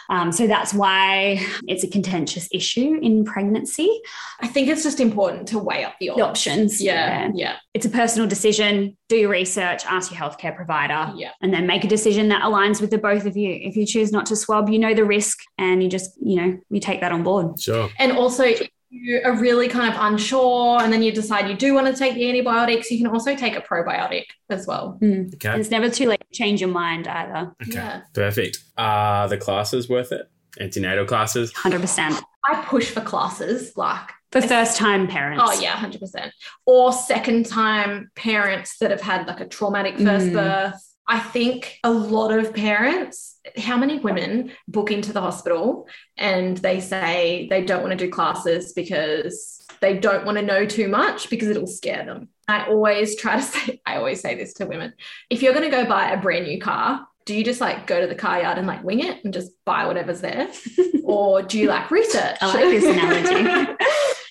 Um, 0.08 0.32
so 0.32 0.46
that's 0.46 0.72
why 0.72 1.44
it's 1.66 1.84
a 1.84 1.88
contentious 1.88 2.48
issue 2.52 2.98
in 3.02 3.24
pregnancy. 3.24 4.00
I 4.40 4.46
think 4.46 4.68
it's 4.68 4.82
just 4.82 5.00
important 5.00 5.48
to 5.48 5.58
weigh 5.58 5.84
up 5.84 5.94
the, 6.00 6.12
The 6.16 6.22
options. 6.22 6.80
Yeah, 6.80 7.30
yeah, 7.34 7.56
It's 7.74 7.86
a 7.86 7.90
personal 7.90 8.28
decision. 8.28 8.96
Do 9.08 9.16
your 9.16 9.30
research, 9.30 9.84
ask 9.86 10.10
your 10.10 10.20
healthcare 10.20 10.54
provider, 10.54 11.12
yeah. 11.16 11.32
and 11.42 11.52
then 11.52 11.66
make 11.66 11.84
a 11.84 11.88
decision 11.88 12.28
that 12.28 12.42
aligns 12.42 12.80
with 12.80 12.90
the 12.90 12.98
both 12.98 13.26
of 13.26 13.36
you. 13.36 13.52
If 13.52 13.76
you 13.76 13.84
choose 13.86 14.12
not 14.12 14.26
to 14.26 14.36
swab, 14.36 14.68
you 14.68 14.78
know 14.78 14.94
the 14.94 15.04
risk 15.04 15.38
and 15.58 15.82
you 15.82 15.88
just, 15.88 16.12
you 16.20 16.36
know, 16.36 16.58
you 16.70 16.80
take 16.80 17.00
that 17.00 17.12
on 17.12 17.22
board. 17.22 17.60
Sure. 17.60 17.90
And 17.98 18.12
also, 18.12 18.44
if 18.44 18.68
you 18.90 19.20
are 19.24 19.36
really 19.36 19.68
kind 19.68 19.92
of 19.92 20.00
unsure, 20.00 20.80
and 20.82 20.92
then 20.92 21.02
you 21.02 21.12
decide 21.12 21.48
you 21.48 21.56
do 21.56 21.74
want 21.74 21.86
to 21.86 21.94
take 21.94 22.14
the 22.14 22.28
antibiotics, 22.28 22.90
you 22.90 22.98
can 22.98 23.06
also 23.06 23.34
take 23.36 23.54
a 23.56 23.60
probiotic 23.60 24.24
as 24.50 24.66
well. 24.66 24.98
Okay. 25.02 25.58
It's 25.60 25.70
never 25.70 25.90
too 25.90 26.08
late 26.08 26.20
to 26.20 26.36
change 26.36 26.60
your 26.60 26.70
mind 26.70 27.06
either. 27.06 27.52
Okay. 27.62 27.72
Yeah. 27.72 28.00
Perfect. 28.14 28.58
Are 28.76 29.28
the 29.28 29.36
classes 29.36 29.88
worth 29.88 30.12
it? 30.12 30.30
Antenatal 30.60 31.04
classes? 31.04 31.52
100%. 31.52 32.20
I 32.46 32.62
push 32.64 32.90
for 32.90 33.02
classes 33.02 33.76
like 33.76 34.10
For 34.32 34.40
first 34.40 34.76
time 34.78 35.06
parents. 35.06 35.44
Oh 35.46 35.60
yeah, 35.60 35.72
hundred 35.76 36.00
percent. 36.00 36.32
Or 36.64 36.92
second 36.92 37.44
time 37.46 38.10
parents 38.14 38.78
that 38.78 38.90
have 38.90 39.02
had 39.02 39.26
like 39.26 39.40
a 39.40 39.46
traumatic 39.46 39.98
first 39.98 40.26
Mm. 40.26 40.32
birth. 40.32 40.87
I 41.08 41.18
think 41.18 41.78
a 41.82 41.90
lot 41.90 42.32
of 42.32 42.54
parents, 42.54 43.40
how 43.56 43.78
many 43.78 43.98
women 43.98 44.52
book 44.68 44.90
into 44.90 45.12
the 45.12 45.22
hospital 45.22 45.88
and 46.18 46.58
they 46.58 46.80
say 46.80 47.46
they 47.48 47.64
don't 47.64 47.80
want 47.80 47.98
to 47.98 48.04
do 48.04 48.10
classes 48.10 48.74
because 48.74 49.64
they 49.80 49.96
don't 49.96 50.26
want 50.26 50.36
to 50.36 50.44
know 50.44 50.66
too 50.66 50.88
much 50.88 51.30
because 51.30 51.48
it'll 51.48 51.66
scare 51.66 52.04
them. 52.04 52.28
I 52.46 52.66
always 52.66 53.16
try 53.16 53.36
to 53.36 53.42
say, 53.42 53.80
I 53.86 53.96
always 53.96 54.20
say 54.20 54.34
this 54.34 54.52
to 54.54 54.66
women. 54.66 54.92
If 55.30 55.42
you're 55.42 55.54
going 55.54 55.70
to 55.70 55.74
go 55.74 55.86
buy 55.86 56.10
a 56.10 56.20
brand 56.20 56.46
new 56.46 56.60
car, 56.60 57.06
do 57.24 57.34
you 57.34 57.44
just 57.44 57.60
like 57.60 57.86
go 57.86 58.00
to 58.00 58.06
the 58.06 58.14
car 58.14 58.40
yard 58.40 58.58
and 58.58 58.66
like 58.66 58.82
wing 58.82 59.00
it 59.00 59.22
and 59.24 59.34
just 59.34 59.52
buy 59.64 59.86
whatever's 59.86 60.20
there? 60.20 60.48
or 61.04 61.42
do 61.42 61.58
you 61.58 61.68
like 61.68 61.90
research? 61.90 62.36
I 62.40 62.46
like 62.46 62.80
this 62.80 62.84
analogy. 62.84 63.74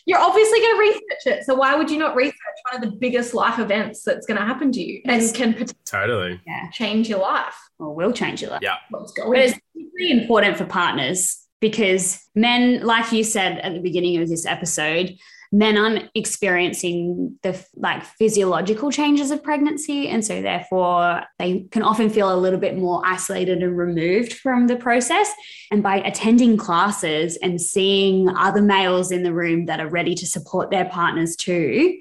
You're 0.08 0.20
obviously 0.20 0.60
going 0.60 0.76
to 0.76 0.80
research 0.80 1.38
it. 1.38 1.44
So 1.44 1.54
why 1.54 1.76
would 1.76 1.92
you 1.92 2.00
not 2.00 2.16
research 2.16 2.34
one 2.72 2.82
of 2.82 2.90
the 2.90 2.96
biggest 2.98 3.34
life 3.34 3.60
events 3.60 4.04
that's 4.04 4.26
going 4.26 4.40
to 4.40 4.46
happen 4.46 4.72
to 4.72 4.82
you 4.82 5.02
and 5.06 5.34
can 5.36 5.68
Totally. 5.86 6.40
Yeah. 6.48 6.70
change 6.72 7.10
your 7.10 7.20
life? 7.20 7.54
Or 7.78 7.94
will 7.94 8.14
change 8.14 8.42
your 8.42 8.52
life. 8.52 8.62
Yeah. 8.64 8.78
What's 8.90 9.12
But 9.12 9.38
it's 9.38 9.60
really 9.76 10.20
important 10.20 10.58
for 10.58 10.66
partners 10.66 11.46
because 11.60 12.26
men, 12.34 12.84
like 12.84 13.12
you 13.12 13.24
said 13.24 13.60
at 13.60 13.74
the 13.74 13.82
beginning 13.82 14.22
of 14.22 14.30
this 14.30 14.46
episode, 14.46 15.16
men 15.52 15.78
aren't 15.78 16.10
experiencing 16.16 17.38
the 17.44 17.64
like 17.76 18.04
physiological 18.04 18.92
changes 18.92 19.32
of 19.32 19.44
pregnancy. 19.44 20.10
And 20.10 20.26
so 20.26 20.42
therefore 20.42 21.24
they 21.40 21.68
can 21.72 21.84
often 21.84 22.10
feel 22.10 22.34
a 22.34 22.36
little 22.36 22.60
bit 22.60 22.78
more 22.78 23.02
isolated 23.06 23.64
and 23.64 23.78
removed 23.78 24.34
from 24.34 24.68
the 24.68 24.76
process. 24.76 25.32
And 25.72 25.82
by 25.82 25.98
attending 25.98 26.58
classes 26.58 27.38
and 27.38 27.62
seeing 27.62 28.30
other 28.30 28.62
males 28.62 29.12
in 29.12 29.24
the 29.24 29.34
room 29.34 29.66
that 29.68 29.80
are 29.80 29.90
ready 29.90 30.16
to 30.16 30.26
support 30.26 30.70
their 30.70 30.86
partners 30.86 31.36
too, 31.36 32.00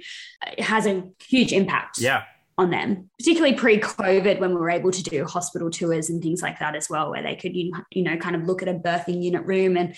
it 0.57 0.65
has 0.65 0.87
a 0.87 1.05
huge 1.27 1.53
impact 1.53 1.99
Yeah. 1.99 2.23
on 2.59 2.71
them, 2.71 3.11
particularly 3.19 3.55
pre-COVID 3.55 4.41
when 4.41 4.51
we 4.51 4.57
were 4.57 4.71
able 4.71 4.91
to 4.91 5.03
do 5.03 5.25
hospital 5.25 5.71
tours 5.71 6.11
and 6.11 6.23
things 6.23 6.43
like 6.43 6.59
that 6.59 6.75
as 6.75 6.89
well, 6.91 7.11
where 7.11 7.23
they 7.23 7.37
could 7.37 7.55
you 7.55 7.73
know 7.95 8.17
kind 8.17 8.35
of 8.35 8.43
look 8.45 8.63
at 8.63 8.69
a 8.69 8.75
birthing 8.75 9.23
unit 9.23 9.45
room 9.45 9.77
and 9.77 9.95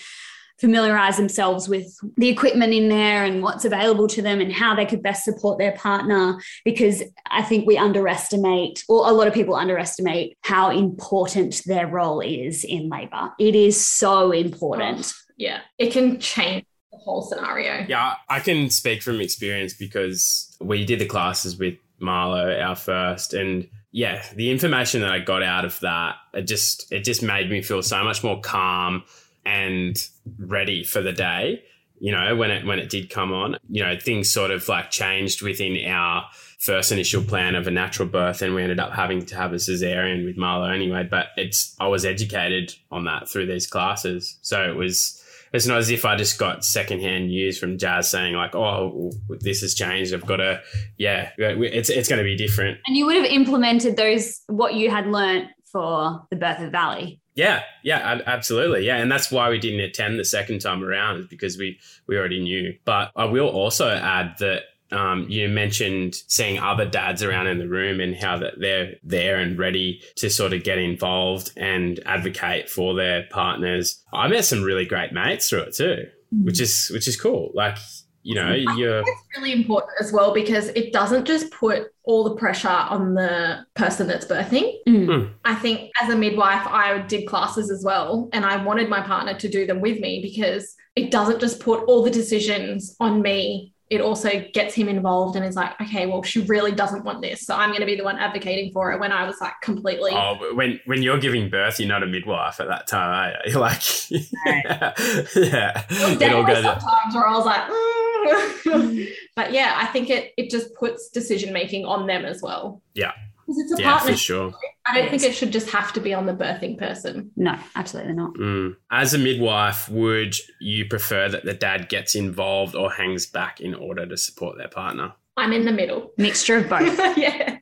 familiarize 0.59 1.17
themselves 1.17 1.69
with 1.69 1.97
the 2.17 2.27
equipment 2.27 2.73
in 2.73 2.89
there 2.89 3.23
and 3.23 3.41
what's 3.41 3.65
available 3.65 4.07
to 4.07 4.21
them 4.21 4.41
and 4.41 4.51
how 4.51 4.75
they 4.75 4.85
could 4.85 5.01
best 5.01 5.23
support 5.23 5.57
their 5.57 5.71
partner 5.73 6.39
because 6.65 7.03
I 7.29 7.43
think 7.43 7.65
we 7.65 7.77
underestimate 7.77 8.83
or 8.89 9.07
a 9.07 9.11
lot 9.11 9.27
of 9.27 9.33
people 9.33 9.55
underestimate 9.55 10.37
how 10.41 10.71
important 10.71 11.61
their 11.65 11.87
role 11.87 12.19
is 12.19 12.63
in 12.63 12.89
labor. 12.89 13.31
It 13.39 13.55
is 13.55 13.83
so 13.83 14.31
important. 14.31 15.13
Oh, 15.15 15.33
yeah. 15.37 15.61
It 15.77 15.93
can 15.93 16.19
change 16.19 16.65
the 16.91 16.97
whole 16.97 17.21
scenario. 17.21 17.85
Yeah, 17.87 18.15
I 18.27 18.39
can 18.39 18.69
speak 18.69 19.01
from 19.01 19.21
experience 19.21 19.73
because 19.73 20.55
we 20.59 20.85
did 20.85 20.99
the 20.99 21.05
classes 21.05 21.57
with 21.57 21.75
Marlo, 22.01 22.61
our 22.61 22.75
first, 22.75 23.33
and 23.33 23.67
yeah, 23.91 24.23
the 24.35 24.51
information 24.51 25.01
that 25.01 25.11
I 25.11 25.19
got 25.19 25.41
out 25.41 25.65
of 25.65 25.79
that, 25.79 26.15
it 26.33 26.43
just 26.43 26.91
it 26.91 27.03
just 27.03 27.23
made 27.23 27.49
me 27.49 27.61
feel 27.61 27.81
so 27.81 28.03
much 28.03 28.23
more 28.23 28.39
calm 28.39 29.03
and 29.45 29.97
ready 30.37 30.83
for 30.83 31.01
the 31.01 31.13
day. 31.13 31.63
You 31.99 32.13
know, 32.13 32.35
when 32.35 32.49
it 32.49 32.65
when 32.65 32.79
it 32.79 32.89
did 32.89 33.09
come 33.09 33.33
on, 33.33 33.57
you 33.69 33.83
know, 33.83 33.97
things 33.99 34.31
sort 34.31 34.51
of 34.51 34.67
like 34.69 34.89
changed 34.89 35.41
within 35.41 35.85
our 35.89 36.25
first 36.57 36.91
initial 36.91 37.23
plan 37.23 37.55
of 37.55 37.67
a 37.67 37.71
natural 37.71 38.07
birth, 38.07 38.41
and 38.41 38.55
we 38.55 38.63
ended 38.63 38.79
up 38.79 38.93
having 38.93 39.25
to 39.25 39.35
have 39.35 39.51
a 39.51 39.55
cesarean 39.55 40.25
with 40.25 40.37
Marlo 40.37 40.73
anyway. 40.73 41.03
But 41.03 41.27
it's 41.35 41.75
I 41.79 41.87
was 41.87 42.05
educated 42.05 42.73
on 42.89 43.03
that 43.05 43.27
through 43.27 43.47
these 43.47 43.67
classes, 43.67 44.37
so 44.41 44.69
it 44.69 44.75
was 44.75 45.21
it's 45.53 45.65
not 45.65 45.77
as 45.77 45.89
if 45.89 46.05
I 46.05 46.15
just 46.15 46.37
got 46.37 46.63
secondhand 46.63 47.27
news 47.27 47.57
from 47.57 47.77
Jazz 47.77 48.09
saying 48.09 48.35
like, 48.35 48.55
"Oh, 48.55 49.11
this 49.39 49.61
has 49.61 49.73
changed. 49.73 50.13
I've 50.13 50.25
got 50.25 50.37
to, 50.37 50.61
yeah, 50.97 51.31
it's 51.37 51.89
it's 51.89 52.07
going 52.07 52.19
to 52.19 52.23
be 52.23 52.35
different." 52.35 52.77
And 52.87 52.95
you 52.95 53.05
would 53.05 53.15
have 53.15 53.25
implemented 53.25 53.97
those 53.97 54.41
what 54.47 54.75
you 54.75 54.89
had 54.89 55.07
learnt 55.07 55.47
for 55.71 56.21
the 56.29 56.35
birth 56.35 56.59
of 56.59 56.71
Valley. 56.71 57.18
Yeah, 57.35 57.63
yeah, 57.83 58.21
absolutely, 58.25 58.85
yeah, 58.85 58.97
and 58.97 59.11
that's 59.11 59.31
why 59.31 59.49
we 59.49 59.59
didn't 59.59 59.79
attend 59.79 60.19
the 60.19 60.25
second 60.25 60.59
time 60.59 60.83
around, 60.83 61.19
is 61.19 61.27
because 61.27 61.57
we 61.57 61.79
we 62.07 62.17
already 62.17 62.41
knew. 62.41 62.75
But 62.85 63.11
I 63.15 63.25
will 63.25 63.47
also 63.47 63.89
add 63.89 64.35
that 64.39 64.63
um, 64.91 65.27
you 65.29 65.47
mentioned 65.47 66.15
seeing 66.27 66.59
other 66.59 66.85
dads 66.85 67.21
around 67.21 67.47
in 67.47 67.59
the 67.59 67.67
room 67.67 67.99
and 67.99 68.15
how 68.15 68.37
that 68.39 68.55
they're 68.59 68.95
there 69.03 69.37
and 69.37 69.57
ready 69.57 70.01
to 70.15 70.29
sort 70.29 70.53
of 70.53 70.63
get 70.63 70.79
involved 70.79 71.51
and 71.55 71.99
advocate 72.05 72.69
for 72.69 72.95
their 72.95 73.27
partners. 73.29 74.03
I 74.11 74.27
met 74.27 74.45
some 74.45 74.63
really 74.63 74.85
great 74.85 75.13
mates 75.13 75.49
through 75.49 75.61
it 75.61 75.75
too, 75.75 76.07
mm. 76.33 76.45
which 76.45 76.59
is 76.59 76.89
which 76.91 77.07
is 77.07 77.19
cool. 77.19 77.51
Like 77.53 77.77
you 78.23 78.35
know, 78.35 78.53
you're 78.53 78.99
it's 78.99 79.23
really 79.35 79.53
important 79.53 79.93
as 79.99 80.11
well 80.11 80.33
because 80.33 80.69
it 80.69 80.91
doesn't 80.91 81.25
just 81.25 81.51
put 81.51 81.93
all 82.03 82.23
the 82.23 82.35
pressure 82.35 82.67
on 82.67 83.13
the 83.13 83.65
person 83.75 84.07
that's 84.07 84.25
birthing. 84.25 84.73
Mm. 84.87 85.31
I 85.45 85.55
think 85.55 85.91
as 86.01 86.09
a 86.09 86.15
midwife, 86.15 86.65
I 86.67 86.99
did 87.07 87.27
classes 87.27 87.71
as 87.71 87.83
well, 87.83 88.29
and 88.33 88.45
I 88.45 88.63
wanted 88.63 88.89
my 88.89 89.01
partner 89.01 89.37
to 89.39 89.47
do 89.47 89.65
them 89.65 89.79
with 89.79 89.99
me 89.99 90.21
because 90.21 90.75
it 90.95 91.11
doesn't 91.11 91.39
just 91.39 91.59
put 91.59 91.83
all 91.85 92.03
the 92.03 92.11
decisions 92.11 92.95
on 92.99 93.21
me 93.21 93.73
it 93.89 94.01
also 94.01 94.45
gets 94.53 94.75
him 94.75 94.87
involved 94.87 95.35
and 95.35 95.43
is 95.43 95.55
like, 95.55 95.79
okay, 95.81 96.05
well, 96.05 96.21
she 96.21 96.41
really 96.41 96.71
doesn't 96.71 97.03
want 97.03 97.21
this, 97.21 97.41
so 97.41 97.55
I'm 97.55 97.69
going 97.69 97.79
to 97.79 97.87
be 97.87 97.95
the 97.95 98.03
one 98.03 98.17
advocating 98.17 98.71
for 98.71 98.91
it. 98.91 98.99
When 98.99 99.11
I 99.11 99.25
was 99.25 99.37
like 99.41 99.53
completely, 99.61 100.11
oh, 100.13 100.53
when 100.53 100.79
when 100.85 101.01
you're 101.01 101.19
giving 101.19 101.49
birth, 101.49 101.79
you're 101.79 101.89
not 101.89 102.03
a 102.03 102.07
midwife 102.07 102.59
at 102.59 102.67
that 102.67 102.87
time, 102.87 103.09
are 103.09 103.29
you? 103.29 103.35
You're 103.51 103.61
like, 103.61 103.81
yeah, 104.11 104.93
yeah. 105.35 105.83
It 105.87 106.33
all 106.33 106.45
goes 106.45 106.63
sometimes 106.63 107.15
where 107.15 107.27
I 107.27 107.35
was 107.35 107.45
like, 107.45 107.61
mm. 107.69 109.09
but 109.35 109.51
yeah, 109.51 109.75
I 109.77 109.87
think 109.87 110.09
it 110.09 110.33
it 110.37 110.49
just 110.49 110.73
puts 110.75 111.09
decision 111.09 111.51
making 111.51 111.85
on 111.85 112.05
them 112.05 112.25
as 112.25 112.41
well. 112.41 112.81
Yeah, 112.93 113.13
because 113.49 113.71
it's 113.71 113.79
a 113.79 113.81
yeah, 113.81 113.91
partnership. 113.91 114.17
for 114.17 114.23
sure. 114.23 114.53
I 114.85 114.93
don't 114.93 115.03
yes. 115.03 115.21
think 115.21 115.23
it 115.23 115.35
should 115.35 115.51
just 115.51 115.69
have 115.71 115.91
to 115.93 115.99
be 115.99 116.13
on 116.13 116.25
the 116.25 116.33
birthing 116.33 116.77
person. 116.77 117.31
No, 117.35 117.57
absolutely 117.75 118.13
not. 118.13 118.33
Mm. 118.35 118.75
As 118.91 119.13
a 119.13 119.17
midwife, 119.17 119.89
would 119.89 120.35
you 120.61 120.85
prefer 120.85 121.29
that 121.29 121.45
the 121.45 121.53
dad 121.53 121.89
gets 121.89 122.15
involved 122.15 122.75
or 122.75 122.91
hangs 122.91 123.25
back 123.25 123.59
in 123.59 123.73
order 123.73 124.05
to 124.05 124.17
support 124.17 124.57
their 124.57 124.67
partner? 124.67 125.13
I'm 125.37 125.53
in 125.53 125.65
the 125.65 125.71
middle. 125.71 126.11
Mixture 126.17 126.57
of 126.57 126.69
both. 126.69 126.97
yeah. 127.17 127.57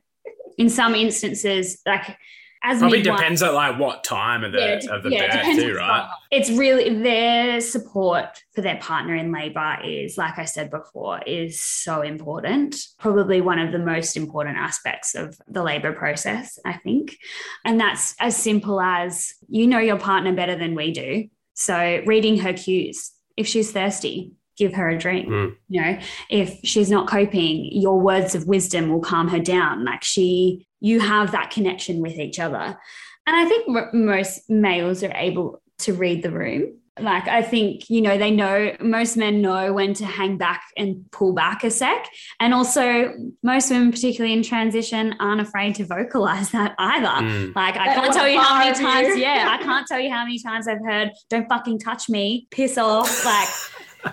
In 0.58 0.68
some 0.68 0.94
instances, 0.94 1.80
like 1.86 2.18
as 2.62 2.78
probably 2.78 2.98
midwife, 2.98 3.18
depends 3.18 3.42
at 3.42 3.54
like 3.54 3.78
what 3.78 4.04
time 4.04 4.44
of 4.44 4.52
the 4.52 4.58
yeah, 4.58 4.94
of 4.94 5.02
the 5.02 5.10
yeah, 5.10 5.42
birth 5.42 5.56
too, 5.56 5.74
right? 5.74 6.10
It's 6.30 6.50
really 6.50 7.02
their 7.02 7.60
support 7.60 8.42
for 8.54 8.60
their 8.60 8.76
partner 8.76 9.14
in 9.14 9.32
labor 9.32 9.78
is, 9.84 10.18
like 10.18 10.38
I 10.38 10.44
said 10.44 10.70
before, 10.70 11.20
is 11.26 11.60
so 11.60 12.02
important. 12.02 12.76
Probably 12.98 13.40
one 13.40 13.58
of 13.58 13.72
the 13.72 13.78
most 13.78 14.16
important 14.16 14.56
aspects 14.56 15.14
of 15.14 15.38
the 15.48 15.62
labor 15.62 15.92
process, 15.92 16.58
I 16.64 16.74
think. 16.74 17.16
And 17.64 17.80
that's 17.80 18.14
as 18.20 18.36
simple 18.36 18.80
as 18.80 19.34
you 19.48 19.66
know 19.66 19.78
your 19.78 19.98
partner 19.98 20.34
better 20.34 20.56
than 20.56 20.74
we 20.74 20.92
do. 20.92 21.28
So 21.54 22.02
reading 22.06 22.38
her 22.38 22.52
cues. 22.52 23.12
If 23.36 23.46
she's 23.46 23.70
thirsty, 23.70 24.32
give 24.58 24.74
her 24.74 24.88
a 24.88 24.98
drink. 24.98 25.28
Mm. 25.28 25.56
You 25.68 25.80
know, 25.80 25.98
if 26.30 26.58
she's 26.64 26.90
not 26.90 27.08
coping, 27.08 27.68
your 27.72 28.00
words 28.00 28.34
of 28.34 28.46
wisdom 28.46 28.90
will 28.90 29.00
calm 29.00 29.28
her 29.28 29.38
down. 29.38 29.84
Like 29.84 30.04
she 30.04 30.66
you 30.80 31.00
have 31.00 31.32
that 31.32 31.50
connection 31.50 32.00
with 32.00 32.18
each 32.18 32.38
other. 32.38 32.78
And 33.26 33.36
I 33.36 33.44
think 33.46 33.68
m- 33.68 34.06
most 34.06 34.48
males 34.48 35.02
are 35.02 35.12
able 35.14 35.60
to 35.80 35.92
read 35.92 36.22
the 36.22 36.30
room. 36.30 36.78
Like, 37.00 37.28
I 37.28 37.42
think, 37.42 37.88
you 37.88 38.00
know, 38.00 38.18
they 38.18 38.32
know, 38.32 38.74
most 38.80 39.16
men 39.16 39.40
know 39.40 39.72
when 39.72 39.94
to 39.94 40.04
hang 40.04 40.36
back 40.36 40.62
and 40.76 41.08
pull 41.12 41.32
back 41.32 41.62
a 41.62 41.70
sec. 41.70 42.06
And 42.40 42.52
also, 42.52 43.12
most 43.42 43.70
women, 43.70 43.92
particularly 43.92 44.32
in 44.32 44.42
transition, 44.42 45.14
aren't 45.20 45.40
afraid 45.40 45.76
to 45.76 45.84
vocalize 45.84 46.50
that 46.50 46.74
either. 46.76 47.06
Mm. 47.06 47.54
Like, 47.54 47.76
I 47.76 47.94
can't 47.94 48.12
tell 48.12 48.28
you 48.28 48.40
how 48.40 48.58
many 48.58 48.76
times, 48.76 49.16
yeah, 49.16 49.46
I 49.48 49.62
can't 49.62 49.86
tell 49.86 50.00
you 50.00 50.10
how 50.10 50.24
many 50.24 50.40
times 50.40 50.66
I've 50.66 50.84
heard, 50.84 51.12
don't 51.30 51.48
fucking 51.48 51.78
touch 51.78 52.08
me, 52.08 52.48
piss 52.50 52.76
off. 52.76 53.24
Like, 53.24 53.48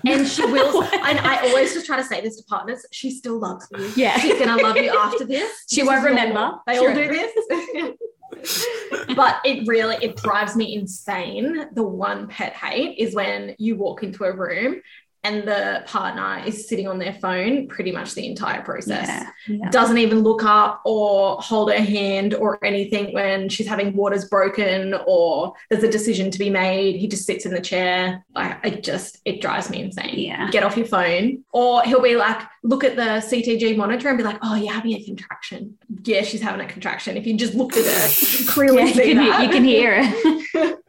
and 0.06 0.28
she 0.28 0.46
will. 0.46 0.84
and 0.94 1.20
I 1.20 1.48
always 1.48 1.74
just 1.74 1.86
try 1.86 1.98
to 1.98 2.04
say 2.04 2.22
this 2.22 2.38
to 2.38 2.44
partners. 2.44 2.86
She 2.92 3.12
still 3.12 3.40
loves 3.40 3.68
you. 3.76 3.92
Yeah, 3.96 4.18
she's 4.18 4.40
gonna 4.40 4.62
love 4.62 4.78
you 4.78 4.90
after 4.90 5.26
this. 5.26 5.52
She 5.70 5.82
this 5.82 5.88
won't 5.88 6.06
remember. 6.06 6.54
They 6.68 6.78
all 6.78 6.94
do 6.94 7.08
this. 7.08 7.96
but 9.16 9.40
it 9.46 9.68
really 9.68 9.98
it 10.02 10.16
drives 10.18 10.56
me 10.56 10.76
insane. 10.76 11.68
The 11.74 11.84
one 11.84 12.28
pet 12.28 12.54
hate 12.54 12.98
is 12.98 13.16
when 13.16 13.56
you 13.58 13.76
walk 13.76 14.04
into 14.04 14.24
a 14.24 14.36
room 14.36 14.82
and 15.26 15.48
the 15.48 15.84
partner 15.88 16.44
is 16.46 16.70
sitting 16.70 16.88
on 16.88 17.00
their 17.00 17.14
phone 17.14 17.68
pretty 17.68 17.92
much 17.92 18.14
the 18.14 18.28
entire 18.28 18.62
process. 18.62 19.08
Yeah, 19.08 19.30
yeah. 19.48 19.70
Doesn't 19.72 19.98
even 19.98 20.20
look 20.20 20.44
up 20.44 20.84
or 20.86 21.38
hold 21.42 21.72
her 21.72 21.82
hand 21.82 22.36
or 22.36 22.64
anything 22.64 23.12
when 23.12 23.50
she's 23.50 23.66
having 23.66 23.96
waters 23.96 24.26
broken 24.26 24.94
or 25.08 25.54
there's 25.72 25.84
a 25.84 25.90
decision 25.90 26.30
to 26.30 26.38
be 26.38 26.52
made. 26.52 26.98
He 26.98 27.08
just 27.08 27.26
sits 27.26 27.44
in 27.44 27.54
the 27.54 27.60
chair. 27.60 28.24
Like 28.36 28.64
it 28.64 28.84
just 28.84 29.20
it 29.26 29.42
drives 29.42 29.72
me 29.72 29.82
insane. 29.82 30.20
Yeah. 30.20 30.48
Get 30.52 30.64
off 30.64 30.78
your 30.78 30.86
phone. 30.86 31.44
Or 31.52 31.82
he'll 31.82 32.04
be 32.04 32.16
like, 32.16 32.42
look 32.62 32.84
at 32.84 32.96
the 32.96 33.26
CTG 33.28 33.76
monitor 33.76 34.10
and 34.10 34.18
be 34.20 34.24
like, 34.24 34.38
oh, 34.44 34.54
you're 34.56 34.74
having 34.74 34.94
a 34.94 35.04
contraction. 35.04 35.76
Yeah, 36.04 36.22
she's 36.22 36.42
having 36.42 36.62
a 36.62 36.70
contraction. 36.70 37.18
If 37.18 37.26
you 37.26 37.36
just 37.36 37.56
looked 37.56 37.78
at 37.78 37.86
her, 37.86 38.08
you 38.38 38.46
clearly 38.48 38.78
yeah, 38.78 38.86
you 38.90 38.94
can, 38.94 39.18
that. 39.18 39.44
You 39.44 39.50
can 39.50 39.64
hear 39.64 39.96
it. 39.98 40.80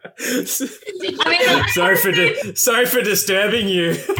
I 1.24 1.30
mean, 1.30 1.68
sorry 1.68 1.96
for 1.96 2.12
di- 2.12 2.54
sorry 2.54 2.86
for 2.86 3.02
disturbing 3.02 3.68
you 3.68 3.96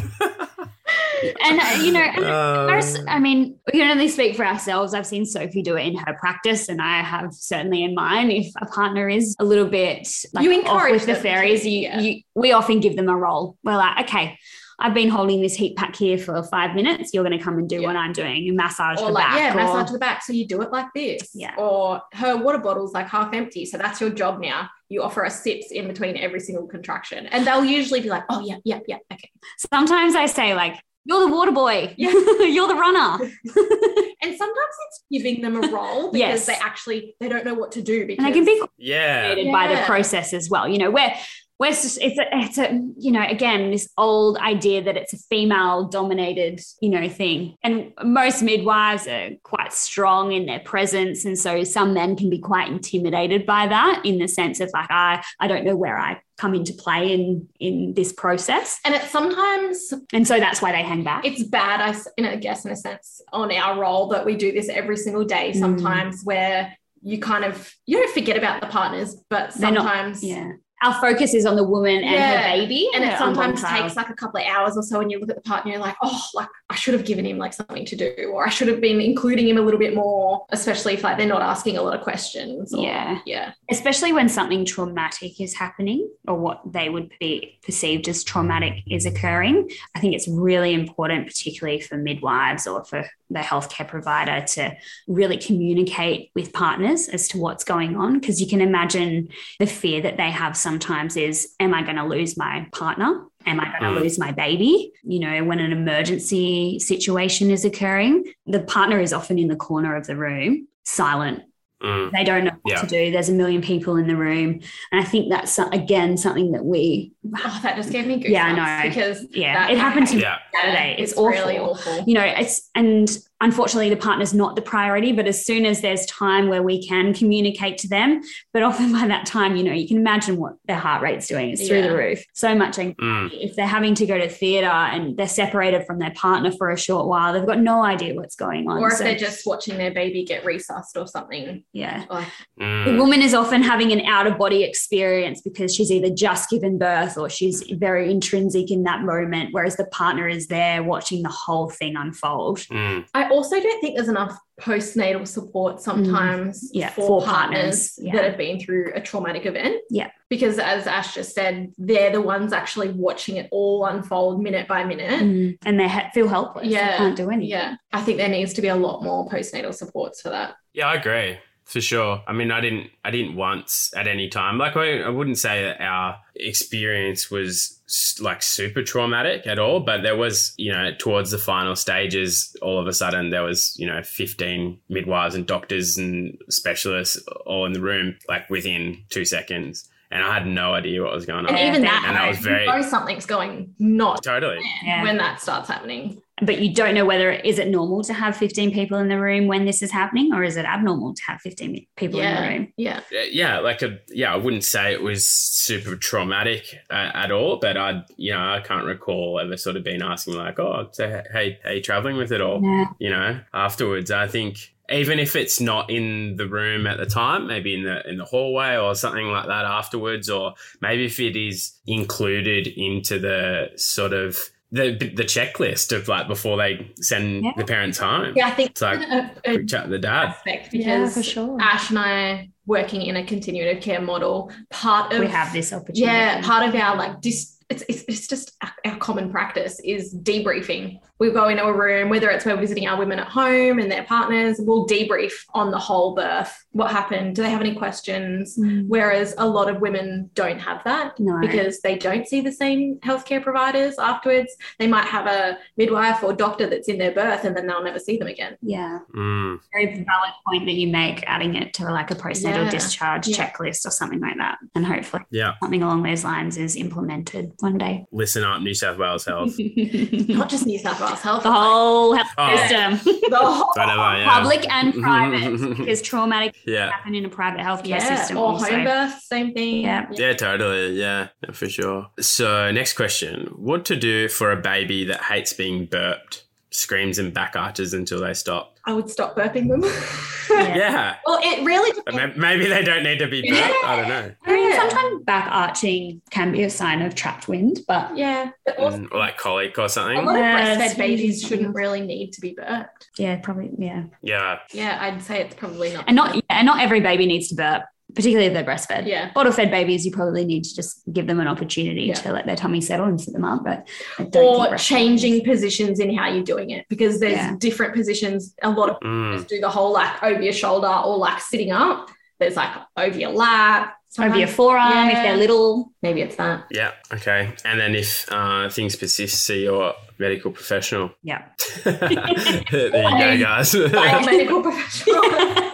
and 1.42 1.60
uh, 1.60 1.82
you 1.82 1.92
know, 1.92 2.04
um, 2.28 3.04
I 3.08 3.18
mean, 3.18 3.58
we 3.66 3.78
can 3.78 3.90
only 3.90 4.08
speak 4.08 4.36
for 4.36 4.44
ourselves. 4.44 4.94
I've 4.94 5.06
seen 5.06 5.24
Sophie 5.24 5.62
do 5.62 5.76
it 5.76 5.86
in 5.86 5.96
her 5.96 6.14
practice, 6.14 6.68
and 6.68 6.80
I 6.80 7.02
have 7.02 7.32
certainly 7.32 7.84
in 7.84 7.94
mine. 7.94 8.30
If 8.30 8.52
a 8.60 8.66
partner 8.66 9.08
is 9.08 9.36
a 9.38 9.44
little 9.44 9.66
bit 9.66 10.08
like 10.32 10.44
you 10.44 10.52
encourage 10.52 11.02
off 11.02 11.06
with 11.06 11.16
the 11.16 11.22
fairies, 11.22 11.62
to, 11.62 11.70
you, 11.70 11.80
yeah. 11.80 12.00
you 12.00 12.22
we 12.34 12.52
often 12.52 12.80
give 12.80 12.96
them 12.96 13.08
a 13.08 13.16
role. 13.16 13.56
We're 13.64 13.76
like, 13.76 14.06
okay. 14.06 14.38
I've 14.78 14.92
been 14.92 15.08
holding 15.08 15.40
this 15.40 15.54
heat 15.54 15.74
pack 15.74 15.96
here 15.96 16.18
for 16.18 16.42
five 16.42 16.74
minutes. 16.74 17.14
You're 17.14 17.24
going 17.24 17.38
to 17.38 17.42
come 17.42 17.56
and 17.56 17.66
do 17.66 17.80
yeah. 17.80 17.86
what 17.86 17.96
I'm 17.96 18.12
doing 18.12 18.46
and 18.46 18.56
massage 18.58 19.00
or 19.00 19.06
the 19.06 19.12
like, 19.12 19.24
back. 19.24 19.38
Yeah, 19.38 19.52
or, 19.52 19.56
massage 19.56 19.90
the 19.90 19.98
back. 19.98 20.22
So 20.22 20.34
you 20.34 20.46
do 20.46 20.60
it 20.60 20.70
like 20.70 20.88
this. 20.94 21.30
Yeah. 21.32 21.54
Or 21.56 22.02
her 22.12 22.36
water 22.36 22.58
bottle's 22.58 22.92
like 22.92 23.08
half 23.08 23.32
empty. 23.32 23.64
So 23.64 23.78
that's 23.78 24.02
your 24.02 24.10
job 24.10 24.38
now. 24.38 24.68
You 24.90 25.02
offer 25.02 25.24
us 25.24 25.42
sips 25.42 25.72
in 25.72 25.88
between 25.88 26.18
every 26.18 26.40
single 26.40 26.66
contraction. 26.66 27.26
And 27.28 27.46
they'll 27.46 27.64
usually 27.64 28.02
be 28.02 28.10
like, 28.10 28.24
oh, 28.28 28.40
yeah, 28.40 28.58
yeah, 28.64 28.80
yeah. 28.86 28.98
Okay. 29.10 29.30
Sometimes 29.70 30.14
I 30.14 30.26
say, 30.26 30.54
like, 30.54 30.78
you're 31.06 31.20
the 31.20 31.32
water 31.32 31.52
boy. 31.52 31.94
Yeah. 31.96 32.10
You're 32.40 32.66
the 32.66 32.74
runner. 32.74 33.24
and 34.22 34.36
sometimes 34.36 34.74
it's 34.86 35.04
giving 35.10 35.40
them 35.40 35.56
a 35.56 35.68
role 35.72 36.10
because 36.10 36.18
yes. 36.18 36.46
they 36.46 36.54
actually 36.54 37.14
they 37.20 37.28
don't 37.28 37.44
know 37.44 37.54
what 37.54 37.72
to 37.72 37.82
do 37.82 38.06
because 38.06 38.24
and 38.24 38.34
they 38.34 38.36
can 38.36 38.44
be 38.44 38.60
yeah. 38.76 39.34
by 39.52 39.68
the 39.68 39.80
process 39.82 40.34
as 40.34 40.50
well. 40.50 40.68
You 40.68 40.78
know, 40.78 40.90
where 40.90 41.16
we're 41.58 41.70
just, 41.70 41.98
it's 42.00 42.18
a, 42.18 42.24
it's 42.32 42.58
a, 42.58 42.80
you 42.98 43.10
know, 43.12 43.24
again, 43.26 43.70
this 43.70 43.88
old 43.96 44.36
idea 44.38 44.82
that 44.82 44.96
it's 44.96 45.12
a 45.12 45.18
female 45.18 45.84
dominated, 45.88 46.60
you 46.80 46.90
know, 46.90 47.08
thing. 47.08 47.56
And 47.62 47.92
most 48.04 48.42
midwives 48.42 49.06
are 49.06 49.30
quite 49.42 49.72
strong 49.72 50.32
in 50.32 50.46
their 50.46 50.60
presence. 50.60 51.24
And 51.24 51.38
so 51.38 51.64
some 51.64 51.94
men 51.94 52.16
can 52.16 52.28
be 52.28 52.38
quite 52.38 52.68
intimidated 52.68 53.46
by 53.46 53.68
that 53.68 54.02
in 54.04 54.18
the 54.18 54.28
sense 54.28 54.60
of 54.60 54.70
like, 54.74 54.90
I, 54.90 55.22
I 55.40 55.48
don't 55.48 55.64
know 55.64 55.76
where 55.76 55.98
I 55.98 56.20
come 56.36 56.54
into 56.54 56.74
play 56.74 57.14
in 57.14 57.48
in 57.60 57.94
this 57.94 58.12
process 58.12 58.78
and 58.84 58.94
it's 58.94 59.10
sometimes 59.10 59.94
and 60.12 60.28
so 60.28 60.38
that's 60.38 60.60
why 60.60 60.70
they 60.70 60.82
hang 60.82 61.02
back 61.02 61.24
it's 61.24 61.42
bad 61.42 61.80
i 61.80 61.98
in 62.18 62.26
a 62.26 62.36
guess 62.36 62.66
in 62.66 62.72
a 62.72 62.76
sense 62.76 63.22
on 63.32 63.50
our 63.52 63.80
role 63.80 64.08
that 64.08 64.26
we 64.26 64.36
do 64.36 64.52
this 64.52 64.68
every 64.68 64.98
single 64.98 65.24
day 65.24 65.52
mm. 65.52 65.58
sometimes 65.58 66.22
mm. 66.22 66.26
where 66.26 66.76
you 67.02 67.18
kind 67.18 67.42
of 67.44 67.72
you 67.86 67.96
don't 67.96 68.12
forget 68.12 68.36
about 68.36 68.60
the 68.60 68.66
partners 68.66 69.16
but 69.30 69.52
sometimes 69.52 70.22
not, 70.22 70.28
yeah 70.28 70.52
our 70.82 70.94
focus 71.00 71.32
is 71.34 71.46
on 71.46 71.56
the 71.56 71.64
woman 71.64 71.96
and 72.04 72.04
Yeah. 72.14 72.42
her 72.42 72.56
baby, 72.58 72.88
and 72.94 73.02
it 73.04 73.16
sometimes 73.18 73.62
takes 73.62 73.96
like 73.96 74.10
a 74.10 74.14
couple 74.14 74.40
of 74.40 74.46
hours 74.46 74.76
or 74.76 74.82
so 74.82 75.00
and 75.00 75.10
you 75.10 75.18
look 75.18 75.30
at 75.30 75.36
the 75.36 75.42
partner 75.42 75.72
you're 75.72 75.80
like 75.80 75.96
oh 76.02 76.22
like 76.34 76.48
i 76.68 76.74
should 76.74 76.92
have 76.94 77.04
given 77.04 77.24
him 77.24 77.38
like 77.38 77.52
something 77.54 77.84
to 77.86 77.96
do 77.96 78.30
or 78.32 78.46
i 78.46 78.50
should 78.50 78.68
have 78.68 78.80
been 78.80 79.00
including 79.00 79.48
him 79.48 79.56
a 79.56 79.60
little 79.60 79.80
bit 79.80 79.94
more 79.94 80.44
especially 80.50 80.92
if 80.94 81.02
like 81.02 81.16
they're 81.16 81.26
not 81.26 81.40
asking 81.42 81.76
a 81.78 81.82
lot 81.82 81.94
of 81.94 82.02
questions 82.02 82.74
or- 82.74 82.82
Yeah. 82.84 83.20
yeah 83.24 83.52
especially 83.70 84.12
when 84.12 84.28
something 84.28 84.64
traumatic 84.64 85.40
is 85.40 85.54
happening 85.54 86.08
or 86.28 86.34
what 86.38 86.60
they 86.70 86.88
would 86.88 87.10
be 87.20 87.58
perceived 87.64 88.08
as 88.08 88.22
traumatic 88.24 88.82
is 88.86 89.06
occurring. 89.06 89.68
I 89.94 90.00
think 90.00 90.14
it's 90.14 90.28
really 90.28 90.72
important, 90.74 91.26
particularly 91.26 91.80
for 91.80 91.96
midwives 91.96 92.66
or 92.66 92.84
for 92.84 93.04
the 93.30 93.40
healthcare 93.40 93.86
provider, 93.88 94.44
to 94.46 94.76
really 95.08 95.36
communicate 95.36 96.30
with 96.34 96.52
partners 96.52 97.08
as 97.08 97.28
to 97.28 97.38
what's 97.38 97.64
going 97.64 97.96
on. 97.96 98.20
Because 98.20 98.40
you 98.40 98.46
can 98.46 98.60
imagine 98.60 99.28
the 99.58 99.66
fear 99.66 100.00
that 100.02 100.16
they 100.16 100.30
have 100.30 100.56
sometimes 100.56 101.16
is, 101.16 101.54
Am 101.60 101.74
I 101.74 101.82
going 101.82 101.96
to 101.96 102.04
lose 102.04 102.36
my 102.36 102.66
partner? 102.72 103.24
Am 103.46 103.60
I 103.60 103.64
going 103.78 103.94
to 103.94 103.98
Mm. 104.00 104.02
lose 104.02 104.18
my 104.18 104.32
baby? 104.32 104.92
You 105.04 105.20
know, 105.20 105.44
when 105.44 105.60
an 105.60 105.72
emergency 105.72 106.78
situation 106.78 107.50
is 107.50 107.64
occurring, 107.64 108.24
the 108.46 108.60
partner 108.60 109.00
is 109.00 109.12
often 109.12 109.38
in 109.38 109.48
the 109.48 109.56
corner 109.56 109.96
of 109.96 110.06
the 110.06 110.16
room, 110.16 110.68
silent, 110.84 111.42
Mm. 111.82 112.10
they 112.10 112.24
don't 112.24 112.44
know 112.44 112.52
what 112.62 112.72
Yeah. 112.74 112.80
to 112.80 112.86
do. 112.86 113.10
There's 113.12 113.28
a 113.28 113.32
million 113.34 113.60
people 113.60 113.96
in 113.96 114.06
the 114.06 114.16
room. 114.16 114.60
And 114.92 115.00
I 115.00 115.04
think 115.04 115.28
that's 115.30 115.58
again 115.58 116.16
something 116.16 116.52
that 116.52 116.64
we, 116.64 117.12
oh 117.36 117.60
that 117.62 117.76
just 117.76 117.90
gave 117.92 118.06
me 118.06 118.16
goosebumps 118.22 118.28
Yeah, 118.30 118.44
I 118.46 118.82
know. 118.82 118.88
because 118.88 119.26
yeah, 119.32 119.54
That- 119.54 119.70
it 119.72 119.78
happened 119.78 120.06
to 120.08 120.16
me 120.16 120.22
Yeah. 120.22 120.38
Saturday. 120.54 120.96
It's, 120.98 121.12
it's 121.12 121.18
awful. 121.20 121.28
really 121.30 121.58
awful 121.58 122.04
You 122.06 122.14
know, 122.14 122.22
it's, 122.24 122.70
and 122.74 123.08
unfortunately 123.40 123.90
the 123.90 123.96
partner's 123.96 124.32
not 124.34 124.56
the 124.56 124.62
priority, 124.62 125.12
but 125.12 125.26
as 125.26 125.44
soon 125.44 125.66
as 125.66 125.80
there's 125.82 126.06
time 126.06 126.48
where 126.48 126.62
we 126.62 126.86
can 126.86 127.12
communicate 127.12 127.78
to 127.78 127.88
them, 127.88 128.22
but 128.52 128.62
often 128.62 128.92
by 128.98 129.06
that 129.06 129.26
time, 129.26 129.56
you 129.56 129.62
know, 129.62 129.72
you 129.72 129.86
can 129.86 129.98
imagine 129.98 130.36
what 130.38 130.54
their 130.66 130.78
heart 130.78 131.02
rate's 131.02 131.26
doing. 131.28 131.50
It's 131.50 131.66
through 131.66 131.78
Yeah. 131.80 131.88
the 131.88 131.96
roof. 131.96 132.24
So 132.34 132.54
much 132.54 132.78
anxiety. 132.78 132.96
Mm. 133.02 133.30
If 133.32 133.56
they're 133.56 133.66
having 133.66 133.94
to 133.96 134.06
go 134.06 134.16
to 134.18 134.28
theatre 134.28 134.66
and 134.66 135.16
they're 135.16 135.28
separated 135.28 135.84
from 135.86 135.98
their 135.98 136.12
partner 136.12 136.50
for 136.52 136.70
a 136.70 136.78
short 136.78 137.06
while, 137.06 137.32
they've 137.32 137.46
got 137.46 137.60
no 137.60 137.82
idea 137.82 138.14
what's 138.14 138.36
going 138.36 138.68
on. 138.68 138.78
or 138.82 138.88
if 138.88 138.94
So, 138.98 139.04
they're 139.04 139.16
just 139.16 139.46
watching 139.46 139.76
their 139.76 139.92
baby 139.92 140.24
get 140.24 140.44
resussed 140.44 140.96
or 140.96 141.06
something 141.06 141.62
yeah. 141.72 142.04
like 142.10 142.26
The 142.58 142.64
Mm. 142.64 142.98
woman 142.98 143.22
is 143.22 143.34
often 143.34 143.62
having 143.62 143.92
an 143.92 144.00
out 144.06 144.26
of 144.26 144.38
body 144.38 144.62
experience 144.62 145.40
because 145.42 145.74
she's 145.74 145.90
either 145.92 146.10
just 146.10 146.48
given 146.50 146.78
birth 146.78 147.18
or 147.18 147.28
she's 147.28 147.62
very 147.72 148.10
intrinsic 148.10 148.70
in 148.70 148.84
that 148.84 149.02
moment, 149.02 149.50
whereas 149.52 149.76
the 149.76 149.84
partner 149.86 150.26
is 150.28 150.46
there 150.46 150.82
watching 150.82 151.22
the 151.22 151.28
whole 151.28 151.68
thing 151.68 151.96
unfold. 151.96 152.60
Mm. 152.60 153.04
I 153.14 153.25
also 153.30 153.60
don't 153.60 153.80
think 153.80 153.96
there's 153.96 154.08
enough 154.08 154.38
postnatal 154.60 155.26
support 155.26 155.80
sometimes 155.80 156.64
Mm. 156.64 156.68
Yeah, 156.72 156.90
for, 156.90 157.06
for 157.06 157.22
partners, 157.22 157.60
partners, 157.60 157.98
yeah. 157.98 158.12
that 158.12 158.24
have 158.24 158.38
been 158.38 158.58
through 158.58 158.92
a 158.94 159.00
traumatic 159.00 159.46
event. 159.46 159.82
Yeah. 159.90 160.10
Because 160.28 160.58
as 160.58 160.86
Ash 160.86 161.14
just 161.14 161.34
said, 161.34 161.72
they're 161.78 162.10
the 162.10 162.20
ones 162.20 162.52
actually 162.52 162.90
watching 162.90 163.36
it 163.36 163.48
all 163.52 163.84
unfold 163.86 164.42
minute 164.42 164.66
by 164.66 164.84
minute. 164.84 165.56
And 165.64 165.80
they 165.80 165.88
ha- 165.88 166.10
feel 166.14 166.28
helpless. 166.28 166.66
Yeah. 166.66 166.92
They 166.92 166.96
can't 166.96 167.16
do 167.16 167.30
anything. 167.30 167.50
Yeah. 167.50 167.76
I 167.92 168.00
think 168.00 168.18
there 168.18 168.28
needs 168.28 168.54
to 168.54 168.62
be 168.62 168.68
a 168.68 168.76
lot 168.76 169.02
more 169.02 169.28
postnatal 169.28 169.74
supports 169.74 170.20
for 170.20 170.30
that. 170.30 170.54
Yeah, 170.72 170.88
I 170.88 170.94
agree 170.94 171.38
for 171.66 171.80
sure. 171.80 172.22
I 172.26 172.32
mean, 172.32 172.50
I 172.50 172.60
didn't, 172.60 172.90
I 173.04 173.10
didn't 173.10 173.36
once 173.36 173.92
at 173.94 174.06
any 174.06 174.28
time. 174.28 174.56
Like, 174.56 174.76
I, 174.76 175.00
I 175.02 175.08
wouldn't 175.10 175.36
say 175.38 175.64
that 175.64 175.80
our 175.82 176.18
experience 176.34 177.30
was 177.30 177.72
like 178.20 178.42
super 178.42 178.82
traumatic 178.82 179.46
at 179.46 179.58
all, 179.58 179.80
but 179.80 180.02
there 180.02 180.16
was, 180.16 180.54
you 180.56 180.72
know, 180.72 180.90
towards 180.98 181.30
the 181.32 181.38
final 181.38 181.76
stages, 181.76 182.56
all 182.62 182.78
of 182.80 182.86
a 182.86 182.92
sudden 182.92 183.30
there 183.30 183.42
was, 183.42 183.74
you 183.78 183.86
know, 183.86 184.02
fifteen 184.02 184.78
midwives 184.88 185.34
and 185.34 185.46
doctors 185.46 185.98
and 185.98 186.38
specialists 186.48 187.18
all 187.44 187.66
in 187.66 187.72
the 187.72 187.80
room, 187.80 188.16
like 188.28 188.48
within 188.48 189.02
two 189.10 189.24
seconds, 189.24 189.88
and 190.10 190.22
I 190.24 190.34
had 190.34 190.46
no 190.46 190.72
idea 190.74 191.02
what 191.02 191.12
was 191.12 191.26
going 191.26 191.46
on. 191.46 191.54
And 191.54 191.68
even 191.68 191.82
that- 191.82 192.02
that, 192.02 192.04
and 192.08 192.16
that 192.16 192.28
was 192.28 192.38
you 192.38 192.44
very- 192.44 192.66
know 192.66 192.80
something's 192.82 193.26
going 193.26 193.74
not 193.78 194.22
totally. 194.22 194.60
Yeah. 194.84 195.02
when 195.02 195.16
that 195.18 195.40
starts 195.40 195.68
happening. 195.68 196.22
But 196.42 196.58
you 196.58 196.74
don't 196.74 196.94
know 196.94 197.06
whether 197.06 197.32
is 197.32 197.58
it 197.58 197.68
normal 197.68 198.02
to 198.04 198.12
have 198.12 198.36
15 198.36 198.70
people 198.72 198.98
in 198.98 199.08
the 199.08 199.18
room 199.18 199.46
when 199.46 199.64
this 199.64 199.80
is 199.80 199.90
happening, 199.90 200.34
or 200.34 200.44
is 200.44 200.56
it 200.56 200.66
abnormal 200.66 201.14
to 201.14 201.22
have 201.26 201.40
15 201.40 201.86
people 201.96 202.20
in 202.20 202.34
the 202.34 202.48
room? 202.48 202.72
Yeah. 202.76 203.00
Yeah, 203.10 203.58
like 203.60 203.80
a 203.80 203.98
yeah, 204.08 204.34
I 204.34 204.36
wouldn't 204.36 204.64
say 204.64 204.92
it 204.92 205.02
was 205.02 205.26
super 205.26 205.96
traumatic 205.96 206.78
uh, 206.90 207.10
at 207.14 207.32
all, 207.32 207.56
but 207.56 207.78
I, 207.78 208.04
you 208.16 208.32
know, 208.32 208.40
I 208.40 208.60
can't 208.60 208.84
recall 208.84 209.40
ever 209.40 209.56
sort 209.56 209.76
of 209.76 209.84
being 209.84 210.02
asking 210.02 210.34
like, 210.34 210.58
oh, 210.58 210.88
so, 210.92 211.22
hey, 211.32 211.58
are 211.64 211.72
you 211.72 211.82
traveling 211.82 212.16
with 212.16 212.32
it 212.32 212.42
all? 212.42 212.60
Yeah. 212.62 212.86
You 212.98 213.10
know, 213.10 213.40
afterwards, 213.54 214.10
I 214.10 214.26
think 214.28 214.74
even 214.90 215.18
if 215.18 215.34
it's 215.34 215.60
not 215.60 215.90
in 215.90 216.36
the 216.36 216.46
room 216.46 216.86
at 216.86 216.98
the 216.98 217.06
time, 217.06 217.46
maybe 217.46 217.74
in 217.74 217.84
the 217.84 218.08
in 218.08 218.18
the 218.18 218.24
hallway 218.24 218.76
or 218.76 218.94
something 218.94 219.26
like 219.26 219.46
that 219.46 219.64
afterwards, 219.64 220.28
or 220.28 220.54
maybe 220.80 221.06
if 221.06 221.18
it 221.18 221.36
is 221.36 221.72
included 221.86 222.66
into 222.66 223.18
the 223.18 223.70
sort 223.76 224.12
of 224.12 224.50
the 224.76 225.10
the 225.20 225.24
checklist 225.24 225.94
of 225.96 226.08
like 226.08 226.26
before 226.28 226.56
they 226.56 226.72
send 227.00 227.44
Yeah. 227.44 227.52
the 227.56 227.64
parents 227.64 227.98
home. 227.98 228.32
Yeah, 228.36 228.48
I 228.48 228.50
think 228.52 228.70
It's 228.70 228.82
like 228.82 229.00
a, 229.00 229.30
a 229.44 229.54
quick 229.54 229.68
chat 229.68 229.82
with 229.84 229.92
the 229.92 229.98
dad. 229.98 230.28
aspect 230.28 230.72
Yeah, 230.72 231.08
for 231.08 231.22
sure. 231.22 231.58
Ash 231.60 231.90
and 231.90 231.98
I 231.98 232.50
working 232.66 233.02
in 233.02 233.16
a 233.16 233.24
continuity 233.24 233.76
of 233.78 233.82
care 233.82 234.00
model, 234.00 234.50
part 234.70 235.12
of 235.12 235.20
we 235.20 235.26
have 235.28 235.52
this 235.52 235.72
opportunity. 235.72 236.02
yeah, 236.02 236.40
part 236.42 236.68
of 236.68 236.74
our 236.74 236.96
like 236.96 237.20
dis 237.20 237.55
it's, 237.68 237.82
it's, 237.88 238.04
it's 238.08 238.26
just 238.28 238.56
our- 238.62 238.72
our 238.84 238.96
common 238.98 239.30
practice 239.30 239.80
is 239.84 240.14
debriefing. 240.14 241.00
We 241.18 241.30
go 241.30 241.48
into 241.48 241.64
a 241.64 241.72
room, 241.72 242.08
whether 242.10 242.30
it's 242.30 242.44
we're 242.44 242.56
visiting 242.56 242.86
our 242.86 242.98
women 242.98 243.18
at 243.18 243.26
home 243.28 243.78
and 243.80 243.90
their 243.90 244.04
partners, 244.04 244.58
we'll 244.60 244.86
debrief 244.86 245.32
on 245.54 245.70
the 245.70 245.78
whole 245.78 246.14
birth. 246.14 246.54
What 246.72 246.90
happened? 246.92 247.34
Do 247.34 247.42
they 247.42 247.50
have 247.50 247.60
any 247.62 247.74
questions? 247.74 248.56
Mm. 248.58 248.84
Whereas 248.86 249.34
a 249.38 249.48
lot 249.48 249.68
of 249.68 249.80
women 249.80 250.30
don't 250.34 250.58
have 250.60 250.84
that 250.84 251.18
No. 251.18 251.40
because 251.40 251.80
they 251.80 251.96
don't 251.96 252.26
see 252.28 252.40
the 252.42 252.52
same 252.52 252.98
healthcare 253.00 253.42
providers 253.42 253.98
afterwards. 253.98 254.54
They 254.78 254.86
might 254.86 255.06
have 255.06 255.26
a 255.26 255.58
midwife 255.76 256.22
or 256.22 256.32
doctor 256.32 256.68
that's 256.68 256.88
in 256.88 256.98
their 256.98 257.12
birth 257.12 257.44
and 257.44 257.56
then 257.56 257.66
they'll 257.66 257.82
never 257.82 257.98
see 257.98 258.18
them 258.18 258.28
again. 258.28 258.56
yeah. 258.62 258.98
Mm. 259.16 259.58
very 259.72 259.86
valid 259.86 260.32
point 260.46 260.66
that 260.66 260.74
you 260.74 260.88
make, 260.88 261.24
adding 261.26 261.54
it 261.56 261.72
to 261.74 261.84
like 261.84 262.10
a 262.10 262.14
postnatal 262.14 262.64
Yeah. 262.64 262.70
discharge 262.70 263.26
Yeah. 263.28 263.36
checklist 263.50 263.86
or 263.86 263.90
something 263.90 264.20
like 264.20 264.36
that. 264.36 264.58
And 264.74 264.84
hopefully 264.86 265.24
Yeah, 265.30 265.54
something 265.62 265.82
along 265.82 266.02
those 266.04 266.22
lines 266.24 266.56
is 266.58 266.76
implemented 266.76 267.55
one 267.60 267.78
day. 267.78 268.04
listen 268.12 268.44
up, 268.44 268.60
New 268.62 268.74
South 268.74 268.98
Wales 268.98 269.24
Health. 269.24 269.54
Not 269.58 270.48
just 270.48 270.66
New 270.66 270.78
South 270.78 271.00
Wales 271.00 271.20
Health. 271.20 271.42
the 271.42 271.52
whole 271.52 272.14
health 272.14 272.28
Oh. 272.38 272.56
system, 272.56 273.14
the 273.30 273.36
whole 273.36 273.72
Whatever, 273.76 274.18
yeah. 274.18 274.30
public 274.30 274.68
and 274.72 274.94
private, 275.02 275.76
because 275.76 276.02
traumatic 276.02 276.54
Yeah. 276.66 276.90
happen 276.90 277.14
in 277.14 277.24
a 277.24 277.28
private 277.28 277.60
healthcare 277.60 277.88
yeah, 277.88 278.16
system. 278.16 278.36
or 278.38 278.46
also. 278.52 278.66
home 278.70 278.84
birth, 278.84 279.20
same 279.22 279.52
thing. 279.52 279.82
Yeah. 279.82 280.06
Yeah, 280.12 280.32
totally. 280.34 280.98
Yeah, 280.98 281.28
yeah, 281.42 281.52
for 281.52 281.68
sure. 281.68 282.06
So, 282.20 282.70
next 282.72 282.92
question 282.94 283.50
What 283.56 283.84
to 283.86 283.96
do 283.96 284.28
for 284.28 284.52
a 284.52 284.56
baby 284.56 285.04
that 285.04 285.22
hates 285.22 285.52
being 285.52 285.86
burped, 285.86 286.44
screams 286.70 287.18
and 287.18 287.32
back 287.32 287.56
arches 287.56 287.94
until 287.94 288.20
they 288.20 288.34
stop? 288.34 288.75
I 288.86 288.92
would 288.92 289.10
stop 289.10 289.36
burping 289.36 289.68
them. 289.68 289.82
Yeah. 289.82 289.92
Yeah. 290.48 291.16
well, 291.26 291.40
it 291.42 291.64
really 291.64 291.90
But 292.06 292.12
depends. 292.12 292.38
Maybe 292.38 292.66
they 292.66 292.82
don't 292.84 293.02
need 293.02 293.18
to 293.18 293.26
be 293.26 293.42
burped. 293.50 293.74
I 293.84 293.96
don't 293.96 294.08
know. 294.08 294.32
I 294.46 294.54
mean, 294.54 294.72
sometimes 294.74 295.24
back 295.24 295.48
arching 295.50 296.22
can 296.30 296.52
be 296.52 296.62
a 296.62 296.70
sign 296.70 297.02
of 297.02 297.16
trapped 297.16 297.48
wind, 297.48 297.80
but 297.88 298.16
Yeah, 298.16 298.50
also 298.78 298.98
Mm, 298.98 299.12
like 299.12 299.36
colic 299.38 299.76
or 299.76 299.88
something. 299.88 300.16
a 300.16 300.20
something. 300.20 300.24
lot 300.26 300.36
of 300.36 300.40
Yeah, 300.40 300.76
breastfed 300.78 300.98
babies 300.98 301.42
shouldn't 301.42 301.74
really 301.74 302.00
need 302.00 302.32
to 302.34 302.40
be 302.40 302.54
burped. 302.54 303.08
yeah, 303.18 303.36
probably, 303.42 303.70
yeah. 303.76 304.04
Yeah. 304.22 304.60
Yeah, 304.72 304.96
I'd 305.00 305.20
say 305.20 305.40
it's 305.40 305.54
probably 305.56 305.92
not. 305.92 306.04
And 306.06 306.14
not, 306.14 306.36
yeah, 306.36 306.40
and 306.50 306.64
not 306.64 306.80
every 306.80 307.00
baby 307.00 307.26
needs 307.26 307.48
to 307.48 307.56
burp, 307.56 307.82
particularly 308.16 308.46
if 308.46 308.52
they're 308.54 308.64
breastfed. 308.64 309.06
Yeah. 309.06 309.30
Bottle 309.32 309.52
fed 309.52 309.70
babies, 309.70 310.04
you 310.04 310.10
probably 310.10 310.44
need 310.44 310.64
to 310.64 310.74
just 310.74 311.02
give 311.12 311.28
them 311.28 311.38
an 311.38 311.46
opportunity 311.46 312.02
Yeah. 312.06 312.14
to 312.14 312.32
let 312.32 312.46
their 312.46 312.56
tummy 312.56 312.80
settle 312.80 313.06
and 313.06 313.20
sit 313.20 313.32
them 313.34 313.44
up. 313.44 313.62
But 313.62 313.86
I 314.18 314.24
don't 314.24 314.32
think 314.32 314.72
Or 314.72 314.76
changing 314.76 315.34
babies- 315.34 315.48
positions 315.48 316.00
in 316.00 316.12
how 316.16 316.28
you're 316.32 316.42
doing 316.42 316.70
it 316.70 316.86
because 316.88 317.20
there's 317.20 317.34
Yeah. 317.34 317.54
different 317.60 317.94
positions. 317.94 318.54
A 318.62 318.70
lot 318.70 318.90
of 318.90 318.96
Mm. 319.00 319.32
people 319.32 319.44
do 319.48 319.60
the 319.60 319.68
whole 319.70 319.92
like 319.92 320.20
over 320.22 320.42
your 320.42 320.52
shoulder 320.52 320.88
or 320.88 321.16
like 321.18 321.40
sitting 321.40 321.70
up. 321.70 322.08
There's 322.40 322.56
like 322.56 322.70
over 322.96 323.18
your 323.18 323.30
lap, 323.30 323.94
over 324.18 324.26
your 324.38 324.46
sometimes- 324.48 324.54
forearm 324.56 325.08
if 325.08 325.14
they're 325.22 325.36
little. 325.36 325.92
Maybe 326.02 326.22
it's 326.22 326.36
that. 326.36 326.64
Yeah. 326.70 326.92
Okay. 327.12 327.52
And 327.64 327.78
then 327.78 327.94
if 327.94 328.26
uh, 328.32 328.68
things 328.70 328.96
persist, 328.96 329.44
see 329.44 329.62
your 329.64 329.92
medical 330.18 330.50
professional. 330.50 331.10
Yeah. 331.22 331.42
there 331.84 332.08
you 332.10 333.38
go, 333.38 333.44
guys. 333.44 333.74
Medical 334.26 334.62
professional. 334.62 335.22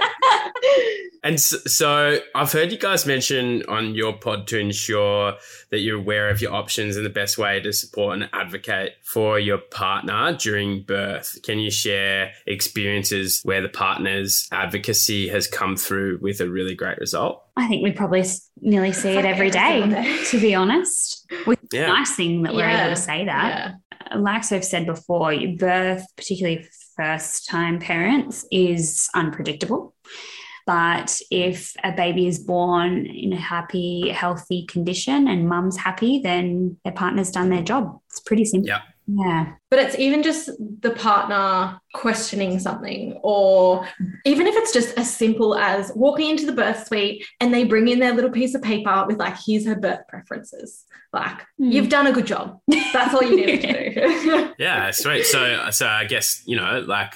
And 1.24 1.38
so, 1.38 1.56
so 1.66 2.18
I've 2.34 2.50
heard 2.50 2.72
you 2.72 2.78
guys 2.78 3.06
mention 3.06 3.62
on 3.68 3.94
your 3.94 4.12
pod 4.12 4.48
to 4.48 4.58
ensure 4.58 5.34
that 5.70 5.78
you're 5.78 5.98
aware 6.00 6.28
of 6.30 6.40
your 6.40 6.52
options 6.52 6.96
and 6.96 7.06
the 7.06 7.10
best 7.10 7.38
way 7.38 7.60
to 7.60 7.72
support 7.72 8.14
and 8.14 8.28
advocate 8.32 8.94
for 9.04 9.38
your 9.38 9.58
partner 9.58 10.36
during 10.36 10.82
birth. 10.82 11.38
Can 11.44 11.60
you 11.60 11.70
share 11.70 12.32
experiences 12.46 13.40
where 13.44 13.60
the 13.62 13.68
partner's 13.68 14.48
advocacy 14.50 15.28
has 15.28 15.46
come 15.46 15.76
through 15.76 16.18
with 16.20 16.40
a 16.40 16.48
really 16.50 16.74
great 16.74 16.98
result? 16.98 17.44
I 17.56 17.68
think 17.68 17.84
we 17.84 17.92
probably 17.92 18.24
nearly 18.60 18.92
see 18.92 19.10
it 19.10 19.16
like 19.16 19.24
every 19.26 19.46
every 19.46 19.50
day, 19.50 19.88
day. 19.88 20.24
to 20.24 20.40
be 20.40 20.54
honest. 20.56 21.24
Which 21.44 21.60
is 21.60 21.68
Yeah. 21.78 21.84
a 21.84 21.88
nice 21.88 22.16
thing 22.16 22.42
that 22.42 22.52
we're 22.54 22.68
Yeah. 22.68 22.86
able 22.86 22.96
to 22.96 23.00
say 23.00 23.24
that. 23.26 23.48
yeah. 23.48 23.72
Uh, 24.10 24.18
like 24.18 24.50
I've 24.50 24.64
said 24.64 24.86
before, 24.86 25.32
birth, 25.56 26.04
particularly 26.16 26.66
first 26.96 27.46
time 27.48 27.78
parents, 27.78 28.44
is 28.50 29.08
unpredictable. 29.14 29.91
But 30.66 31.18
if 31.30 31.74
a 31.82 31.92
baby 31.92 32.26
is 32.26 32.38
born 32.38 33.06
in 33.06 33.32
a 33.32 33.36
happy, 33.40 34.08
healthy 34.10 34.64
condition 34.66 35.28
and 35.28 35.48
mum's 35.48 35.76
happy, 35.76 36.20
then 36.20 36.76
their 36.84 36.92
partner's 36.92 37.30
done 37.30 37.48
their 37.50 37.62
job. 37.62 37.98
It's 38.10 38.20
pretty 38.20 38.44
simple. 38.44 38.68
Yeah. 38.68 38.80
Yeah. 39.08 39.54
But 39.68 39.80
it's 39.80 39.98
even 39.98 40.22
just 40.22 40.48
the 40.80 40.90
partner 40.92 41.80
questioning 41.92 42.60
something, 42.60 43.18
or 43.24 43.86
even 44.24 44.46
if 44.46 44.54
it's 44.54 44.72
just 44.72 44.96
as 44.96 45.14
simple 45.14 45.56
as 45.56 45.90
walking 45.96 46.30
into 46.30 46.46
the 46.46 46.52
birth 46.52 46.86
suite 46.86 47.26
and 47.40 47.52
they 47.52 47.64
bring 47.64 47.88
in 47.88 47.98
their 47.98 48.14
little 48.14 48.30
piece 48.30 48.54
of 48.54 48.62
paper 48.62 49.04
with, 49.08 49.18
like, 49.18 49.34
here's 49.44 49.66
her 49.66 49.74
birth 49.74 50.06
preferences. 50.08 50.84
Like, 51.12 51.40
Mm. 51.60 51.72
you've 51.72 51.88
done 51.88 52.06
a 52.06 52.12
good 52.12 52.26
job. 52.26 52.60
That's 52.92 53.12
all 53.12 53.22
you 53.24 53.34
needed 53.36 53.60
to 53.62 53.94
do. 53.94 54.52
Yeah, 54.58 54.92
sweet. 54.92 55.24
So, 55.26 55.68
so 55.70 55.86
I 55.88 56.04
guess 56.04 56.42
you 56.46 56.56
know, 56.56 56.84
like 56.86 57.14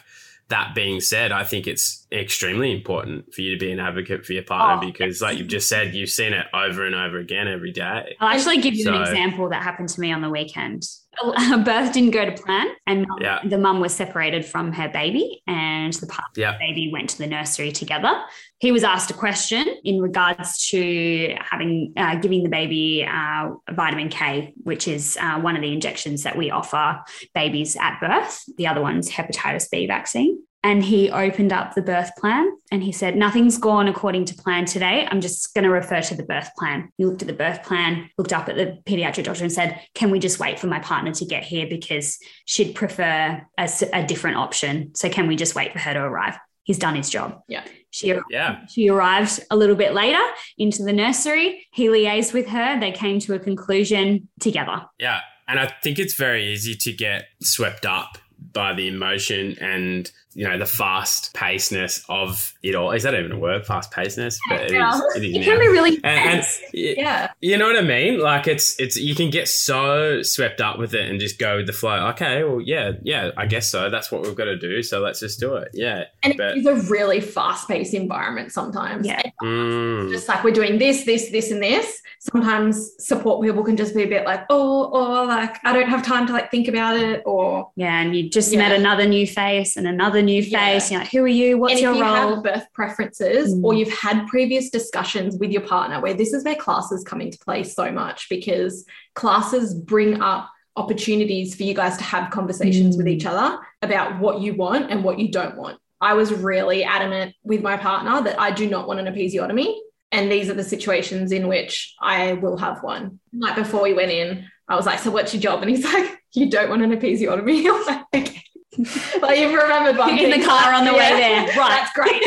that 0.49 0.75
being 0.75 1.01
said, 1.01 1.33
I 1.33 1.45
think 1.45 1.67
it's 1.67 2.07
extremely 2.13 2.73
important 2.73 3.35
for 3.35 3.41
you 3.41 3.59
to 3.59 3.59
be 3.59 3.73
an 3.73 3.81
advocate 3.81 4.25
for 4.25 4.33
your 4.33 4.45
partner 4.45 4.87
Oh, 4.87 4.93
because, 4.93 5.21
like 5.21 5.39
you've 5.39 5.49
just 5.49 5.69
said, 5.69 5.95
you've 5.95 6.11
seen 6.11 6.33
it 6.33 6.47
over 6.55 6.87
and 6.87 6.95
over 6.95 7.19
again 7.19 7.49
every 7.49 7.73
day. 7.73 8.17
I'll 8.21 8.37
actually 8.37 8.59
give 8.61 8.75
you 8.75 8.89
an 8.89 9.03
example 9.03 9.49
that 9.49 9.63
happened 9.63 9.89
to 9.91 10.01
me 10.01 10.13
on 10.13 10.21
the 10.21 10.31
weekend. 10.31 10.85
Birth 11.65 11.93
didn't 11.93 12.11
go 12.11 12.25
to 12.25 12.33
plan, 12.33 12.67
and 12.87 13.07
mum- 13.09 13.19
Yeah. 13.21 13.41
the 13.45 13.59
mum 13.59 13.81
was 13.81 13.95
separated 13.95 14.45
from 14.45 14.73
her 14.73 14.89
baby, 14.89 15.43
and 15.47 15.93
the 15.95 16.07
partner 16.07 16.41
Yeah, 16.41 16.57
baby 16.59 16.91
went 16.93 17.11
to 17.11 17.19
the 17.19 17.27
nursery 17.27 17.73
together. 17.73 18.13
He 18.59 18.73
was 18.73 18.85
asked 18.85 19.11
a 19.11 19.15
question 19.15 19.67
in 19.85 20.01
regards 20.01 20.69
to 20.69 21.35
having 21.41 21.93
uh, 21.97 22.17
giving 22.17 22.43
the 22.43 22.49
baby 22.49 23.07
uh, 23.11 23.51
vitamin 23.73 24.09
K, 24.09 24.53
which 24.63 24.89
is 24.89 25.19
uh, 25.21 25.41
one 25.41 25.57
of 25.57 25.63
the 25.63 25.73
injections 25.73 26.23
that 26.23 26.37
we 26.37 26.51
offer 26.51 27.01
babies 27.35 27.77
at 27.77 27.99
birth. 28.01 28.45
The 28.57 28.67
other 28.67 28.81
one's 28.83 29.11
hepatitis 29.11 29.71
B 29.71 29.87
vaccine. 29.87 30.39
And 30.67 30.83
he 30.83 31.13
opened 31.13 31.53
up 31.53 31.77
the 31.77 31.81
birth 31.81 32.11
plan 32.17 32.51
and 32.73 32.83
he 32.83 32.91
said, 32.91 33.15
Nothing's 33.15 33.57
gone 33.57 33.87
according 33.87 34.25
to 34.25 34.35
plan 34.35 34.65
today. 34.65 35.07
I'm 35.09 35.21
just 35.21 35.55
going 35.55 35.63
to 35.63 35.71
refer 35.71 36.03
to 36.03 36.17
the 36.17 36.25
birth 36.25 36.51
plan. 36.59 36.91
He 36.99 37.05
looked 37.05 37.23
at 37.23 37.29
the 37.29 37.35
birth 37.35 37.63
plan, 37.63 38.11
looked 38.19 38.33
up 38.33 38.49
at 38.49 38.57
the 38.57 38.81
pediatric 38.85 39.23
doctor 39.23 39.45
and 39.45 39.53
said, 39.53 39.81
Can 39.95 40.11
we 40.11 40.19
just 40.19 40.41
wait 40.41 40.59
for 40.59 40.67
my 40.67 40.81
partner 40.81 41.13
to 41.15 41.25
get 41.25 41.45
here 41.45 41.69
because 41.69 42.19
she'd 42.47 42.75
prefer 42.75 43.47
a 43.57 44.07
different 44.09 44.39
option? 44.39 44.93
So 44.97 45.09
can 45.09 45.29
we 45.29 45.37
just 45.37 45.55
wait 45.55 45.73
for 45.73 45.79
her 45.79 45.95
to 45.95 46.01
arrive? 46.01 46.37
He's 46.65 46.81
done 46.81 46.97
his 46.97 47.11
job. 47.11 47.43
Yeah. 47.47 47.63
She, 47.91 48.13
yeah, 48.29 48.67
she 48.67 48.89
arrived 48.89 49.39
a 49.53 49.57
little 49.57 49.77
bit 49.77 49.95
later 49.95 50.21
into 50.59 50.83
the 50.83 50.93
nursery. 50.93 51.65
He 51.71 51.87
liaised 51.87 52.35
with 52.35 52.49
her. 52.49 52.81
They 52.81 52.91
came 52.91 53.21
to 53.21 53.35
a 53.35 53.39
conclusion 53.39 54.29
together. 54.41 54.85
yeah. 54.99 55.21
And 55.49 55.61
I 55.61 55.73
think 55.81 56.01
it's 56.01 56.15
very 56.15 56.45
easy 56.53 56.75
to 56.75 56.93
get 56.93 57.27
swept 57.41 57.87
up 57.87 58.19
by 58.53 58.73
the 58.75 58.89
emotion 58.89 59.57
and 59.61 60.11
you 60.37 60.47
know 60.47 60.59
the 60.59 60.67
fast 60.67 61.33
pacedness 61.35 62.05
of 62.11 62.53
it 62.63 62.75
all. 62.75 62.93
Is 62.93 63.03
that 63.05 63.15
even 63.15 63.33
a 63.33 63.39
word? 63.39 63.65
Fast 63.67 63.91
pacedness, 63.91 64.39
but 64.51 64.61
it 64.61 64.73
is. 64.73 65.03
It 65.17 65.25
is 65.25 65.37
It 65.37 65.45
can 65.45 65.59
be 65.59 65.67
really 65.69 65.99
And- 66.05 66.41
and- 66.41 66.47
yeah. 66.73 67.31
You 67.41 67.57
know 67.57 67.67
what 67.67 67.77
I 67.77 67.81
mean? 67.83 68.21
Like 68.21 68.47
it's 68.47 68.79
it's 68.79 68.97
you 68.97 69.15
can 69.15 69.31
get 69.31 69.49
so 69.49 70.23
swept 70.23 70.61
up 70.61 70.79
with 70.79 70.95
it 70.95 71.09
and 71.11 71.19
just 71.19 71.39
go 71.39 71.57
with 71.57 71.67
the 71.67 71.73
flow. 71.73 72.09
Okay, 72.11 72.45
well, 72.45 72.61
yeah, 72.61 72.93
yeah, 73.03 73.31
I 73.37 73.47
guess 73.47 73.71
so. 73.71 73.89
That's 73.91 74.13
what 74.13 74.23
we've 74.23 74.37
got 74.37 74.45
to 74.45 74.57
do. 74.59 74.83
So 74.83 75.01
let's 75.01 75.21
just 75.21 75.41
do 75.41 75.57
it. 75.57 75.69
Yeah. 75.73 76.05
And 76.23 76.37
But- 76.37 76.59
it's 76.59 76.67
a 76.67 76.75
really 76.93 77.21
fast 77.21 77.67
paced 77.69 77.95
environment 77.95 78.53
sometimes. 78.53 79.07
Yeah. 79.07 79.23
Mm. 79.43 80.11
just 80.11 80.29
like 80.29 80.45
we're 80.45 80.51
doing 80.53 80.79
this, 80.79 81.05
this, 81.05 81.31
this, 81.31 81.51
and 81.51 81.63
this. 81.63 82.03
Sometimes 82.21 82.91
support 82.99 83.43
people 83.45 83.63
can 83.65 83.77
just 83.77 83.95
be 83.95 84.03
a 84.03 84.07
bit 84.07 84.25
like, 84.27 84.45
oh, 84.51 84.85
or 84.91 85.27
like 85.27 85.57
I 85.65 85.73
don't 85.73 85.89
have 85.89 86.05
time 86.05 86.27
to 86.27 86.33
like 86.33 86.51
think 86.51 86.69
about 86.69 86.97
it, 86.97 87.23
or 87.25 87.71
Yeah, 87.77 88.01
and 88.01 88.15
you 88.17 88.29
just 88.29 88.53
Yeah. 88.53 88.59
met 88.59 88.73
another 88.73 89.07
new 89.07 89.27
face 89.27 89.77
and 89.77 89.87
another 89.87 90.23
new 90.27 90.43
face. 90.43 90.91
Yeah. 90.91 90.99
Like, 90.99 91.11
who 91.11 91.23
are 91.25 91.27
you? 91.29 91.57
What's 91.59 91.73
and 91.73 91.79
if 91.79 91.83
your 91.85 91.95
you 91.95 92.03
role? 92.03 92.35
have 92.35 92.43
birth 92.45 92.67
preferences 92.75 93.55
Mm. 93.55 93.65
or 93.65 93.73
you've 93.75 93.93
had 93.93 94.27
previous 94.27 94.69
discussions 94.71 95.37
with 95.39 95.51
your 95.51 95.63
partner, 95.63 96.01
where 96.01 96.15
this 96.15 96.33
is 96.35 96.45
where 96.45 96.55
classes 96.57 97.03
come 97.05 97.21
into 97.21 97.39
play 97.39 97.63
so 97.63 97.91
much 97.91 98.29
because 98.29 98.85
classes 99.15 99.75
bring 99.75 100.21
up 100.21 100.51
opportunities 100.77 101.55
for 101.55 101.63
you 101.63 101.73
guys 101.73 101.97
to 101.97 102.05
have 102.05 102.31
conversations 102.31 102.97
with 102.99 103.07
Mm. 103.07 103.11
each 103.13 103.25
other 103.27 103.59
about 103.81 104.21
what 104.21 104.41
you 104.43 104.55
want 104.55 104.91
and 104.91 105.03
what 105.03 105.19
you 105.19 105.29
don't 105.31 105.57
want. 105.57 105.79
I 106.01 106.13
was 106.13 106.31
really 106.33 106.85
adamant 106.85 107.35
with 107.43 107.63
my 107.63 107.77
partner 107.79 108.21
that 108.23 108.39
I 108.39 108.51
do 108.51 108.69
not 108.69 108.87
want 108.87 109.01
an 109.01 109.07
episiotomy. 109.07 109.75
And 110.13 110.31
these 110.31 110.49
are 110.51 110.55
the 110.55 110.63
situations 110.63 111.33
in 111.33 111.49
which 111.49 111.95
I 112.01 112.35
will 112.35 112.59
have 112.59 112.83
one. 112.83 113.19
Like 113.33 113.57
before 113.57 113.83
we 113.83 113.95
went 113.95 114.11
in, 114.13 114.45
I 114.69 114.77
was 114.77 114.85
like, 114.87 114.99
So 114.99 115.11
what's 115.11 115.33
your 115.33 115.41
job? 115.41 115.63
And 115.63 115.71
he's 115.71 115.85
like, 115.93 116.19
You 116.33 116.51
don't 116.51 116.69
want 116.71 116.83
an 116.83 116.91
episiotomy? 116.97 117.65
Like, 118.13 118.36
okay. 118.81 119.21
Like 119.21 119.39
you've 119.39 119.53
remembered 119.55 119.97
one 119.99 120.11
In 120.19 120.31
the 120.31 120.37
thing. 120.39 120.45
car 120.45 120.73
on 120.73 120.85
the 120.85 120.93
way 120.93 121.11
there. 121.11 121.47
Right. 121.57 121.69
That's 121.69 121.93
great. 121.93 122.23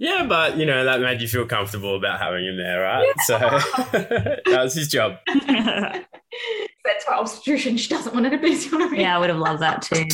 yeah, 0.00 0.26
but 0.28 0.56
you 0.56 0.66
know 0.66 0.84
that 0.84 1.00
made 1.00 1.20
you 1.20 1.28
feel 1.28 1.46
comfortable 1.46 1.96
about 1.96 2.20
having 2.20 2.44
him 2.46 2.56
there, 2.56 2.80
right? 2.82 3.06
So 3.26 3.38
that 3.38 4.42
was 4.62 4.74
his 4.74 4.88
job. 4.88 5.16
That's 6.88 7.04
why 7.06 7.14
obstetrician. 7.16 7.76
She 7.76 7.88
doesn't 7.90 8.14
want 8.14 8.24
an 8.26 8.32
episiotomy. 8.32 9.00
yeah, 9.00 9.14
I 9.14 9.18
would 9.20 9.28
have 9.28 9.38
loved 9.38 9.60
that 9.60 9.82
too. 9.82 10.06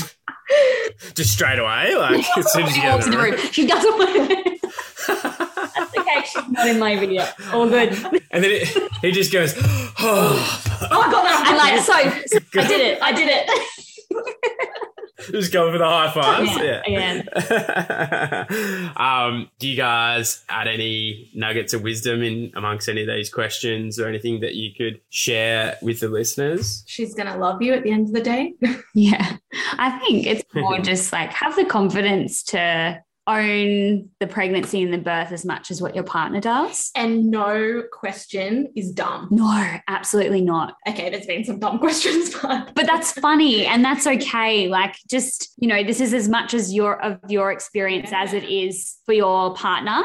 Just 1.14 1.30
straight 1.32 1.58
away, 1.58 1.94
like 1.94 2.24
as 2.36 2.52
soon 2.52 2.64
as 2.64 2.76
you 2.76 2.82
get 2.82 2.92
Walks 2.92 3.06
in 3.06 3.12
in 3.12 3.18
the 3.18 3.24
the 3.24 3.30
room. 3.30 3.40
room. 3.40 3.52
She 3.52 3.66
doesn't 3.66 3.98
want 3.98 4.10
it. 4.30 4.60
That's 5.06 5.98
okay. 5.98 6.22
She's 6.26 6.48
not 6.50 6.66
in 6.66 6.78
my 6.78 6.96
video. 6.96 7.24
All 7.52 7.68
good. 7.68 7.90
and 8.32 8.42
then 8.44 8.50
it, 8.50 8.68
he 9.00 9.12
just 9.12 9.32
goes, 9.32 9.54
oh, 9.56 10.60
Oh, 10.90 11.00
I 11.00 11.10
got 11.10 11.22
that. 11.22 11.44
I'm 11.46 11.56
like, 11.56 11.80
so, 11.80 11.92
so 12.26 12.60
I 12.60 12.66
did 12.66 12.80
it. 12.80 13.02
I 13.02 13.12
did 13.12 13.28
it. 13.30 14.90
just 15.30 15.52
going 15.52 15.72
for 15.72 15.78
the 15.78 15.86
high 15.86 16.12
fives. 16.12 16.50
Yeah, 16.56 16.82
Yeah. 16.86 18.92
um, 18.96 19.48
do 19.58 19.68
you 19.68 19.76
guys 19.76 20.44
add 20.48 20.66
any 20.66 21.30
nuggets 21.34 21.72
of 21.72 21.82
wisdom 21.82 22.22
in 22.22 22.50
amongst 22.54 22.88
any 22.88 23.02
of 23.02 23.08
these 23.08 23.30
questions 23.30 23.98
or 23.98 24.08
anything 24.08 24.40
that 24.40 24.54
you 24.54 24.72
could 24.76 25.00
share 25.10 25.76
with 25.82 26.00
the 26.00 26.08
listeners? 26.08 26.82
She's 26.86 27.14
gonna 27.14 27.36
love 27.36 27.62
you 27.62 27.74
at 27.74 27.84
the 27.84 27.90
end 27.90 28.08
of 28.08 28.14
the 28.14 28.20
day. 28.20 28.54
Yeah. 28.96 29.38
I 29.78 29.98
think 29.98 30.26
it's 30.26 30.44
more 30.54 30.78
just 30.78 31.12
like 31.12 31.32
have 31.32 31.56
the 31.56 31.64
confidence 31.64 32.42
to 32.44 33.02
own 33.26 34.10
the 34.20 34.26
pregnancy 34.26 34.82
and 34.82 34.92
the 34.92 34.98
birth 34.98 35.32
as 35.32 35.44
much 35.44 35.70
as 35.70 35.80
what 35.80 35.94
your 35.94 36.04
partner 36.04 36.40
does. 36.40 36.90
And 36.94 37.30
no 37.30 37.82
question 37.92 38.72
is 38.76 38.92
dumb. 38.92 39.28
No, 39.30 39.78
absolutely 39.88 40.40
not. 40.40 40.74
Okay, 40.86 41.10
there's 41.10 41.26
been 41.26 41.44
some 41.44 41.58
dumb 41.58 41.78
questions, 41.84 42.34
but 42.40 42.74
But 42.74 42.86
that's 42.86 43.12
funny 43.12 43.66
and 43.66 43.84
that's 43.84 44.06
okay. 44.06 44.68
Like 44.68 44.96
just, 45.10 45.54
you 45.56 45.68
know, 45.68 45.82
this 45.82 46.00
is 46.00 46.12
as 46.12 46.28
much 46.28 46.54
as 46.54 46.72
your 46.72 47.02
of 47.02 47.18
your 47.28 47.52
experience 47.52 48.10
as 48.12 48.32
it 48.32 48.44
is 48.44 48.96
for 49.06 49.12
your 49.12 49.54
partner 49.54 50.02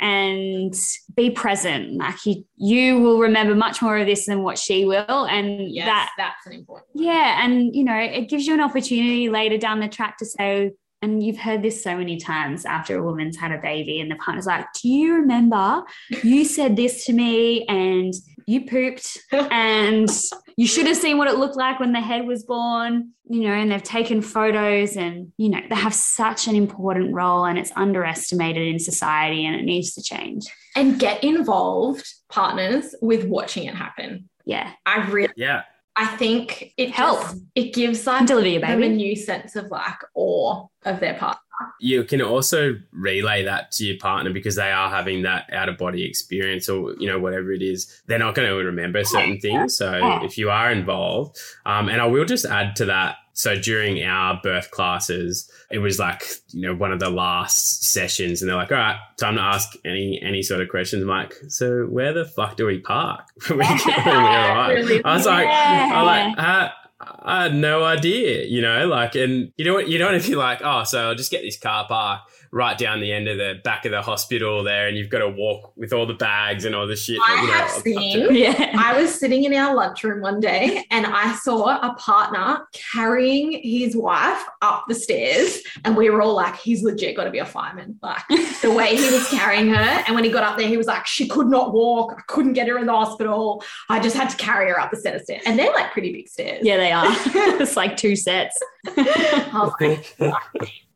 and 0.00 0.74
be 1.14 1.30
present. 1.30 1.98
Like 1.98 2.24
you 2.26 2.44
you 2.56 2.98
will 3.00 3.20
remember 3.20 3.54
much 3.54 3.80
more 3.82 3.96
of 3.98 4.06
this 4.06 4.26
than 4.26 4.42
what 4.42 4.58
she 4.58 4.84
will 4.84 5.26
and 5.26 5.70
yes, 5.70 5.86
that 5.86 6.10
that's 6.16 6.46
an 6.46 6.52
important. 6.52 6.88
one. 6.92 7.04
Yeah, 7.04 7.44
and 7.44 7.74
you 7.74 7.84
know, 7.84 7.96
it 7.96 8.28
gives 8.28 8.46
you 8.46 8.54
an 8.54 8.60
opportunity 8.60 9.28
later 9.28 9.58
down 9.58 9.80
the 9.80 9.88
track 9.88 10.18
to 10.18 10.26
say, 10.26 10.72
and 11.02 11.22
you've 11.22 11.38
heard 11.38 11.62
this 11.62 11.82
so 11.82 11.96
many 11.96 12.16
times 12.16 12.64
after 12.64 12.96
a 12.96 13.02
woman's 13.02 13.36
had 13.36 13.52
a 13.52 13.58
baby, 13.58 14.00
and 14.00 14.10
the 14.10 14.16
partner's 14.16 14.46
like, 14.46 14.66
Do 14.80 14.88
you 14.88 15.14
remember 15.14 15.82
you 16.22 16.44
said 16.44 16.76
this 16.76 17.04
to 17.06 17.12
me 17.12 17.66
and 17.66 18.14
you 18.46 18.66
pooped 18.66 19.18
and 19.32 20.08
you 20.56 20.66
should 20.66 20.86
have 20.86 20.96
seen 20.96 21.18
what 21.18 21.28
it 21.28 21.38
looked 21.38 21.56
like 21.56 21.80
when 21.80 21.92
the 21.92 22.00
head 22.00 22.26
was 22.26 22.44
born, 22.44 23.12
you 23.28 23.40
know, 23.40 23.52
and 23.52 23.70
they've 23.70 23.82
taken 23.82 24.20
photos 24.22 24.96
and, 24.96 25.32
you 25.36 25.48
know, 25.48 25.60
they 25.68 25.74
have 25.74 25.94
such 25.94 26.46
an 26.46 26.54
important 26.54 27.14
role 27.14 27.44
and 27.44 27.58
it's 27.58 27.72
underestimated 27.76 28.66
in 28.66 28.78
society 28.78 29.46
and 29.46 29.56
it 29.56 29.64
needs 29.64 29.94
to 29.94 30.02
change. 30.02 30.44
And 30.76 30.98
get 30.98 31.22
involved, 31.22 32.06
partners, 32.28 32.94
with 33.00 33.24
watching 33.26 33.64
it 33.64 33.74
happen. 33.74 34.28
Yeah. 34.44 34.72
I 34.86 35.06
really, 35.08 35.32
Yeah. 35.36 35.62
I 35.94 36.06
think 36.16 36.72
it 36.76 36.90
helps. 36.90 37.34
it 37.54 37.74
gives 37.74 38.06
like 38.06 38.26
them 38.60 38.82
a 38.82 38.88
new 38.88 39.14
sense 39.14 39.56
of 39.56 39.70
like 39.70 39.98
awe 40.14 40.66
of 40.84 41.00
their 41.00 41.14
partner. 41.14 41.41
You 41.80 42.04
can 42.04 42.22
also 42.22 42.76
relay 42.92 43.44
that 43.44 43.72
to 43.72 43.84
your 43.84 43.98
partner 43.98 44.32
because 44.32 44.56
they 44.56 44.70
are 44.70 44.90
having 44.90 45.22
that 45.22 45.52
out 45.52 45.68
of 45.68 45.78
body 45.78 46.04
experience 46.04 46.68
or, 46.68 46.94
you 46.98 47.06
know, 47.06 47.18
whatever 47.18 47.52
it 47.52 47.62
is. 47.62 48.02
They're 48.06 48.18
not 48.18 48.34
going 48.34 48.48
to 48.48 48.54
remember 48.54 49.04
certain 49.04 49.38
things. 49.40 49.76
So 49.76 50.20
if 50.22 50.38
you 50.38 50.50
are 50.50 50.72
involved, 50.72 51.38
um, 51.66 51.88
and 51.88 52.00
I 52.00 52.06
will 52.06 52.24
just 52.24 52.44
add 52.44 52.76
to 52.76 52.86
that. 52.86 53.16
So 53.34 53.56
during 53.56 54.02
our 54.02 54.38
birth 54.42 54.70
classes, 54.70 55.50
it 55.70 55.78
was 55.78 55.98
like, 55.98 56.22
you 56.48 56.62
know, 56.62 56.74
one 56.74 56.92
of 56.92 57.00
the 57.00 57.08
last 57.08 57.84
sessions 57.84 58.42
and 58.42 58.48
they're 58.50 58.56
like, 58.56 58.70
all 58.70 58.76
right, 58.76 58.98
time 59.18 59.36
to 59.36 59.40
ask 59.40 59.70
any, 59.84 60.20
any 60.22 60.42
sort 60.42 60.60
of 60.60 60.68
questions. 60.68 61.02
I'm 61.02 61.08
like, 61.08 61.34
so 61.48 61.86
where 61.86 62.12
the 62.12 62.26
fuck 62.26 62.56
do 62.56 62.66
we 62.66 62.78
park? 62.78 63.26
when 63.48 63.58
we, 63.58 63.64
when 63.64 63.74
we 64.04 64.12
arrive? 64.12 64.76
Really? 64.76 65.04
I 65.04 65.16
was 65.16 65.26
like, 65.26 65.46
I 65.46 66.02
was 66.02 66.06
like, 66.06 66.38
uh, 66.38 66.68
I 67.02 67.44
had 67.44 67.54
no 67.54 67.84
idea, 67.84 68.44
you 68.44 68.60
know, 68.60 68.86
like, 68.86 69.14
and 69.14 69.52
you 69.56 69.64
know 69.64 69.74
what, 69.74 69.88
you 69.88 70.02
want 70.04 70.22
to 70.22 70.28
be 70.28 70.36
like, 70.36 70.60
oh, 70.62 70.84
so 70.84 71.08
I'll 71.08 71.14
just 71.14 71.30
get 71.30 71.42
this 71.42 71.58
car 71.58 71.86
park 71.86 72.22
right 72.52 72.76
down 72.76 73.00
the 73.00 73.10
end 73.10 73.28
of 73.28 73.38
the 73.38 73.58
back 73.64 73.86
of 73.86 73.92
the 73.92 74.02
hospital 74.02 74.62
there, 74.62 74.86
and 74.86 74.96
you've 74.96 75.08
got 75.08 75.20
to 75.20 75.28
walk 75.30 75.72
with 75.74 75.92
all 75.92 76.04
the 76.06 76.12
bags 76.14 76.66
and 76.66 76.74
all 76.74 76.86
the 76.86 76.94
shit. 76.94 77.18
I 77.26 77.42
you 77.42 77.50
have 77.50 77.70
up 77.70 77.76
to- 77.76 77.80
seen 77.82 78.34
Yeah. 78.34 78.74
I 78.78 79.00
was 79.00 79.14
sitting 79.14 79.44
in 79.44 79.54
our 79.54 79.74
lunchroom 79.74 80.20
one 80.20 80.38
day 80.38 80.84
and 80.90 81.06
I 81.06 81.34
saw 81.36 81.78
a 81.80 81.94
partner 81.94 82.66
carrying 82.92 83.60
his 83.62 83.96
wife 83.96 84.44
up 84.60 84.84
the 84.86 84.94
stairs. 84.94 85.60
And 85.84 85.96
we 85.96 86.10
were 86.10 86.20
all 86.20 86.34
like, 86.34 86.56
he's 86.56 86.82
legit 86.82 87.16
got 87.16 87.24
to 87.24 87.30
be 87.30 87.38
a 87.38 87.46
fireman. 87.46 87.98
Like 88.02 88.22
the 88.60 88.72
way 88.76 88.96
he 88.96 89.10
was 89.10 89.26
carrying 89.30 89.68
her. 89.68 90.04
And 90.06 90.14
when 90.14 90.24
he 90.24 90.30
got 90.30 90.44
up 90.44 90.58
there, 90.58 90.68
he 90.68 90.76
was 90.76 90.86
like, 90.86 91.06
she 91.06 91.26
could 91.26 91.46
not 91.48 91.72
walk. 91.72 92.14
I 92.18 92.22
couldn't 92.28 92.52
get 92.52 92.68
her 92.68 92.78
in 92.78 92.86
the 92.86 92.92
hospital. 92.92 93.64
I 93.88 93.98
just 93.98 94.16
had 94.16 94.28
to 94.28 94.36
carry 94.36 94.68
her 94.68 94.78
up 94.78 94.90
the 94.90 94.98
set 94.98 95.14
of 95.16 95.22
stairs. 95.22 95.42
And 95.46 95.58
they're 95.58 95.72
like 95.72 95.92
pretty 95.92 96.12
big 96.12 96.28
stairs. 96.28 96.60
Yeah, 96.62 96.76
they 96.76 96.92
are. 96.92 97.06
it's 97.60 97.76
like 97.76 97.96
two 97.96 98.14
sets. 98.14 98.60
I 98.86 99.50
was 99.54 99.72
like, 99.80 100.16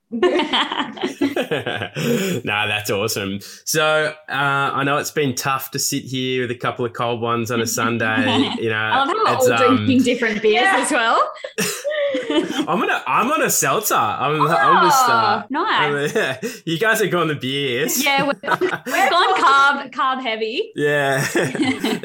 nah, 2.44 2.66
that's 2.66 2.90
awesome. 2.90 3.40
So 3.64 4.14
uh, 4.28 4.32
I 4.32 4.84
know 4.84 4.98
it's 4.98 5.10
been 5.10 5.34
tough 5.34 5.70
to 5.72 5.78
sit 5.78 6.04
here 6.04 6.42
with 6.42 6.50
a 6.50 6.54
couple 6.54 6.84
of 6.84 6.92
cold 6.92 7.20
ones 7.20 7.50
on 7.50 7.60
a 7.60 7.66
Sunday. 7.66 8.52
You 8.56 8.70
know, 8.70 8.76
I 8.76 8.98
love 9.04 9.08
how 9.08 9.24
we're 9.24 9.34
it's, 9.34 9.48
all 9.48 9.52
um, 9.70 9.76
drinking 9.76 10.02
different 10.02 10.40
beers 10.42 10.62
Yeah. 10.64 10.76
as 10.78 10.90
well. 10.90 11.30
I'm 12.68 12.78
gonna, 12.80 13.02
I'm 13.06 13.30
on 13.30 13.42
a 13.42 13.50
seltzer. 13.50 13.94
I'm, 13.94 14.40
I'm 14.42 14.86
just. 14.86 15.08
Uh, 15.08 15.42
Oh, 15.44 15.44
nice. 15.50 16.62
you 16.64 16.78
guys 16.78 17.02
are 17.02 17.06
going 17.08 17.28
the 17.28 17.34
beers. 17.34 18.02
Yeah, 18.02 18.22
we're, 18.24 18.32
we're 18.42 19.10
gone 19.10 19.40
carb 19.40 19.90
carb 19.92 20.22
heavy. 20.22 20.72
Yeah. 20.74 21.26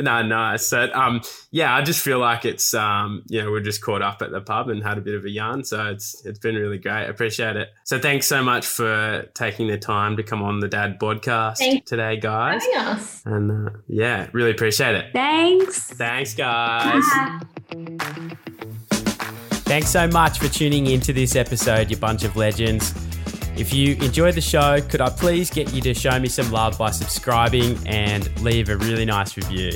no, 0.02 0.22
nice. 0.24 0.66
So, 0.66 0.90
um, 0.94 1.22
yeah, 1.52 1.74
I 1.76 1.82
just 1.82 2.02
feel 2.04 2.20
like 2.20 2.46
it's, 2.46 2.74
um, 2.74 3.24
you 3.28 3.42
know, 3.42 3.52
we're 3.52 3.62
just 3.62 3.82
caught 3.82 4.02
up 4.02 4.22
at 4.22 4.32
the 4.32 4.42
pub 4.42 4.70
and 4.70 4.84
had 4.84 4.98
a 4.98 5.02
bit 5.02 5.16
of 5.16 5.24
a 5.26 5.30
yarn. 5.30 5.64
So 5.64 5.88
it's, 5.88 6.26
it's 6.26 6.40
been 6.40 6.56
really 6.56 6.78
great. 6.78 6.94
I 6.94 7.02
appreciate 7.04 7.56
it. 7.56 7.70
So 7.92 8.00
thanks 8.00 8.26
so 8.26 8.42
much 8.42 8.66
for 8.66 9.30
taking 9.34 9.68
the 9.68 9.78
time 9.78 10.16
to 10.16 10.24
come 10.24 10.42
on 10.42 10.62
the 10.62 10.70
Dad 10.70 10.98
podcast 10.98 11.58
Thank- 11.58 11.84
today, 11.84 12.16
guys. 12.16 12.64
having 12.64 12.88
us. 12.88 13.22
And 13.26 13.68
uh, 13.68 13.72
yeah, 13.90 14.28
really 14.32 14.52
appreciate 14.52 14.96
it. 14.96 15.12
Thanks. 15.12 15.92
Thanks, 15.92 16.34
guys. 16.34 17.04
Thanks 19.66 19.90
so 19.90 20.08
much 20.08 20.40
for 20.40 20.48
tuning 20.48 20.88
into 20.88 21.12
this 21.12 21.36
episode, 21.36 21.92
you 21.92 21.98
bunch 21.98 22.24
of 22.24 22.38
legends. 22.38 22.94
If 23.58 23.74
you 23.74 23.96
enjoyed 23.96 24.36
the 24.36 24.42
show, 24.42 24.80
could 24.80 25.02
I 25.02 25.10
please 25.10 25.50
get 25.50 25.74
you 25.74 25.82
to 25.82 25.94
show 25.94 26.18
me 26.18 26.30
some 26.30 26.50
love 26.50 26.78
by 26.78 26.92
subscribing 26.92 27.78
and 27.88 28.42
leave 28.42 28.70
a 28.70 28.78
really 28.78 29.04
nice 29.04 29.36
review? 29.36 29.72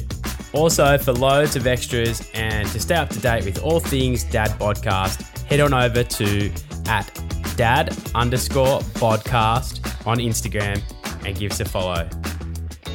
Also, 0.53 0.97
for 0.97 1.11
loads 1.11 1.57
of 1.57 1.67
extras 1.67 2.31
and 2.33 2.65
to 2.69 2.79
stay 2.79 2.95
up 2.95 3.09
to 3.09 3.19
date 3.19 3.43
with 3.43 3.61
all 3.61 3.81
things 3.81 4.23
Dad 4.23 4.51
Podcast, 4.51 5.37
head 5.49 5.59
on 5.59 5.73
over 5.73 6.01
to 6.01 6.49
at 6.87 7.11
dad 7.55 7.97
underscore 8.13 8.79
podcast 8.99 10.07
on 10.07 10.17
Instagram 10.17 10.81
and 11.25 11.37
give 11.37 11.51
us 11.51 11.59
a 11.59 11.65
follow. 11.65 12.07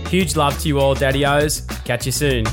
Huge 0.09 0.37
love 0.37 0.59
to 0.61 0.69
you 0.69 0.79
all, 0.81 0.95
Daddy 0.95 1.25
O's. 1.25 1.61
Catch 1.85 2.07
you 2.07 2.13
soon. 2.13 2.45